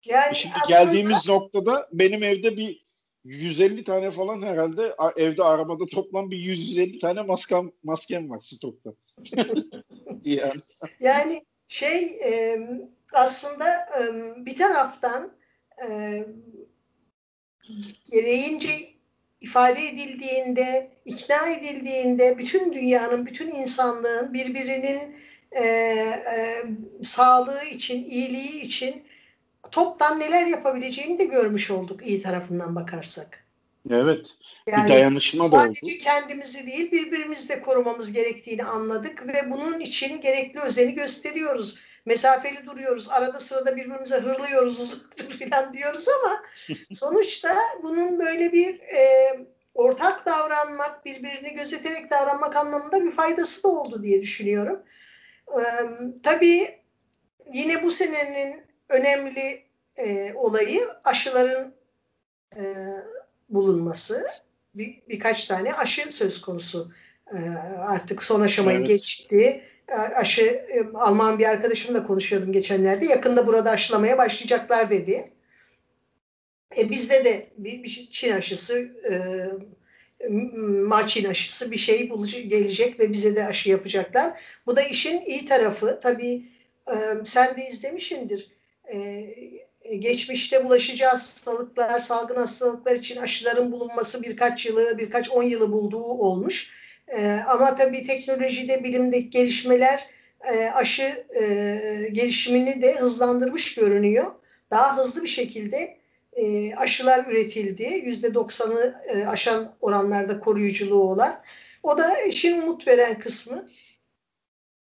Yani 0.05 0.31
e 0.31 0.35
Şimdi 0.35 0.55
aslında... 0.63 0.79
geldiğimiz 0.79 1.27
noktada 1.27 1.89
benim 1.93 2.23
evde 2.23 2.57
bir 2.57 2.83
150 3.23 3.83
tane 3.83 4.11
falan 4.11 4.41
herhalde 4.41 4.95
evde 5.15 5.43
arabada 5.43 5.85
toplam 5.85 6.31
bir 6.31 6.37
150 6.37 6.99
tane 6.99 7.21
maskem, 7.21 7.71
maskem 7.83 8.29
var 8.29 8.39
stokta. 8.41 8.93
yani. 10.25 10.51
yani 10.99 11.45
şey 11.73 12.19
e, 12.23 12.59
aslında 13.13 13.69
e, 13.71 14.01
bir 14.45 14.55
taraftan 14.55 15.31
e, 15.89 16.19
gereğince 18.11 18.69
ifade 19.41 19.87
edildiğinde, 19.87 20.91
ikna 21.05 21.49
edildiğinde 21.49 22.37
bütün 22.37 22.73
dünyanın, 22.73 23.25
bütün 23.25 23.51
insanlığın 23.51 24.33
birbirinin 24.33 25.15
e, 25.51 25.63
e, 25.63 26.63
sağlığı 27.01 27.63
için, 27.63 28.03
iyiliği 28.03 28.61
için 28.61 29.03
toptan 29.71 30.19
neler 30.19 30.45
yapabileceğini 30.45 31.19
de 31.19 31.25
görmüş 31.25 31.71
olduk 31.71 32.07
iyi 32.07 32.21
tarafından 32.21 32.75
bakarsak. 32.75 33.45
Evet. 33.89 34.37
Yani 34.67 34.83
bir 34.83 34.89
dayanışma 34.89 35.51
da 35.51 35.55
oldu. 35.55 35.73
Sadece 35.73 35.97
kendimizi 35.97 36.67
değil 36.67 36.91
birbirimizi 36.91 37.49
de 37.49 37.61
korumamız 37.61 38.13
gerektiğini 38.13 38.63
anladık 38.63 39.27
ve 39.27 39.51
bunun 39.51 39.79
için 39.79 40.21
gerekli 40.21 40.59
özeni 40.59 40.93
gösteriyoruz 40.95 41.79
mesafeli 42.05 42.65
duruyoruz. 42.65 43.09
Arada 43.09 43.39
sırada 43.39 43.75
birbirimize 43.75 44.15
hırlıyoruz 44.15 44.79
uzak 44.79 45.19
dur 45.19 45.49
falan 45.49 45.73
diyoruz 45.73 46.07
ama 46.09 46.41
sonuçta 46.93 47.57
bunun 47.83 48.19
böyle 48.19 48.51
bir 48.51 48.79
e, 48.79 49.29
ortak 49.73 50.25
davranmak, 50.25 51.05
birbirini 51.05 51.53
gözeterek 51.53 52.11
davranmak 52.11 52.55
anlamında 52.55 53.05
bir 53.05 53.11
faydası 53.11 53.63
da 53.63 53.67
oldu 53.67 54.03
diye 54.03 54.21
düşünüyorum. 54.21 54.83
E, 55.47 55.61
tabii 56.23 56.79
yine 57.53 57.83
bu 57.83 57.91
senenin 57.91 58.63
önemli 58.89 59.63
e, 59.97 60.33
olayı 60.33 60.89
aşıların 61.03 61.73
e, 62.55 62.63
bulunması. 63.49 64.27
Bir, 64.75 65.01
birkaç 65.09 65.45
tane 65.45 65.73
aşı 65.73 66.11
söz 66.11 66.41
konusu. 66.41 66.91
E, 67.33 67.37
artık 67.77 68.23
son 68.23 68.41
aşamayı 68.41 68.77
evet. 68.77 68.87
geçti 68.87 69.63
aşı 70.15 70.41
e, 70.41 70.83
Alman 70.93 71.39
bir 71.39 71.45
arkadaşımla 71.45 72.07
konuşuyordum 72.07 72.51
geçenlerde. 72.51 73.05
Yakında 73.05 73.47
burada 73.47 73.71
aşılamaya 73.71 74.17
başlayacaklar 74.17 74.89
dedi. 74.89 75.25
E, 76.77 76.89
bizde 76.89 77.25
de 77.25 77.47
bir, 77.57 77.83
bir 77.83 78.07
Çin 78.09 78.31
aşısı 78.31 78.79
e, 79.11 79.13
Maçin 80.87 81.29
aşısı 81.29 81.71
bir 81.71 81.77
şey 81.77 82.09
bulacak, 82.09 82.43
gelecek 82.49 82.99
ve 82.99 83.13
bize 83.13 83.35
de 83.35 83.45
aşı 83.45 83.69
yapacaklar. 83.69 84.39
Bu 84.65 84.75
da 84.75 84.81
işin 84.81 85.21
iyi 85.25 85.45
tarafı. 85.45 85.99
Tabii 86.03 86.45
e, 86.87 86.95
sen 87.23 87.57
de 87.57 87.67
izlemişindir. 87.67 88.51
E, 88.93 88.97
geçmişte 89.99 90.65
bulaşıcı 90.65 91.05
hastalıklar, 91.05 91.99
salgın 91.99 92.35
hastalıklar 92.35 92.95
için 92.95 93.17
aşıların 93.17 93.71
bulunması 93.71 94.23
birkaç 94.23 94.65
yılı, 94.65 94.97
birkaç 94.97 95.29
on 95.29 95.43
yılı 95.43 95.71
bulduğu 95.71 96.03
olmuş 96.03 96.69
e, 97.07 97.39
ama 97.47 97.75
tabii 97.75 98.07
teknolojide, 98.07 98.83
bilimdeki 98.83 99.29
gelişmeler 99.29 100.07
e, 100.53 100.69
aşı 100.69 101.25
e, 101.41 102.09
gelişimini 102.11 102.81
de 102.81 102.95
hızlandırmış 102.95 103.75
görünüyor. 103.75 104.31
Daha 104.71 104.97
hızlı 104.97 105.23
bir 105.23 105.27
şekilde 105.27 105.97
e, 106.33 106.75
aşılar 106.75 107.25
üretildi. 107.25 107.83
Yüzde 107.83 108.33
doksanı 108.33 108.95
e, 109.07 109.25
aşan 109.25 109.73
oranlarda 109.81 110.39
koruyuculuğu 110.39 111.11
olan. 111.11 111.41
O 111.83 111.97
da 111.97 112.21
işin 112.21 112.61
umut 112.61 112.87
veren 112.87 113.19
kısmı. 113.19 113.69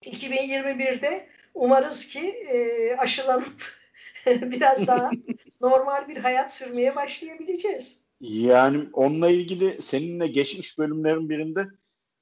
2021'de 0.05 1.27
umarız 1.55 2.07
ki 2.07 2.21
e, 2.29 2.97
aşılanıp 2.97 3.73
biraz 4.43 4.87
daha 4.87 5.11
normal 5.61 6.09
bir 6.09 6.17
hayat 6.17 6.55
sürmeye 6.55 6.97
başlayabileceğiz. 6.97 8.07
Yani 8.21 8.89
onunla 8.93 9.31
ilgili 9.31 9.83
seninle 9.83 10.27
geçmiş 10.27 10.79
bölümlerin 10.79 11.29
birinde 11.29 11.69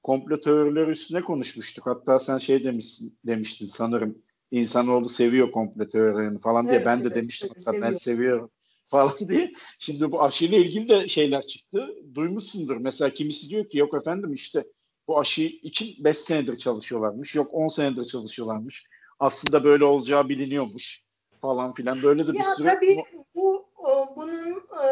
komplo 0.02 0.40
teorileri 0.40 0.90
üstüne 0.90 1.20
konuşmuştuk. 1.20 1.86
Hatta 1.86 2.18
sen 2.18 2.38
şey 2.38 2.64
demişsin, 2.64 3.18
demiştin 3.26 3.66
sanırım 3.66 4.18
insanoğlu 4.50 5.08
seviyor 5.08 5.50
komplo 5.50 5.86
teorilerini 5.86 6.40
falan 6.40 6.66
diye. 6.66 6.76
Evet, 6.76 6.86
ben 6.86 6.98
de 6.98 7.02
evet, 7.02 7.16
demiştim 7.16 7.48
evet, 7.52 7.62
hatta 7.66 7.72
seviyor. 7.72 7.92
ben 7.92 7.98
seviyorum 7.98 8.50
falan 8.86 9.12
diye. 9.28 9.52
Şimdi 9.78 10.12
bu 10.12 10.22
aşıyla 10.22 10.58
ilgili 10.58 10.88
de 10.88 11.08
şeyler 11.08 11.46
çıktı. 11.46 11.88
Duymuşsundur. 12.14 12.76
Mesela 12.76 13.10
kimisi 13.10 13.48
diyor 13.48 13.68
ki 13.68 13.78
yok 13.78 13.94
efendim 13.94 14.32
işte 14.32 14.64
bu 15.08 15.20
aşı 15.20 15.42
için 15.42 16.04
5 16.04 16.18
senedir 16.18 16.58
çalışıyorlarmış. 16.58 17.34
Yok 17.34 17.48
10 17.54 17.68
senedir 17.68 18.04
çalışıyorlarmış. 18.04 18.84
Aslında 19.18 19.64
böyle 19.64 19.84
olacağı 19.84 20.28
biliniyormuş 20.28 21.03
falan 21.44 21.74
filan. 21.74 22.02
Böyle 22.02 22.26
de 22.26 22.32
bir 22.32 22.38
Ya 22.38 22.44
sürü 22.44 22.68
tabii 22.68 23.04
bu 23.34 23.68
o, 23.76 24.16
bunun 24.16 24.56
e, 24.56 24.88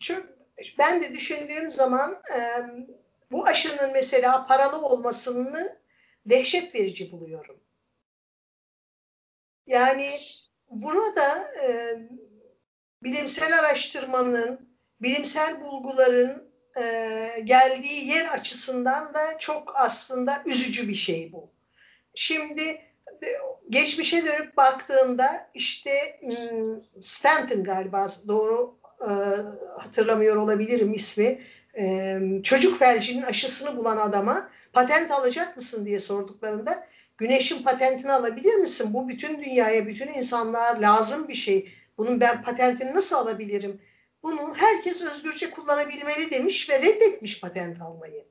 çok 0.00 0.22
ben 0.78 1.02
de 1.02 1.14
düşündüğüm 1.14 1.70
zaman 1.70 2.16
e, 2.36 2.40
bu 3.30 3.46
aşının 3.46 3.92
mesela 3.92 4.46
paralı 4.46 4.86
olmasını 4.86 5.78
dehşet 6.26 6.74
verici 6.74 7.12
buluyorum. 7.12 7.60
Yani 9.66 10.20
burada 10.70 11.54
e, 11.62 11.98
bilimsel 13.02 13.58
araştırmanın, 13.58 14.68
bilimsel 15.00 15.64
bulguların 15.64 16.52
e, 16.80 17.40
geldiği 17.44 18.08
yer 18.08 18.28
açısından 18.28 19.14
da 19.14 19.38
çok 19.38 19.72
aslında 19.76 20.42
üzücü 20.46 20.88
bir 20.88 20.94
şey 20.94 21.32
bu. 21.32 21.50
Şimdi 22.14 22.62
e, 23.22 23.26
geçmişe 23.70 24.26
dönüp 24.26 24.56
baktığında 24.56 25.50
işte 25.54 26.20
hmm, 26.20 27.02
Stanton 27.02 27.64
galiba 27.64 28.06
doğru 28.28 28.74
e, 29.00 29.10
hatırlamıyor 29.78 30.36
olabilirim 30.36 30.94
ismi. 30.94 31.38
E, 31.78 32.18
çocuk 32.42 32.78
felcinin 32.78 33.22
aşısını 33.22 33.76
bulan 33.76 33.96
adama 33.96 34.48
patent 34.72 35.10
alacak 35.10 35.56
mısın 35.56 35.86
diye 35.86 36.00
sorduklarında 36.00 36.86
güneşin 37.18 37.62
patentini 37.62 38.12
alabilir 38.12 38.54
misin? 38.54 38.94
Bu 38.94 39.08
bütün 39.08 39.44
dünyaya, 39.44 39.86
bütün 39.86 40.08
insanlığa 40.08 40.80
lazım 40.80 41.28
bir 41.28 41.34
şey. 41.34 41.72
Bunun 41.98 42.20
ben 42.20 42.42
patentini 42.42 42.94
nasıl 42.94 43.16
alabilirim? 43.16 43.80
Bunu 44.22 44.54
herkes 44.54 45.02
özgürce 45.02 45.50
kullanabilmeli 45.50 46.30
demiş 46.30 46.70
ve 46.70 46.78
reddetmiş 46.82 47.40
patent 47.40 47.80
almayı. 47.80 48.24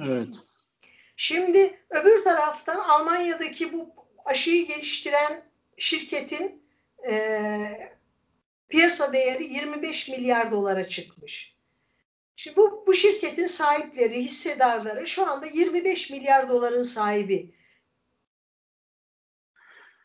Evet. 0.00 0.34
Şimdi 1.16 1.78
öbür 1.90 2.24
taraftan 2.24 2.78
Almanya'daki 2.78 3.72
bu 3.72 4.01
aşıyı 4.24 4.66
geliştiren 4.66 5.42
şirketin 5.78 6.62
e, 7.08 7.92
piyasa 8.68 9.12
değeri 9.12 9.44
25 9.44 10.08
milyar 10.08 10.50
dolara 10.50 10.88
çıkmış. 10.88 11.56
Şimdi 12.36 12.56
bu, 12.56 12.84
bu 12.86 12.94
şirketin 12.94 13.46
sahipleri, 13.46 14.24
hissedarları 14.24 15.06
şu 15.06 15.30
anda 15.30 15.46
25 15.46 16.10
milyar 16.10 16.50
doların 16.50 16.82
sahibi. 16.82 17.54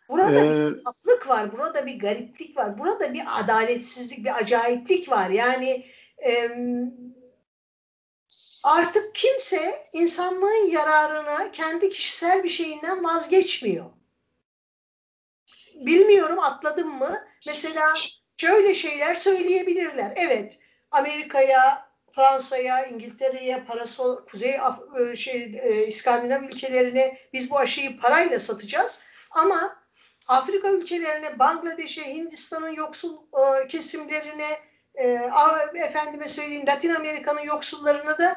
Burada 0.09 0.45
Ee, 0.45 0.49
bir 0.49 0.83
tuhaflık 0.83 1.27
var, 1.27 1.51
burada 1.51 1.85
bir 1.85 1.99
gariplik 1.99 2.57
var, 2.57 2.77
burada 2.79 3.13
bir 3.13 3.23
adaletsizlik, 3.39 4.25
bir 4.25 4.35
acayiplik 4.35 5.09
var. 5.09 5.29
Yani 5.29 5.85
e, 6.27 6.49
artık 8.63 9.15
kimse 9.15 9.87
insanlığın 9.93 10.65
yararına 10.65 11.51
kendi 11.51 11.89
kişisel 11.89 12.43
bir 12.43 12.49
şeyinden 12.49 13.03
vazgeçmiyor. 13.03 13.96
Bilmiyorum 15.85 16.39
atladım 16.39 16.97
mı? 16.97 17.25
Mesela 17.47 17.93
şöyle 18.37 18.73
şeyler 18.73 19.15
söyleyebilirler. 19.15 20.13
Evet, 20.15 20.59
Amerika'ya, 20.91 21.87
Fransa'ya, 22.11 22.85
İngiltere'ye, 22.85 23.63
parası 23.67 24.25
Kuzey 24.31 24.55
Af- 24.59 24.99
e, 25.11 25.15
şey 25.15 25.59
e, 25.63 25.87
İskandinav 25.87 26.43
ülkelerine 26.43 27.17
biz 27.33 27.51
bu 27.51 27.59
aşıyı 27.59 27.99
parayla 27.99 28.39
satacağız. 28.39 29.03
Ama 29.31 29.83
Afrika 30.27 30.69
ülkelerine, 30.71 31.39
Bangladeş'e, 31.39 32.13
Hindistan'ın 32.13 32.71
yoksul 32.71 33.17
e, 33.63 33.67
kesimlerine, 33.67 34.59
e, 34.95 35.29
efendime 35.75 36.27
söyleyeyim 36.27 36.67
Latin 36.67 36.93
Amerika'nın 36.93 37.41
yoksullarına 37.41 38.17
da 38.17 38.35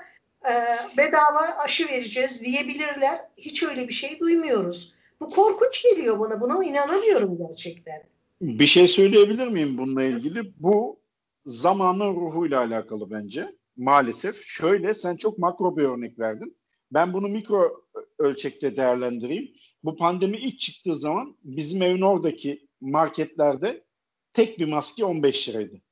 e, 0.51 0.53
bedava 0.97 1.57
aşı 1.65 1.89
vereceğiz 1.89 2.43
diyebilirler. 2.45 3.29
Hiç 3.37 3.63
öyle 3.63 3.89
bir 3.89 3.95
şey 3.95 4.19
duymuyoruz. 4.21 5.00
Bu 5.21 5.31
korkunç 5.31 5.83
geliyor 5.83 6.21
bana. 6.21 6.41
Buna 6.41 6.65
inanamıyorum 6.65 7.39
gerçekten. 7.39 8.03
Bir 8.41 8.67
şey 8.67 8.89
söyleyebilir 8.89 9.49
miyim 9.49 9.79
bununla 9.79 10.03
ilgili? 10.03 10.53
Bu 10.59 11.01
zamanın 11.47 12.15
ruhuyla 12.15 12.61
alakalı 12.61 13.11
bence. 13.11 13.57
Maalesef. 13.77 14.43
Şöyle 14.43 14.95
sen 14.95 15.17
çok 15.17 15.39
makro 15.39 15.77
bir 15.77 15.83
örnek 15.83 16.19
verdin. 16.19 16.57
Ben 16.93 17.13
bunu 17.13 17.29
mikro 17.29 17.85
ölçekte 18.19 18.77
değerlendireyim. 18.77 19.53
Bu 19.85 19.97
pandemi 19.97 20.37
ilk 20.37 20.59
çıktığı 20.59 20.97
zaman 20.97 21.37
bizim 21.45 21.83
evin 21.83 22.01
oradaki 22.01 22.69
marketlerde 22.81 23.85
tek 24.33 24.59
bir 24.59 24.67
maske 24.67 25.05
15 25.05 25.49
liraydı. 25.49 25.83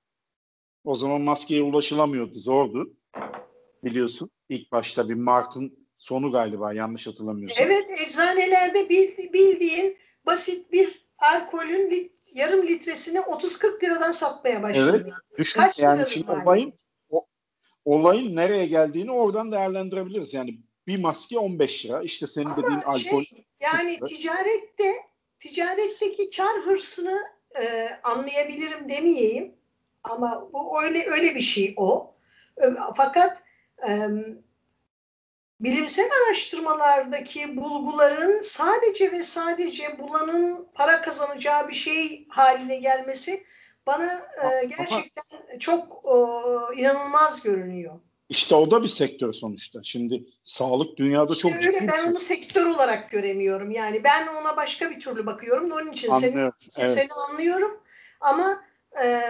O 0.84 0.94
zaman 0.94 1.20
maskeye 1.20 1.62
ulaşılamıyordu, 1.62 2.34
zordu. 2.34 2.96
Biliyorsun 3.84 4.30
ilk 4.48 4.72
başta 4.72 5.08
bir 5.08 5.14
Mart'ın 5.14 5.77
sonu 5.98 6.32
galiba 6.32 6.72
yanlış 6.72 7.06
hatırlamıyorsam. 7.06 7.66
Evet 7.66 8.00
eczanelerde 8.06 8.88
bildiğin 9.32 9.96
basit 10.26 10.72
bir 10.72 11.06
alkolün 11.18 11.90
lit, 11.90 12.12
yarım 12.34 12.66
litresini 12.66 13.18
30-40 13.18 13.82
liradan 13.84 14.10
satmaya 14.12 14.62
başladı. 14.62 15.02
Evet. 15.04 15.12
Düşün 15.38 15.60
Kaç 15.60 15.78
yani 15.78 16.04
şimdi 16.10 16.30
olayın, 16.30 16.72
o- 17.10 17.26
olayın 17.84 18.36
nereye 18.36 18.66
geldiğini 18.66 19.12
oradan 19.12 19.52
değerlendirebiliriz. 19.52 20.34
Yani 20.34 20.58
bir 20.86 20.98
maske 21.00 21.38
15 21.38 21.86
lira. 21.86 22.02
İşte 22.02 22.26
senin 22.26 22.50
dediğin 22.50 22.64
Ama 22.64 22.82
alkol. 22.84 23.22
şey, 23.24 23.44
yani 23.60 23.96
Evet. 24.00 24.08
ticarette 24.08 24.92
ticaretteki 25.38 26.30
kar 26.36 26.60
hırsını 26.64 27.18
e, 27.62 27.88
anlayabilirim 28.04 28.88
demeyeyim 28.88 29.54
ama 30.04 30.48
bu 30.52 30.82
öyle 30.82 31.06
öyle 31.10 31.34
bir 31.34 31.40
şey 31.40 31.74
o. 31.76 32.14
Ö- 32.56 32.74
Fakat 32.96 33.42
e, 33.88 33.98
bilimsel 35.60 36.08
araştırmalardaki 36.26 37.56
bulguların 37.56 38.40
sadece 38.42 39.12
ve 39.12 39.22
sadece 39.22 39.98
bulanın 39.98 40.68
para 40.74 41.02
kazanacağı 41.02 41.68
bir 41.68 41.74
şey 41.74 42.26
haline 42.28 42.76
gelmesi 42.76 43.44
bana 43.86 44.12
e, 44.42 44.46
Ama- 44.46 44.62
gerçekten 44.62 45.58
çok 45.58 46.04
e, 46.04 46.16
inanılmaz 46.80 47.42
görünüyor. 47.42 48.00
İşte 48.28 48.54
o 48.54 48.70
da 48.70 48.82
bir 48.82 48.88
sektör 48.88 49.32
sonuçta. 49.32 49.80
Şimdi 49.82 50.24
sağlık 50.44 50.96
dünyada 50.96 51.32
İşte 51.32 51.48
çok 51.48 51.52
öyle 51.52 51.78
ciddi 51.78 51.88
ben 51.88 52.10
onu 52.10 52.18
sektör 52.18 52.66
olarak 52.66 53.10
göremiyorum. 53.10 53.70
Yani 53.70 54.04
ben 54.04 54.26
ona 54.26 54.56
başka 54.56 54.90
bir 54.90 55.00
türlü 55.00 55.26
bakıyorum. 55.26 55.72
Onun 55.72 55.92
için 55.92 56.12
seni, 56.12 56.30
Anlıyorum. 56.30 56.54
Evet. 56.78 56.90
seni 56.90 57.08
anlıyorum. 57.30 57.80
Ama 58.20 58.64
e, 59.04 59.22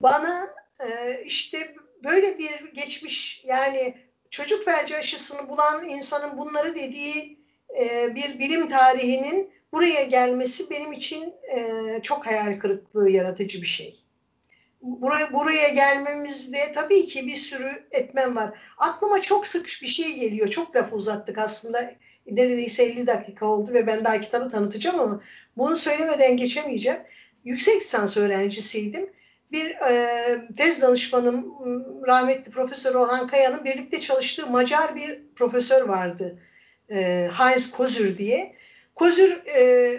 bana 0.00 0.54
e, 0.80 1.20
işte 1.24 1.74
böyle 2.04 2.38
bir 2.38 2.72
geçmiş 2.74 3.44
yani 3.46 3.94
çocuk 4.30 4.64
felci 4.64 4.96
aşısını 4.96 5.48
bulan 5.48 5.88
insanın 5.88 6.38
bunları 6.38 6.74
dediği 6.74 7.38
e, 7.80 8.14
bir 8.14 8.38
bilim 8.38 8.68
tarihinin 8.68 9.50
buraya 9.72 10.04
gelmesi 10.04 10.70
benim 10.70 10.92
için 10.92 11.34
e, 11.56 12.00
çok 12.02 12.26
hayal 12.26 12.58
kırıklığı 12.58 13.10
yaratıcı 13.10 13.62
bir 13.62 13.66
şey. 13.66 14.00
Buraya, 14.82 15.32
buraya 15.32 15.68
gelmemizde 15.68 16.72
tabii 16.74 17.06
ki 17.06 17.26
bir 17.26 17.36
sürü 17.36 17.86
etmen 17.90 18.36
var. 18.36 18.58
Aklıma 18.78 19.22
çok 19.22 19.46
sık 19.46 19.78
bir 19.82 19.86
şey 19.86 20.14
geliyor. 20.14 20.48
Çok 20.48 20.76
laf 20.76 20.92
uzattık 20.92 21.38
aslında. 21.38 21.94
Neredeyse 22.26 22.84
50 22.84 23.06
dakika 23.06 23.46
oldu 23.46 23.74
ve 23.74 23.86
ben 23.86 24.04
daha 24.04 24.20
kitabı 24.20 24.48
tanıtacağım 24.48 25.00
ama 25.00 25.20
bunu 25.56 25.76
söylemeden 25.76 26.36
geçemeyeceğim. 26.36 26.98
Yüksek 27.44 27.76
lisans 27.76 28.16
öğrencisiydim. 28.16 29.10
Bir 29.52 29.70
e, 29.70 30.48
tez 30.56 30.82
danışmanım 30.82 31.54
rahmetli 32.06 32.52
Profesör 32.52 32.94
Orhan 32.94 33.26
Kaya'nın 33.26 33.64
birlikte 33.64 34.00
çalıştığı 34.00 34.46
Macar 34.46 34.96
bir 34.96 35.20
profesör 35.36 35.88
vardı. 35.88 36.38
E, 36.90 37.28
Heinz 37.38 37.70
Kozür 37.70 38.18
diye. 38.18 38.54
Kozür 38.94 39.46
e, 39.46 39.96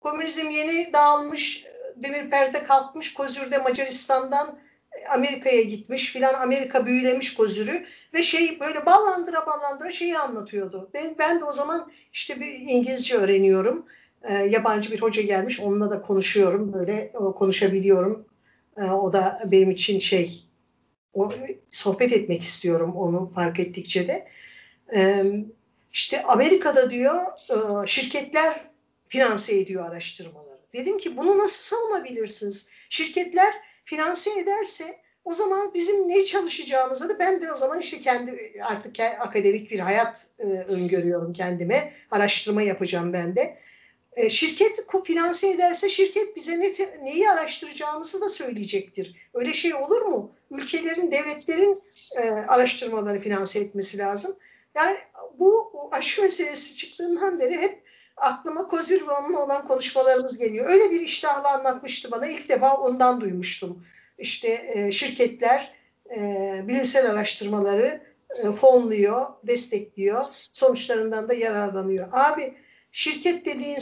komünizm 0.00 0.50
yeni 0.50 0.92
dağılmış, 0.92 1.64
demir 1.96 2.30
perde 2.30 2.62
kalkmış. 2.64 3.14
Kozür 3.14 3.50
de 3.50 3.58
Macaristan'dan 3.58 4.58
Amerika'ya 5.10 5.62
gitmiş 5.62 6.12
filan. 6.12 6.34
Amerika 6.34 6.86
büyülemiş 6.86 7.34
Kozür'ü 7.34 7.86
ve 8.14 8.22
şey 8.22 8.60
böyle 8.60 8.86
ballandıra 8.86 9.46
ballandıra 9.46 9.90
şeyi 9.90 10.18
anlatıyordu. 10.18 10.90
Ben, 10.94 11.18
ben 11.18 11.40
de 11.40 11.44
o 11.44 11.52
zaman 11.52 11.92
işte 12.12 12.40
bir 12.40 12.52
İngilizce 12.52 13.16
öğreniyorum. 13.16 13.86
E, 14.22 14.34
yabancı 14.34 14.92
bir 14.92 15.02
hoca 15.02 15.22
gelmiş. 15.22 15.60
Onunla 15.60 15.90
da 15.90 16.02
konuşuyorum. 16.02 16.72
Böyle 16.72 17.12
o, 17.14 17.34
konuşabiliyorum. 17.34 18.26
E, 18.76 18.84
o 18.84 19.12
da 19.12 19.42
benim 19.52 19.70
için 19.70 19.98
şey 19.98 20.44
o, 21.14 21.32
sohbet 21.70 22.12
etmek 22.12 22.42
istiyorum 22.42 22.96
onu 22.96 23.26
fark 23.26 23.60
ettikçe 23.60 24.08
de. 24.08 24.28
E, 24.94 25.24
işte 25.92 26.22
Amerika'da 26.22 26.90
diyor 26.90 27.20
e, 27.50 27.86
şirketler 27.86 28.70
finanse 29.08 29.58
ediyor 29.58 29.90
araştırmaları. 29.90 30.60
Dedim 30.72 30.98
ki 30.98 31.16
bunu 31.16 31.38
nasıl 31.38 31.76
savunabilirsiniz? 31.76 32.68
Şirketler 32.90 33.54
finanse 33.84 34.40
ederse 34.40 34.96
o 35.24 35.34
zaman 35.34 35.74
bizim 35.74 36.08
ne 36.08 36.24
çalışacağımızı 36.24 37.08
da 37.08 37.18
ben 37.18 37.42
de 37.42 37.52
o 37.52 37.56
zaman 37.56 37.80
işte 37.80 38.00
kendi 38.00 38.52
artık 38.64 39.00
akademik 39.00 39.70
bir 39.70 39.78
hayat 39.78 40.26
e, 40.38 40.44
öngörüyorum 40.44 41.32
kendime. 41.32 41.92
Araştırma 42.10 42.62
yapacağım 42.62 43.12
ben 43.12 43.36
de. 43.36 43.56
E, 44.20 44.30
şirket 44.30 44.86
finanse 45.04 45.50
ederse 45.50 45.88
şirket 45.88 46.36
bize 46.36 46.60
ne, 46.60 46.72
neyi 47.04 47.30
araştıracağımızı 47.30 48.20
da 48.20 48.28
söyleyecektir. 48.28 49.16
Öyle 49.34 49.54
şey 49.54 49.74
olur 49.74 50.02
mu? 50.02 50.32
Ülkelerin, 50.50 51.12
devletlerin 51.12 51.82
e, 52.16 52.30
araştırmaları 52.30 53.18
finanse 53.18 53.60
etmesi 53.60 53.98
lazım. 53.98 54.36
Yani 54.74 54.96
bu 55.38 55.72
aşı 55.92 56.22
meselesi 56.22 56.76
çıktığından 56.76 57.40
beri 57.40 57.58
hep 57.58 57.82
aklıma 58.16 58.68
Kozir 58.68 59.06
ve 59.06 59.10
onunla 59.10 59.44
olan 59.44 59.68
konuşmalarımız 59.68 60.38
geliyor. 60.38 60.70
Öyle 60.70 60.90
bir 60.90 61.00
iştahla 61.00 61.58
anlatmıştı 61.58 62.10
bana. 62.10 62.26
İlk 62.26 62.48
defa 62.48 62.76
ondan 62.76 63.20
duymuştum. 63.20 63.84
İşte 64.18 64.72
e, 64.74 64.92
şirketler 64.92 65.74
e, 66.16 66.20
bilimsel 66.68 67.10
araştırmaları 67.10 68.00
e, 68.30 68.52
fonluyor, 68.52 69.26
destekliyor. 69.44 70.24
Sonuçlarından 70.52 71.28
da 71.28 71.34
yararlanıyor. 71.34 72.08
Abi 72.12 72.54
şirket 72.92 73.44
dediğin 73.44 73.78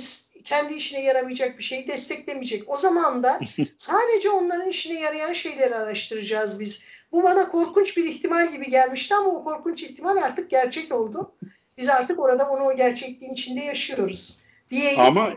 kendi 0.49 0.75
işine 0.75 1.03
yaramayacak 1.03 1.59
bir 1.59 1.63
şeyi 1.63 1.89
desteklemeyecek. 1.89 2.71
O 2.71 2.77
zaman 2.77 3.23
da 3.23 3.41
sadece 3.77 4.31
onların 4.31 4.69
işine 4.69 5.01
yarayan 5.01 5.33
şeyleri 5.33 5.75
araştıracağız 5.75 6.61
biz. 6.61 6.85
Bu 7.13 7.23
bana 7.23 7.49
korkunç 7.49 7.97
bir 7.97 8.05
ihtimal 8.05 8.53
gibi 8.53 8.71
gelmişti 8.71 9.15
ama 9.15 9.29
o 9.29 9.45
korkunç 9.45 9.83
ihtimal 9.83 10.17
artık 10.17 10.51
gerçek 10.51 10.95
oldu. 10.95 11.33
Biz 11.79 11.89
artık 11.89 12.19
orada 12.19 12.51
onu 12.51 12.63
o 12.63 12.77
gerçekliğin 12.77 13.33
içinde 13.33 13.61
yaşıyoruz. 13.61 14.39
Diyeyim. 14.71 15.01
Ama 15.01 15.35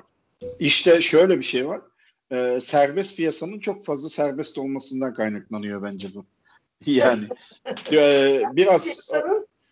işte 0.60 1.02
şöyle 1.02 1.38
bir 1.38 1.44
şey 1.44 1.68
var. 1.68 1.82
Ee, 2.32 2.60
serbest 2.64 3.18
piyasanın 3.18 3.60
çok 3.60 3.86
fazla 3.86 4.10
serbest 4.10 4.58
olmasından 4.58 5.14
kaynaklanıyor 5.14 5.84
bence 5.84 6.08
bu. 6.16 6.26
Yani 6.86 7.28
e, 7.92 8.42
biraz 8.54 9.12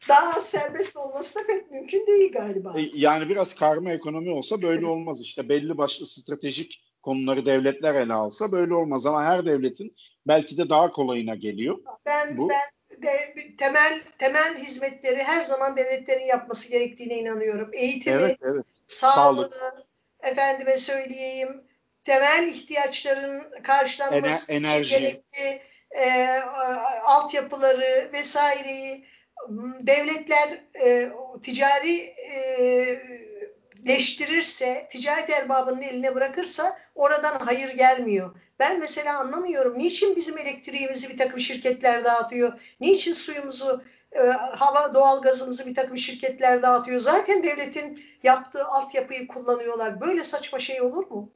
daha 0.08 0.41
serbest 0.41 0.97
olması 0.97 1.39
da 1.39 1.47
pek 1.47 1.72
mümkün 1.72 2.08
değil 2.08 2.32
galiba. 2.32 2.80
E, 2.80 2.89
yani 2.93 3.30
biraz 3.30 3.56
karma 3.56 3.91
ekonomi 3.91 4.32
olsa 4.32 4.62
böyle 4.62 4.86
olmaz 4.86 5.22
işte. 5.22 5.50
Belli 5.50 5.78
başlı 5.78 6.08
stratejik 6.08 6.84
konuları 7.04 7.45
devletler 7.45 7.95
ele 7.95 8.14
alsa 8.14 8.52
böyle 8.52 8.74
olmaz 8.74 9.06
ama 9.06 9.24
her 9.24 9.45
devletin 9.45 9.95
belki 10.28 10.58
de 10.58 10.70
daha 10.70 10.91
kolayına 10.91 11.36
geliyor. 11.36 11.78
Ben 12.06 12.38
bu. 12.38 12.50
ben 12.50 13.02
de 13.04 13.34
temel 13.58 14.02
temel 14.18 14.58
hizmetleri 14.58 15.24
her 15.24 15.43
zaman 15.43 15.78
devletlerin 15.78 16.26
yapması 16.26 16.72
gerektiğine 16.72 17.16
inanıyorum. 17.18 17.70
Eğitimi, 17.74 18.16
evet, 18.16 18.38
evet. 18.43 18.66
sağlığı, 18.88 19.41
Sağlık. 19.41 19.88
efendime 20.24 20.78
söyleyeyim, 20.78 21.64
temel 22.04 22.47
ihtiyaçların 22.47 23.62
karşılanması 23.64 24.54
Ener, 24.54 24.82
için 24.82 25.00
gerekli 25.00 25.62
e, 25.91 26.30
altyapıları 27.04 28.10
vesaireyi 28.14 29.06
devletler 29.79 30.63
e, 30.83 31.11
ticari 31.41 31.97
e, 31.99 32.39
leştirirse, 33.87 34.87
ticaret 34.91 35.29
erbabının 35.29 35.81
eline 35.81 36.15
bırakırsa 36.15 36.79
oradan 36.95 37.39
hayır 37.39 37.69
gelmiyor. 37.69 38.35
Ben 38.59 38.79
mesela 38.79 39.19
anlamıyorum. 39.19 39.79
Niçin 39.79 40.15
bizim 40.15 40.37
elektriğimizi 40.37 41.09
bir 41.09 41.17
takım 41.17 41.39
şirketler 41.39 42.05
dağıtıyor? 42.05 42.59
Niçin 42.79 43.13
suyumuzu, 43.13 43.83
e, 44.11 44.19
hava 44.31 44.93
doğalgazımızı 44.93 45.65
bir 45.65 45.75
takım 45.75 45.97
şirketler 45.97 46.63
dağıtıyor? 46.63 46.99
Zaten 46.99 47.43
devletin 47.43 48.03
yaptığı 48.23 48.65
altyapıyı 48.65 49.27
kullanıyorlar. 49.27 50.01
Böyle 50.01 50.23
saçma 50.23 50.59
şey 50.59 50.81
olur 50.81 51.07
mu? 51.07 51.31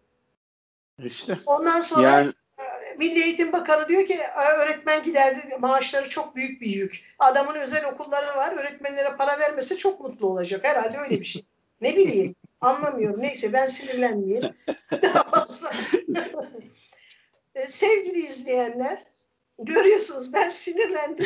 İşte. 1.00 1.38
Ondan 1.46 1.82
sonra 1.82 2.10
yani... 2.10 2.34
Milli 2.98 3.24
Eğitim 3.24 3.52
Bakanı 3.52 3.88
diyor 3.88 4.06
ki 4.06 4.20
öğretmen 4.58 5.04
giderdi 5.04 5.58
maaşları 5.60 6.10
çok 6.10 6.36
büyük 6.36 6.62
bir 6.62 6.68
yük. 6.68 7.02
Adamın 7.20 7.56
özel 7.56 7.86
okulları 7.86 8.38
var 8.38 8.52
öğretmenlere 8.52 9.16
para 9.18 9.40
vermesi 9.40 9.78
çok 9.78 10.00
mutlu 10.00 10.28
olacak. 10.28 10.64
Herhalde 10.64 10.98
öyle 10.98 11.20
bir 11.20 11.26
şey. 11.26 11.46
Ne 11.82 11.96
bileyim 11.96 12.36
anlamıyorum. 12.62 13.22
Neyse 13.22 13.54
ben 13.54 13.68
sinirlenmeyeyim. 13.68 14.56
Daha 15.02 15.24
fazla. 15.24 15.72
E, 17.56 17.68
sevgili 17.68 18.20
izleyenler 18.20 19.04
görüyorsunuz 19.60 20.34
ben 20.34 20.50
sinirlendim. 20.50 21.26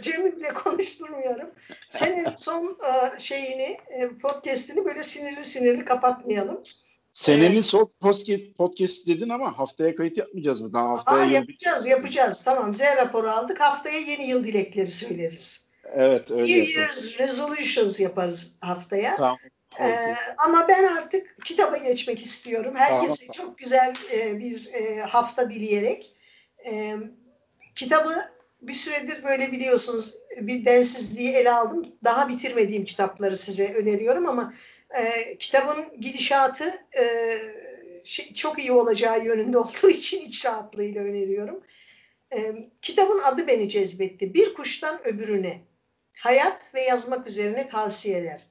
Cemil'le 0.00 0.54
konuşturmuyorum. 0.54 1.50
Senin 1.88 2.26
son 2.36 2.64
e, 2.66 3.18
şeyini 3.18 3.78
podcastini 4.22 4.84
böyle 4.84 5.02
sinirli 5.02 5.44
sinirli 5.44 5.84
kapatmayalım. 5.84 6.62
Senenin 7.18 7.54
evet. 7.54 7.64
son 7.64 7.90
podcast, 8.00 8.56
podcast 8.56 9.06
dedin 9.06 9.28
ama 9.28 9.58
haftaya 9.58 9.94
kayıt 9.94 10.16
yapmayacağız 10.16 10.60
mı? 10.60 10.72
Daha 10.72 10.88
haftaya 10.88 11.26
Aa, 11.26 11.30
yapacağız, 11.30 11.84
bir... 11.86 11.90
yapacağız. 11.90 12.44
Tamam, 12.44 12.74
Z 12.74 12.80
raporu 12.80 13.30
aldık. 13.30 13.60
Haftaya 13.60 13.98
yeni 13.98 14.28
yıl 14.28 14.44
dilekleri 14.44 14.90
söyleriz. 14.90 15.68
Evet, 15.84 16.30
öyle 16.30 16.42
New 16.42 16.80
Year's 16.80 17.18
resolutions 17.18 18.00
yaparız 18.00 18.58
haftaya. 18.60 19.16
Tamam. 19.16 19.38
Ee, 19.80 20.14
ama 20.38 20.68
ben 20.68 20.84
artık 20.84 21.36
kitaba 21.44 21.76
geçmek 21.76 22.20
istiyorum. 22.20 22.74
Herkese 22.76 23.26
tamam. 23.26 23.32
çok 23.32 23.58
güzel 23.58 23.94
e, 24.12 24.38
bir 24.38 24.72
e, 24.72 25.00
hafta 25.00 25.50
dileyerek. 25.50 26.16
E, 26.66 26.96
kitabı 27.74 28.28
bir 28.62 28.74
süredir 28.74 29.24
böyle 29.24 29.52
biliyorsunuz 29.52 30.14
bir 30.40 30.64
densizliği 30.64 31.30
ele 31.30 31.52
aldım. 31.52 31.86
Daha 32.04 32.28
bitirmediğim 32.28 32.84
kitapları 32.84 33.36
size 33.36 33.74
öneriyorum 33.74 34.28
ama 34.28 34.52
e, 34.90 35.36
kitabın 35.38 36.00
gidişatı 36.00 36.84
e, 36.98 37.04
çok 38.34 38.58
iyi 38.58 38.72
olacağı 38.72 39.24
yönünde 39.24 39.58
olduğu 39.58 39.90
için 39.90 40.20
iç 40.20 40.46
rahatlığıyla 40.46 41.02
öneriyorum. 41.02 41.60
E, 42.32 42.68
kitabın 42.82 43.18
adı 43.18 43.46
beni 43.46 43.68
cezbetti. 43.68 44.34
Bir 44.34 44.54
kuştan 44.54 45.08
öbürüne. 45.08 45.60
Hayat 46.12 46.74
ve 46.74 46.82
yazmak 46.82 47.26
üzerine 47.26 47.68
tavsiyeler. 47.68 48.46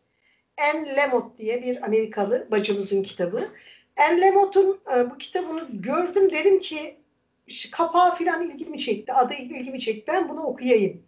Anne 0.73 0.95
Lamott 0.95 1.37
diye 1.39 1.61
bir 1.61 1.85
Amerikalı 1.85 2.47
bacımızın 2.51 3.03
kitabı. 3.03 3.49
Anne 3.97 4.21
Lamott'un 4.21 4.81
e, 4.95 5.09
bu 5.09 5.17
kitabını 5.17 5.67
gördüm 5.71 6.31
dedim 6.31 6.59
ki 6.59 6.97
kapağı 7.71 8.15
filan 8.15 8.49
ilgimi 8.49 8.77
çekti. 8.79 9.13
Adı 9.13 9.33
ilgimi 9.33 9.79
çekti. 9.79 10.03
Ben 10.07 10.29
bunu 10.29 10.41
okuyayım. 10.41 11.03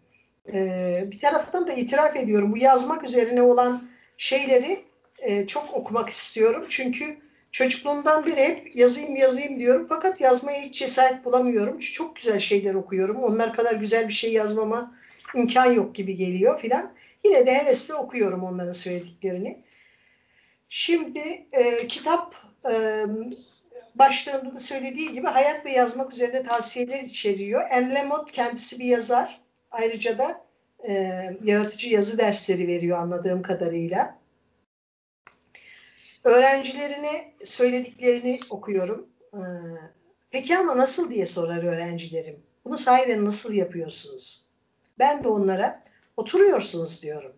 Ee, 0.53 1.07
bir 1.11 1.19
taraftan 1.19 1.67
da 1.67 1.73
itiraf 1.73 2.15
ediyorum. 2.15 2.51
Bu 2.51 2.57
yazmak 2.57 3.03
üzerine 3.03 3.41
olan 3.41 3.89
şeyleri 4.17 4.83
e, 5.21 5.47
çok 5.47 5.73
okumak 5.73 6.09
istiyorum. 6.09 6.65
Çünkü 6.69 7.17
çocukluğumdan 7.51 8.25
beri 8.25 8.43
hep 8.43 8.75
yazayım 8.75 9.15
yazayım 9.15 9.59
diyorum. 9.59 9.85
Fakat 9.89 10.21
yazmaya 10.21 10.61
hiç 10.61 10.79
cesaret 10.79 11.25
bulamıyorum. 11.25 11.79
Çünkü 11.79 11.93
çok 11.93 12.15
güzel 12.15 12.39
şeyler 12.39 12.73
okuyorum. 12.73 13.23
Onlar 13.23 13.53
kadar 13.53 13.73
güzel 13.73 14.07
bir 14.07 14.13
şey 14.13 14.33
yazmama 14.33 14.95
imkan 15.35 15.71
yok 15.73 15.95
gibi 15.95 16.15
geliyor 16.15 16.59
filan. 16.59 16.93
Yine 17.25 17.45
de 17.45 17.57
hevesle 17.57 17.93
okuyorum 17.93 18.43
onların 18.43 18.71
söylediklerini. 18.71 19.63
Şimdi 20.69 21.47
e, 21.51 21.87
kitap 21.87 22.35
e, 22.71 23.05
başlığında 23.95 24.55
da 24.55 24.59
söylediği 24.59 25.11
gibi 25.11 25.27
hayat 25.27 25.65
ve 25.65 25.71
yazmak 25.71 26.13
üzerine 26.13 26.43
tavsiyeler 26.43 27.03
içeriyor. 27.03 27.69
Anne 27.71 27.93
Lamott 27.93 28.31
kendisi 28.31 28.79
bir 28.79 28.85
yazar. 28.85 29.41
Ayrıca 29.71 30.17
da 30.17 30.45
e, 30.87 30.93
yaratıcı 31.43 31.89
yazı 31.89 32.17
dersleri 32.17 32.67
veriyor 32.67 32.97
anladığım 32.97 33.41
kadarıyla. 33.41 34.18
Öğrencilerine 36.29 37.33
söylediklerini 37.43 38.39
okuyorum. 38.49 39.09
Ee, 39.33 39.39
peki 40.31 40.57
ama 40.57 40.77
nasıl 40.77 41.11
diye 41.11 41.25
sorar 41.25 41.63
öğrencilerim. 41.63 42.39
Bunu 42.65 42.77
sahiden 42.77 43.25
nasıl 43.25 43.53
yapıyorsunuz? 43.53 44.45
Ben 44.99 45.23
de 45.23 45.27
onlara 45.27 45.83
oturuyorsunuz 46.17 47.03
diyorum. 47.03 47.33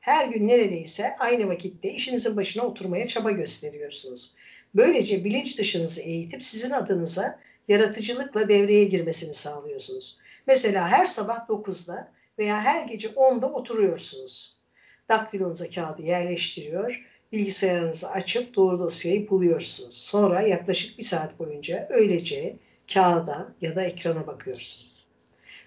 Her 0.00 0.26
gün 0.26 0.48
neredeyse 0.48 1.16
aynı 1.18 1.48
vakitte 1.48 1.90
işinizin 1.90 2.36
başına 2.36 2.62
oturmaya 2.62 3.06
çaba 3.06 3.30
gösteriyorsunuz. 3.30 4.34
Böylece 4.74 5.24
bilinç 5.24 5.58
dışınızı 5.58 6.00
eğitip 6.00 6.42
sizin 6.42 6.70
adınıza 6.70 7.38
yaratıcılıkla 7.68 8.48
devreye 8.48 8.84
girmesini 8.84 9.34
sağlıyorsunuz. 9.34 10.18
Mesela 10.46 10.88
her 10.88 11.06
sabah 11.06 11.48
9'da 11.48 12.12
veya 12.38 12.60
her 12.60 12.82
gece 12.88 13.08
10'da 13.08 13.52
oturuyorsunuz. 13.52 14.56
Daktilonuza 15.08 15.70
kağıdı 15.70 16.02
yerleştiriyor 16.02 17.13
bilgisayarınızı 17.32 18.10
açıp 18.10 18.54
doğru 18.54 18.78
dosyayı 18.78 19.30
buluyorsunuz. 19.30 19.96
Sonra 19.96 20.42
yaklaşık 20.42 20.98
bir 20.98 21.04
saat 21.04 21.38
boyunca 21.38 21.86
öylece 21.90 22.56
kağıda 22.92 23.54
ya 23.60 23.76
da 23.76 23.82
ekrana 23.82 24.26
bakıyorsunuz. 24.26 25.04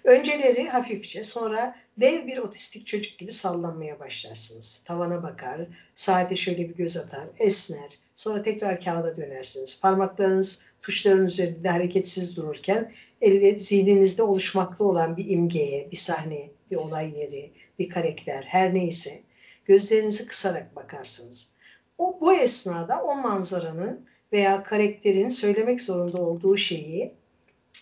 Önceleri 0.04 0.68
hafifçe 0.68 1.22
sonra 1.22 1.76
dev 2.00 2.26
bir 2.26 2.36
otistik 2.36 2.86
çocuk 2.86 3.18
gibi 3.18 3.32
sallanmaya 3.32 4.00
başlarsınız. 4.00 4.82
Tavana 4.84 5.22
bakar, 5.22 5.60
saate 5.94 6.36
şöyle 6.36 6.68
bir 6.68 6.74
göz 6.74 6.96
atar, 6.96 7.26
esner. 7.38 7.98
Sonra 8.14 8.42
tekrar 8.42 8.80
kağıda 8.80 9.16
dönersiniz. 9.16 9.80
Parmaklarınız 9.80 10.62
tuşların 10.82 11.26
üzerinde 11.26 11.68
hareketsiz 11.68 12.36
dururken 12.36 12.92
elle, 13.20 13.58
zihninizde 13.58 14.22
oluşmakta 14.22 14.84
olan 14.84 15.16
bir 15.16 15.30
imgeye, 15.30 15.90
bir 15.90 15.96
sahne, 15.96 16.50
bir 16.70 16.76
olay 16.76 17.18
yeri, 17.18 17.50
bir 17.78 17.88
karakter 17.88 18.42
her 18.42 18.74
neyse 18.74 19.20
gözlerinizi 19.68 20.26
kısarak 20.26 20.76
bakarsınız. 20.76 21.50
O 21.98 22.18
bu 22.20 22.34
esnada 22.34 23.02
o 23.02 23.14
manzaranın 23.14 24.06
veya 24.32 24.62
karakterin 24.62 25.28
söylemek 25.28 25.82
zorunda 25.82 26.20
olduğu 26.20 26.56
şeyi 26.56 27.18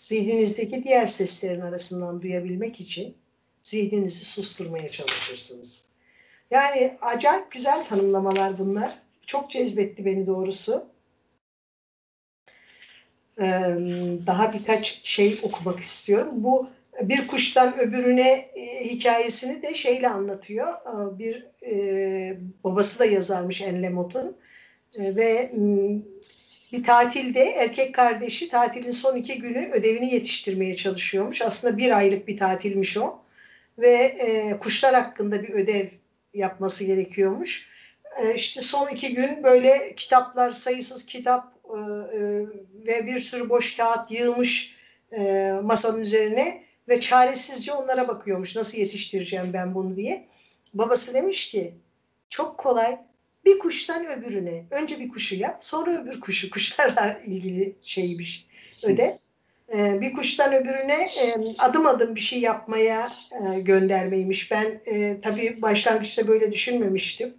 Zihninizdeki 0.00 0.84
diğer 0.84 1.06
seslerin 1.06 1.60
arasından 1.60 2.22
duyabilmek 2.22 2.80
için 2.80 3.16
zihninizi 3.62 4.24
susturmaya 4.24 4.88
çalışırsınız. 4.88 5.84
Yani 6.50 6.96
acayip 7.00 7.50
güzel 7.50 7.84
tanımlamalar 7.84 8.58
bunlar. 8.58 8.98
Çok 9.26 9.50
cezbetti 9.50 10.04
beni 10.04 10.26
doğrusu. 10.26 10.86
Daha 14.26 14.52
birkaç 14.52 15.00
şey 15.04 15.40
okumak 15.42 15.80
istiyorum. 15.80 16.44
Bu 16.44 16.68
bir 17.02 17.26
kuştan 17.26 17.78
öbürüne 17.78 18.30
e, 18.30 18.84
hikayesini 18.84 19.62
de 19.62 19.74
şeyle 19.74 20.08
anlatıyor. 20.08 20.74
Bir 21.18 21.46
e, 21.66 22.38
babası 22.64 22.98
da 22.98 23.04
yazarmış 23.04 23.60
Enlemot'un 23.62 24.36
e, 24.94 25.16
ve 25.16 25.52
bir 26.72 26.84
tatilde 26.84 27.44
erkek 27.44 27.94
kardeşi 27.94 28.48
tatilin 28.48 28.90
son 28.90 29.16
iki 29.16 29.38
günü 29.38 29.70
ödevini 29.72 30.14
yetiştirmeye 30.14 30.76
çalışıyormuş. 30.76 31.42
Aslında 31.42 31.78
bir 31.78 31.96
aylık 31.96 32.28
bir 32.28 32.36
tatilmiş 32.36 32.96
o 32.96 33.18
ve 33.78 33.92
e, 33.92 34.58
kuşlar 34.58 34.94
hakkında 34.94 35.42
bir 35.42 35.48
ödev 35.48 35.86
yapması 36.34 36.84
gerekiyormuş. 36.84 37.68
E, 38.22 38.34
işte 38.34 38.60
son 38.60 38.88
iki 38.88 39.14
gün 39.14 39.42
böyle 39.42 39.94
kitaplar, 39.96 40.50
sayısız 40.50 41.06
kitap 41.06 41.52
e, 41.64 41.78
e, 42.18 42.20
ve 42.86 43.06
bir 43.06 43.20
sürü 43.20 43.48
boş 43.48 43.76
kağıt 43.76 44.10
yığmış 44.10 44.76
e, 45.12 45.52
masanın 45.62 46.00
üzerine 46.00 46.65
ve 46.88 47.00
çaresizce 47.00 47.72
onlara 47.72 48.08
bakıyormuş. 48.08 48.56
Nasıl 48.56 48.78
yetiştireceğim 48.78 49.52
ben 49.52 49.74
bunu 49.74 49.96
diye. 49.96 50.28
Babası 50.74 51.14
demiş 51.14 51.48
ki 51.50 51.74
çok 52.28 52.58
kolay 52.58 52.98
bir 53.44 53.58
kuştan 53.58 54.06
öbürüne. 54.06 54.64
Önce 54.70 55.00
bir 55.00 55.08
kuşu 55.08 55.34
yap, 55.34 55.64
sonra 55.64 56.02
öbür 56.02 56.20
kuşu. 56.20 56.50
Kuşlarla 56.50 57.18
ilgili 57.26 57.76
şeymiş 57.82 58.48
öde. 58.84 59.18
Ee, 59.74 60.00
bir 60.00 60.12
kuştan 60.12 60.54
öbürüne 60.54 61.08
e, 61.20 61.34
adım 61.58 61.86
adım 61.86 62.14
bir 62.14 62.20
şey 62.20 62.40
yapmaya 62.40 63.12
e, 63.32 63.60
göndermeymiş. 63.60 64.50
Ben 64.50 64.80
e, 64.86 65.20
tabii 65.20 65.62
başlangıçta 65.62 66.28
böyle 66.28 66.52
düşünmemiştim. 66.52 67.34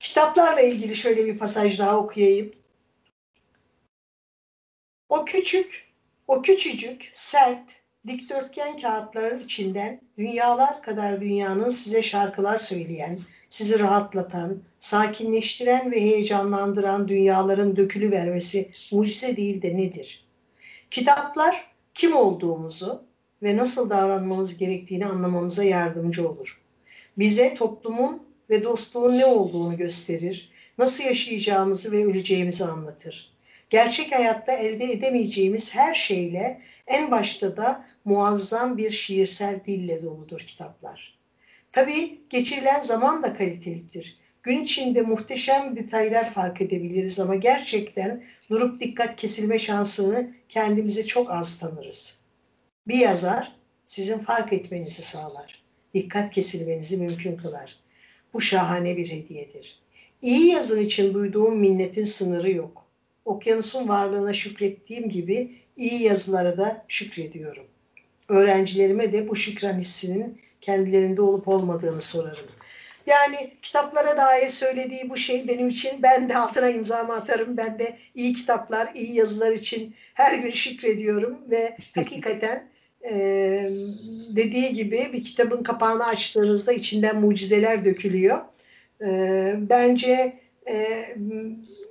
Kitaplarla 0.00 0.60
ilgili 0.60 0.94
şöyle 0.94 1.26
bir 1.26 1.38
pasaj 1.38 1.78
daha 1.78 1.98
okuyayım. 1.98 2.52
O 5.08 5.24
küçük, 5.24 5.84
o 6.28 6.42
küçücük, 6.42 7.10
sert, 7.12 7.72
dikdörtgen 8.06 8.78
kağıtların 8.78 9.40
içinden 9.40 10.00
dünyalar 10.18 10.82
kadar 10.82 11.20
dünyanın 11.20 11.68
size 11.68 12.02
şarkılar 12.02 12.58
söyleyen, 12.58 13.18
sizi 13.48 13.78
rahatlatan, 13.78 14.62
sakinleştiren 14.78 15.92
ve 15.92 16.00
heyecanlandıran 16.00 17.08
dünyaların 17.08 17.76
dökülü 17.76 18.10
vermesi 18.10 18.70
mucize 18.92 19.36
değil 19.36 19.62
de 19.62 19.76
nedir? 19.76 20.26
Kitaplar 20.90 21.74
kim 21.94 22.16
olduğumuzu 22.16 23.04
ve 23.42 23.56
nasıl 23.56 23.90
davranmamız 23.90 24.58
gerektiğini 24.58 25.06
anlamamıza 25.06 25.64
yardımcı 25.64 26.28
olur. 26.28 26.60
Bize 27.18 27.54
toplumun 27.54 28.22
ve 28.50 28.64
dostluğun 28.64 29.18
ne 29.18 29.26
olduğunu 29.26 29.76
gösterir, 29.76 30.50
nasıl 30.78 31.04
yaşayacağımızı 31.04 31.92
ve 31.92 32.06
öleceğimizi 32.06 32.64
anlatır 32.64 33.35
gerçek 33.70 34.12
hayatta 34.12 34.52
elde 34.52 34.84
edemeyeceğimiz 34.84 35.74
her 35.74 35.94
şeyle 35.94 36.60
en 36.86 37.10
başta 37.10 37.56
da 37.56 37.86
muazzam 38.04 38.76
bir 38.76 38.90
şiirsel 38.90 39.60
dille 39.66 40.02
doludur 40.02 40.40
kitaplar. 40.40 41.18
Tabii 41.72 42.20
geçirilen 42.30 42.80
zaman 42.80 43.22
da 43.22 43.34
kalitelidir. 43.34 44.18
Gün 44.42 44.62
içinde 44.62 45.02
muhteşem 45.02 45.76
detaylar 45.76 46.30
fark 46.30 46.60
edebiliriz 46.60 47.20
ama 47.20 47.34
gerçekten 47.34 48.24
durup 48.50 48.80
dikkat 48.80 49.16
kesilme 49.16 49.58
şansını 49.58 50.30
kendimize 50.48 51.06
çok 51.06 51.30
az 51.30 51.58
tanırız. 51.58 52.20
Bir 52.88 52.98
yazar 52.98 53.56
sizin 53.86 54.18
fark 54.18 54.52
etmenizi 54.52 55.02
sağlar. 55.02 55.62
Dikkat 55.94 56.30
kesilmenizi 56.30 56.96
mümkün 56.96 57.36
kılar. 57.36 57.80
Bu 58.34 58.40
şahane 58.40 58.96
bir 58.96 59.10
hediyedir. 59.10 59.80
İyi 60.22 60.46
yazın 60.46 60.82
için 60.82 61.14
duyduğum 61.14 61.58
minnetin 61.58 62.04
sınırı 62.04 62.50
yok 62.50 62.85
okyanusun 63.26 63.88
varlığına 63.88 64.32
şükrettiğim 64.32 65.08
gibi 65.08 65.54
iyi 65.76 66.02
yazılara 66.02 66.58
da 66.58 66.84
şükrediyorum. 66.88 67.64
Öğrencilerime 68.28 69.12
de 69.12 69.28
bu 69.28 69.36
şükran 69.36 69.78
hissinin 69.78 70.40
kendilerinde 70.60 71.22
olup 71.22 71.48
olmadığını 71.48 72.02
sorarım. 72.02 72.46
Yani 73.06 73.52
kitaplara 73.62 74.16
dair 74.16 74.48
söylediği 74.48 75.10
bu 75.10 75.16
şey 75.16 75.48
benim 75.48 75.68
için 75.68 76.02
ben 76.02 76.28
de 76.28 76.36
altına 76.36 76.70
imzamı 76.70 77.14
atarım. 77.14 77.56
Ben 77.56 77.78
de 77.78 77.96
iyi 78.14 78.34
kitaplar, 78.34 78.88
iyi 78.94 79.14
yazılar 79.14 79.52
için 79.52 79.94
her 80.14 80.34
gün 80.34 80.50
şükrediyorum 80.50 81.38
ve 81.50 81.76
hakikaten 81.94 82.68
e, 83.10 83.14
dediği 84.36 84.72
gibi 84.72 85.10
bir 85.12 85.22
kitabın 85.22 85.62
kapağını 85.62 86.06
açtığınızda 86.06 86.72
içinden 86.72 87.20
mucizeler 87.20 87.84
dökülüyor. 87.84 88.40
E, 89.00 89.08
bence 89.56 90.38
e, 90.68 91.06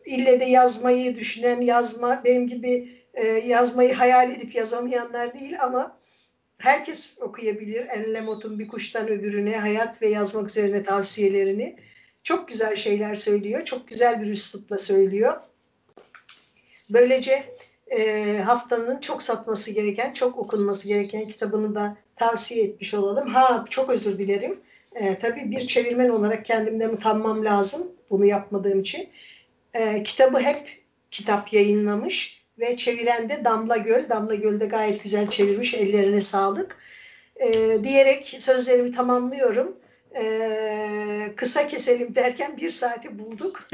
ille 0.05 0.39
de 0.39 0.45
yazmayı 0.45 1.15
düşünen, 1.15 1.61
yazma 1.61 2.21
benim 2.25 2.47
gibi 2.47 2.89
e, 3.13 3.27
yazmayı 3.27 3.93
hayal 3.93 4.31
edip 4.31 4.55
yazamayanlar 4.55 5.33
değil 5.33 5.63
ama 5.63 5.97
herkes 6.57 7.21
okuyabilir. 7.21 7.87
Enle 7.87 8.21
Mot'un 8.21 8.59
bir 8.59 8.67
kuştan 8.67 9.07
öbürüne 9.07 9.57
hayat 9.57 10.01
ve 10.01 10.07
yazmak 10.07 10.49
üzerine 10.49 10.83
tavsiyelerini. 10.83 11.75
Çok 12.23 12.47
güzel 12.47 12.75
şeyler 12.75 13.15
söylüyor. 13.15 13.63
Çok 13.63 13.87
güzel 13.87 14.21
bir 14.21 14.27
üslupla 14.27 14.77
söylüyor. 14.77 15.33
Böylece 16.89 17.43
e, 17.87 18.37
haftanın 18.45 18.99
çok 18.99 19.21
satması 19.21 19.71
gereken, 19.71 20.13
çok 20.13 20.37
okunması 20.37 20.87
gereken 20.87 21.27
kitabını 21.27 21.75
da 21.75 21.97
tavsiye 22.15 22.65
etmiş 22.65 22.93
olalım. 22.93 23.27
Ha 23.27 23.65
çok 23.69 23.89
özür 23.89 24.17
dilerim. 24.17 24.59
E, 24.95 25.19
tabii 25.19 25.51
bir 25.51 25.67
çevirmen 25.67 26.09
olarak 26.09 26.45
kendimden 26.45 26.89
utanmam 26.89 27.45
lazım 27.45 27.94
bunu 28.09 28.25
yapmadığım 28.25 28.79
için. 28.79 29.09
E, 29.73 30.03
kitabı 30.03 30.39
hep 30.39 30.83
kitap 31.11 31.53
yayınlamış 31.53 32.45
ve 32.59 32.77
çeviren 32.77 33.29
de 33.29 33.45
Damla 33.45 33.77
Göl. 33.77 34.09
Damla 34.09 34.35
Göl 34.35 34.59
de 34.59 34.65
gayet 34.65 35.03
güzel 35.03 35.29
çevirmiş. 35.29 35.73
Ellerine 35.73 36.21
sağlık. 36.21 36.77
E, 37.35 37.77
diyerek 37.83 38.35
sözlerimi 38.39 38.91
tamamlıyorum. 38.91 39.77
E, 40.15 41.33
kısa 41.35 41.67
keselim 41.67 42.15
derken 42.15 42.57
bir 42.57 42.71
saati 42.71 43.19
bulduk. 43.19 43.67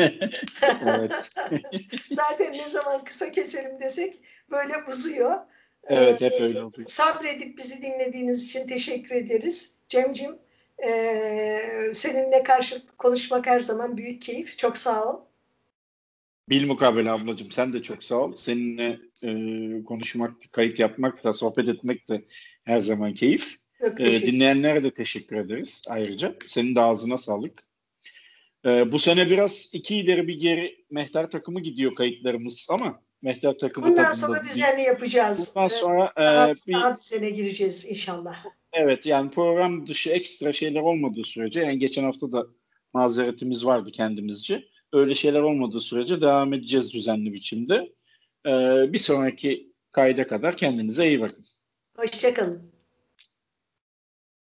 Zaten 2.12 2.54
ne 2.54 2.70
zaman 2.70 3.04
kısa 3.04 3.32
keselim 3.32 3.80
desek 3.80 4.20
böyle 4.52 4.74
uzuyor. 4.90 5.36
Evet 5.88 6.22
hep 6.22 6.42
öyle 6.42 6.64
oluyor. 6.64 6.88
Sabredip 6.88 7.58
bizi 7.58 7.82
dinlediğiniz 7.82 8.46
için 8.46 8.68
teşekkür 8.68 9.16
ederiz. 9.16 9.76
Cemcim 9.90 10.38
ee, 10.86 11.92
seninle 11.94 12.44
karşı 12.44 12.88
konuşmak 12.98 13.48
her 13.48 13.60
zaman 13.60 13.98
büyük 13.98 14.22
keyif. 14.22 14.58
Çok 14.58 14.78
sağ 14.78 15.06
ol. 15.06 15.22
Bilmukabele 16.50 17.12
ablacığım 17.12 17.52
sen 17.52 17.74
de 17.74 17.82
çok 17.82 18.04
sağ 18.04 18.16
ol. 18.16 18.36
Seninle 18.36 19.00
e, 19.24 19.30
konuşmak, 19.84 20.34
kayıt 20.52 20.80
yapmak 20.80 21.24
da, 21.24 21.34
sohbet 21.34 21.70
etmek 21.70 22.10
de 22.10 22.26
her 22.64 22.80
zaman 22.80 23.14
keyif. 23.14 23.58
E, 24.00 24.22
dinleyenlere 24.22 24.84
de 24.84 24.94
teşekkür 24.94 25.36
ederiz 25.36 25.84
ayrıca. 25.90 26.36
Senin 26.48 26.76
de 26.76 26.82
ağzına 26.82 27.18
sağlık. 27.18 27.64
E, 28.66 28.92
bu 28.92 29.00
sene 29.00 29.30
biraz 29.30 29.70
iki 29.74 29.96
ileri 29.96 30.28
bir 30.28 30.40
geri 30.40 30.86
mehter 30.92 31.30
takımı 31.30 31.60
gidiyor 31.60 31.96
kayıtlarımız 31.96 32.68
ama 32.72 33.02
mehter 33.22 33.58
takımı 33.58 33.88
Bundan 33.88 34.12
sonra 34.12 34.44
düzenli 34.44 34.82
yapacağız. 34.82 35.54
Bundan 35.56 35.68
sonra 35.68 36.14
e, 36.18 36.24
daha, 36.24 36.54
bir, 36.68 36.74
daha 36.74 36.98
düzene 36.98 37.30
gireceğiz 37.30 37.86
inşallah. 37.90 38.46
Evet 38.74 39.06
yani 39.06 39.32
program 39.32 39.88
dışı 39.88 40.10
ekstra 40.10 40.54
şeyler 40.54 40.82
olmadığı 40.82 41.24
sürece 41.24 41.62
yani 41.62 41.80
geçen 41.80 42.04
hafta 42.04 42.32
da 42.32 42.48
mazeretimiz 42.94 43.66
vardı 43.66 43.92
kendimizce. 43.92 44.66
Öyle 44.94 45.16
şeyler 45.16 45.42
olmadığı 45.42 45.82
sürece 45.82 46.22
devam 46.22 46.54
edeceğiz 46.54 46.94
düzenli 46.94 47.34
biçimde. 47.34 47.94
Ee, 48.46 48.94
bir 48.94 49.00
sonraki 49.00 49.74
kayda 49.92 50.28
kadar 50.28 50.58
kendinize 50.58 51.08
iyi 51.08 51.22
bakın. 51.22 51.46
Hoşçakalın. 51.98 52.71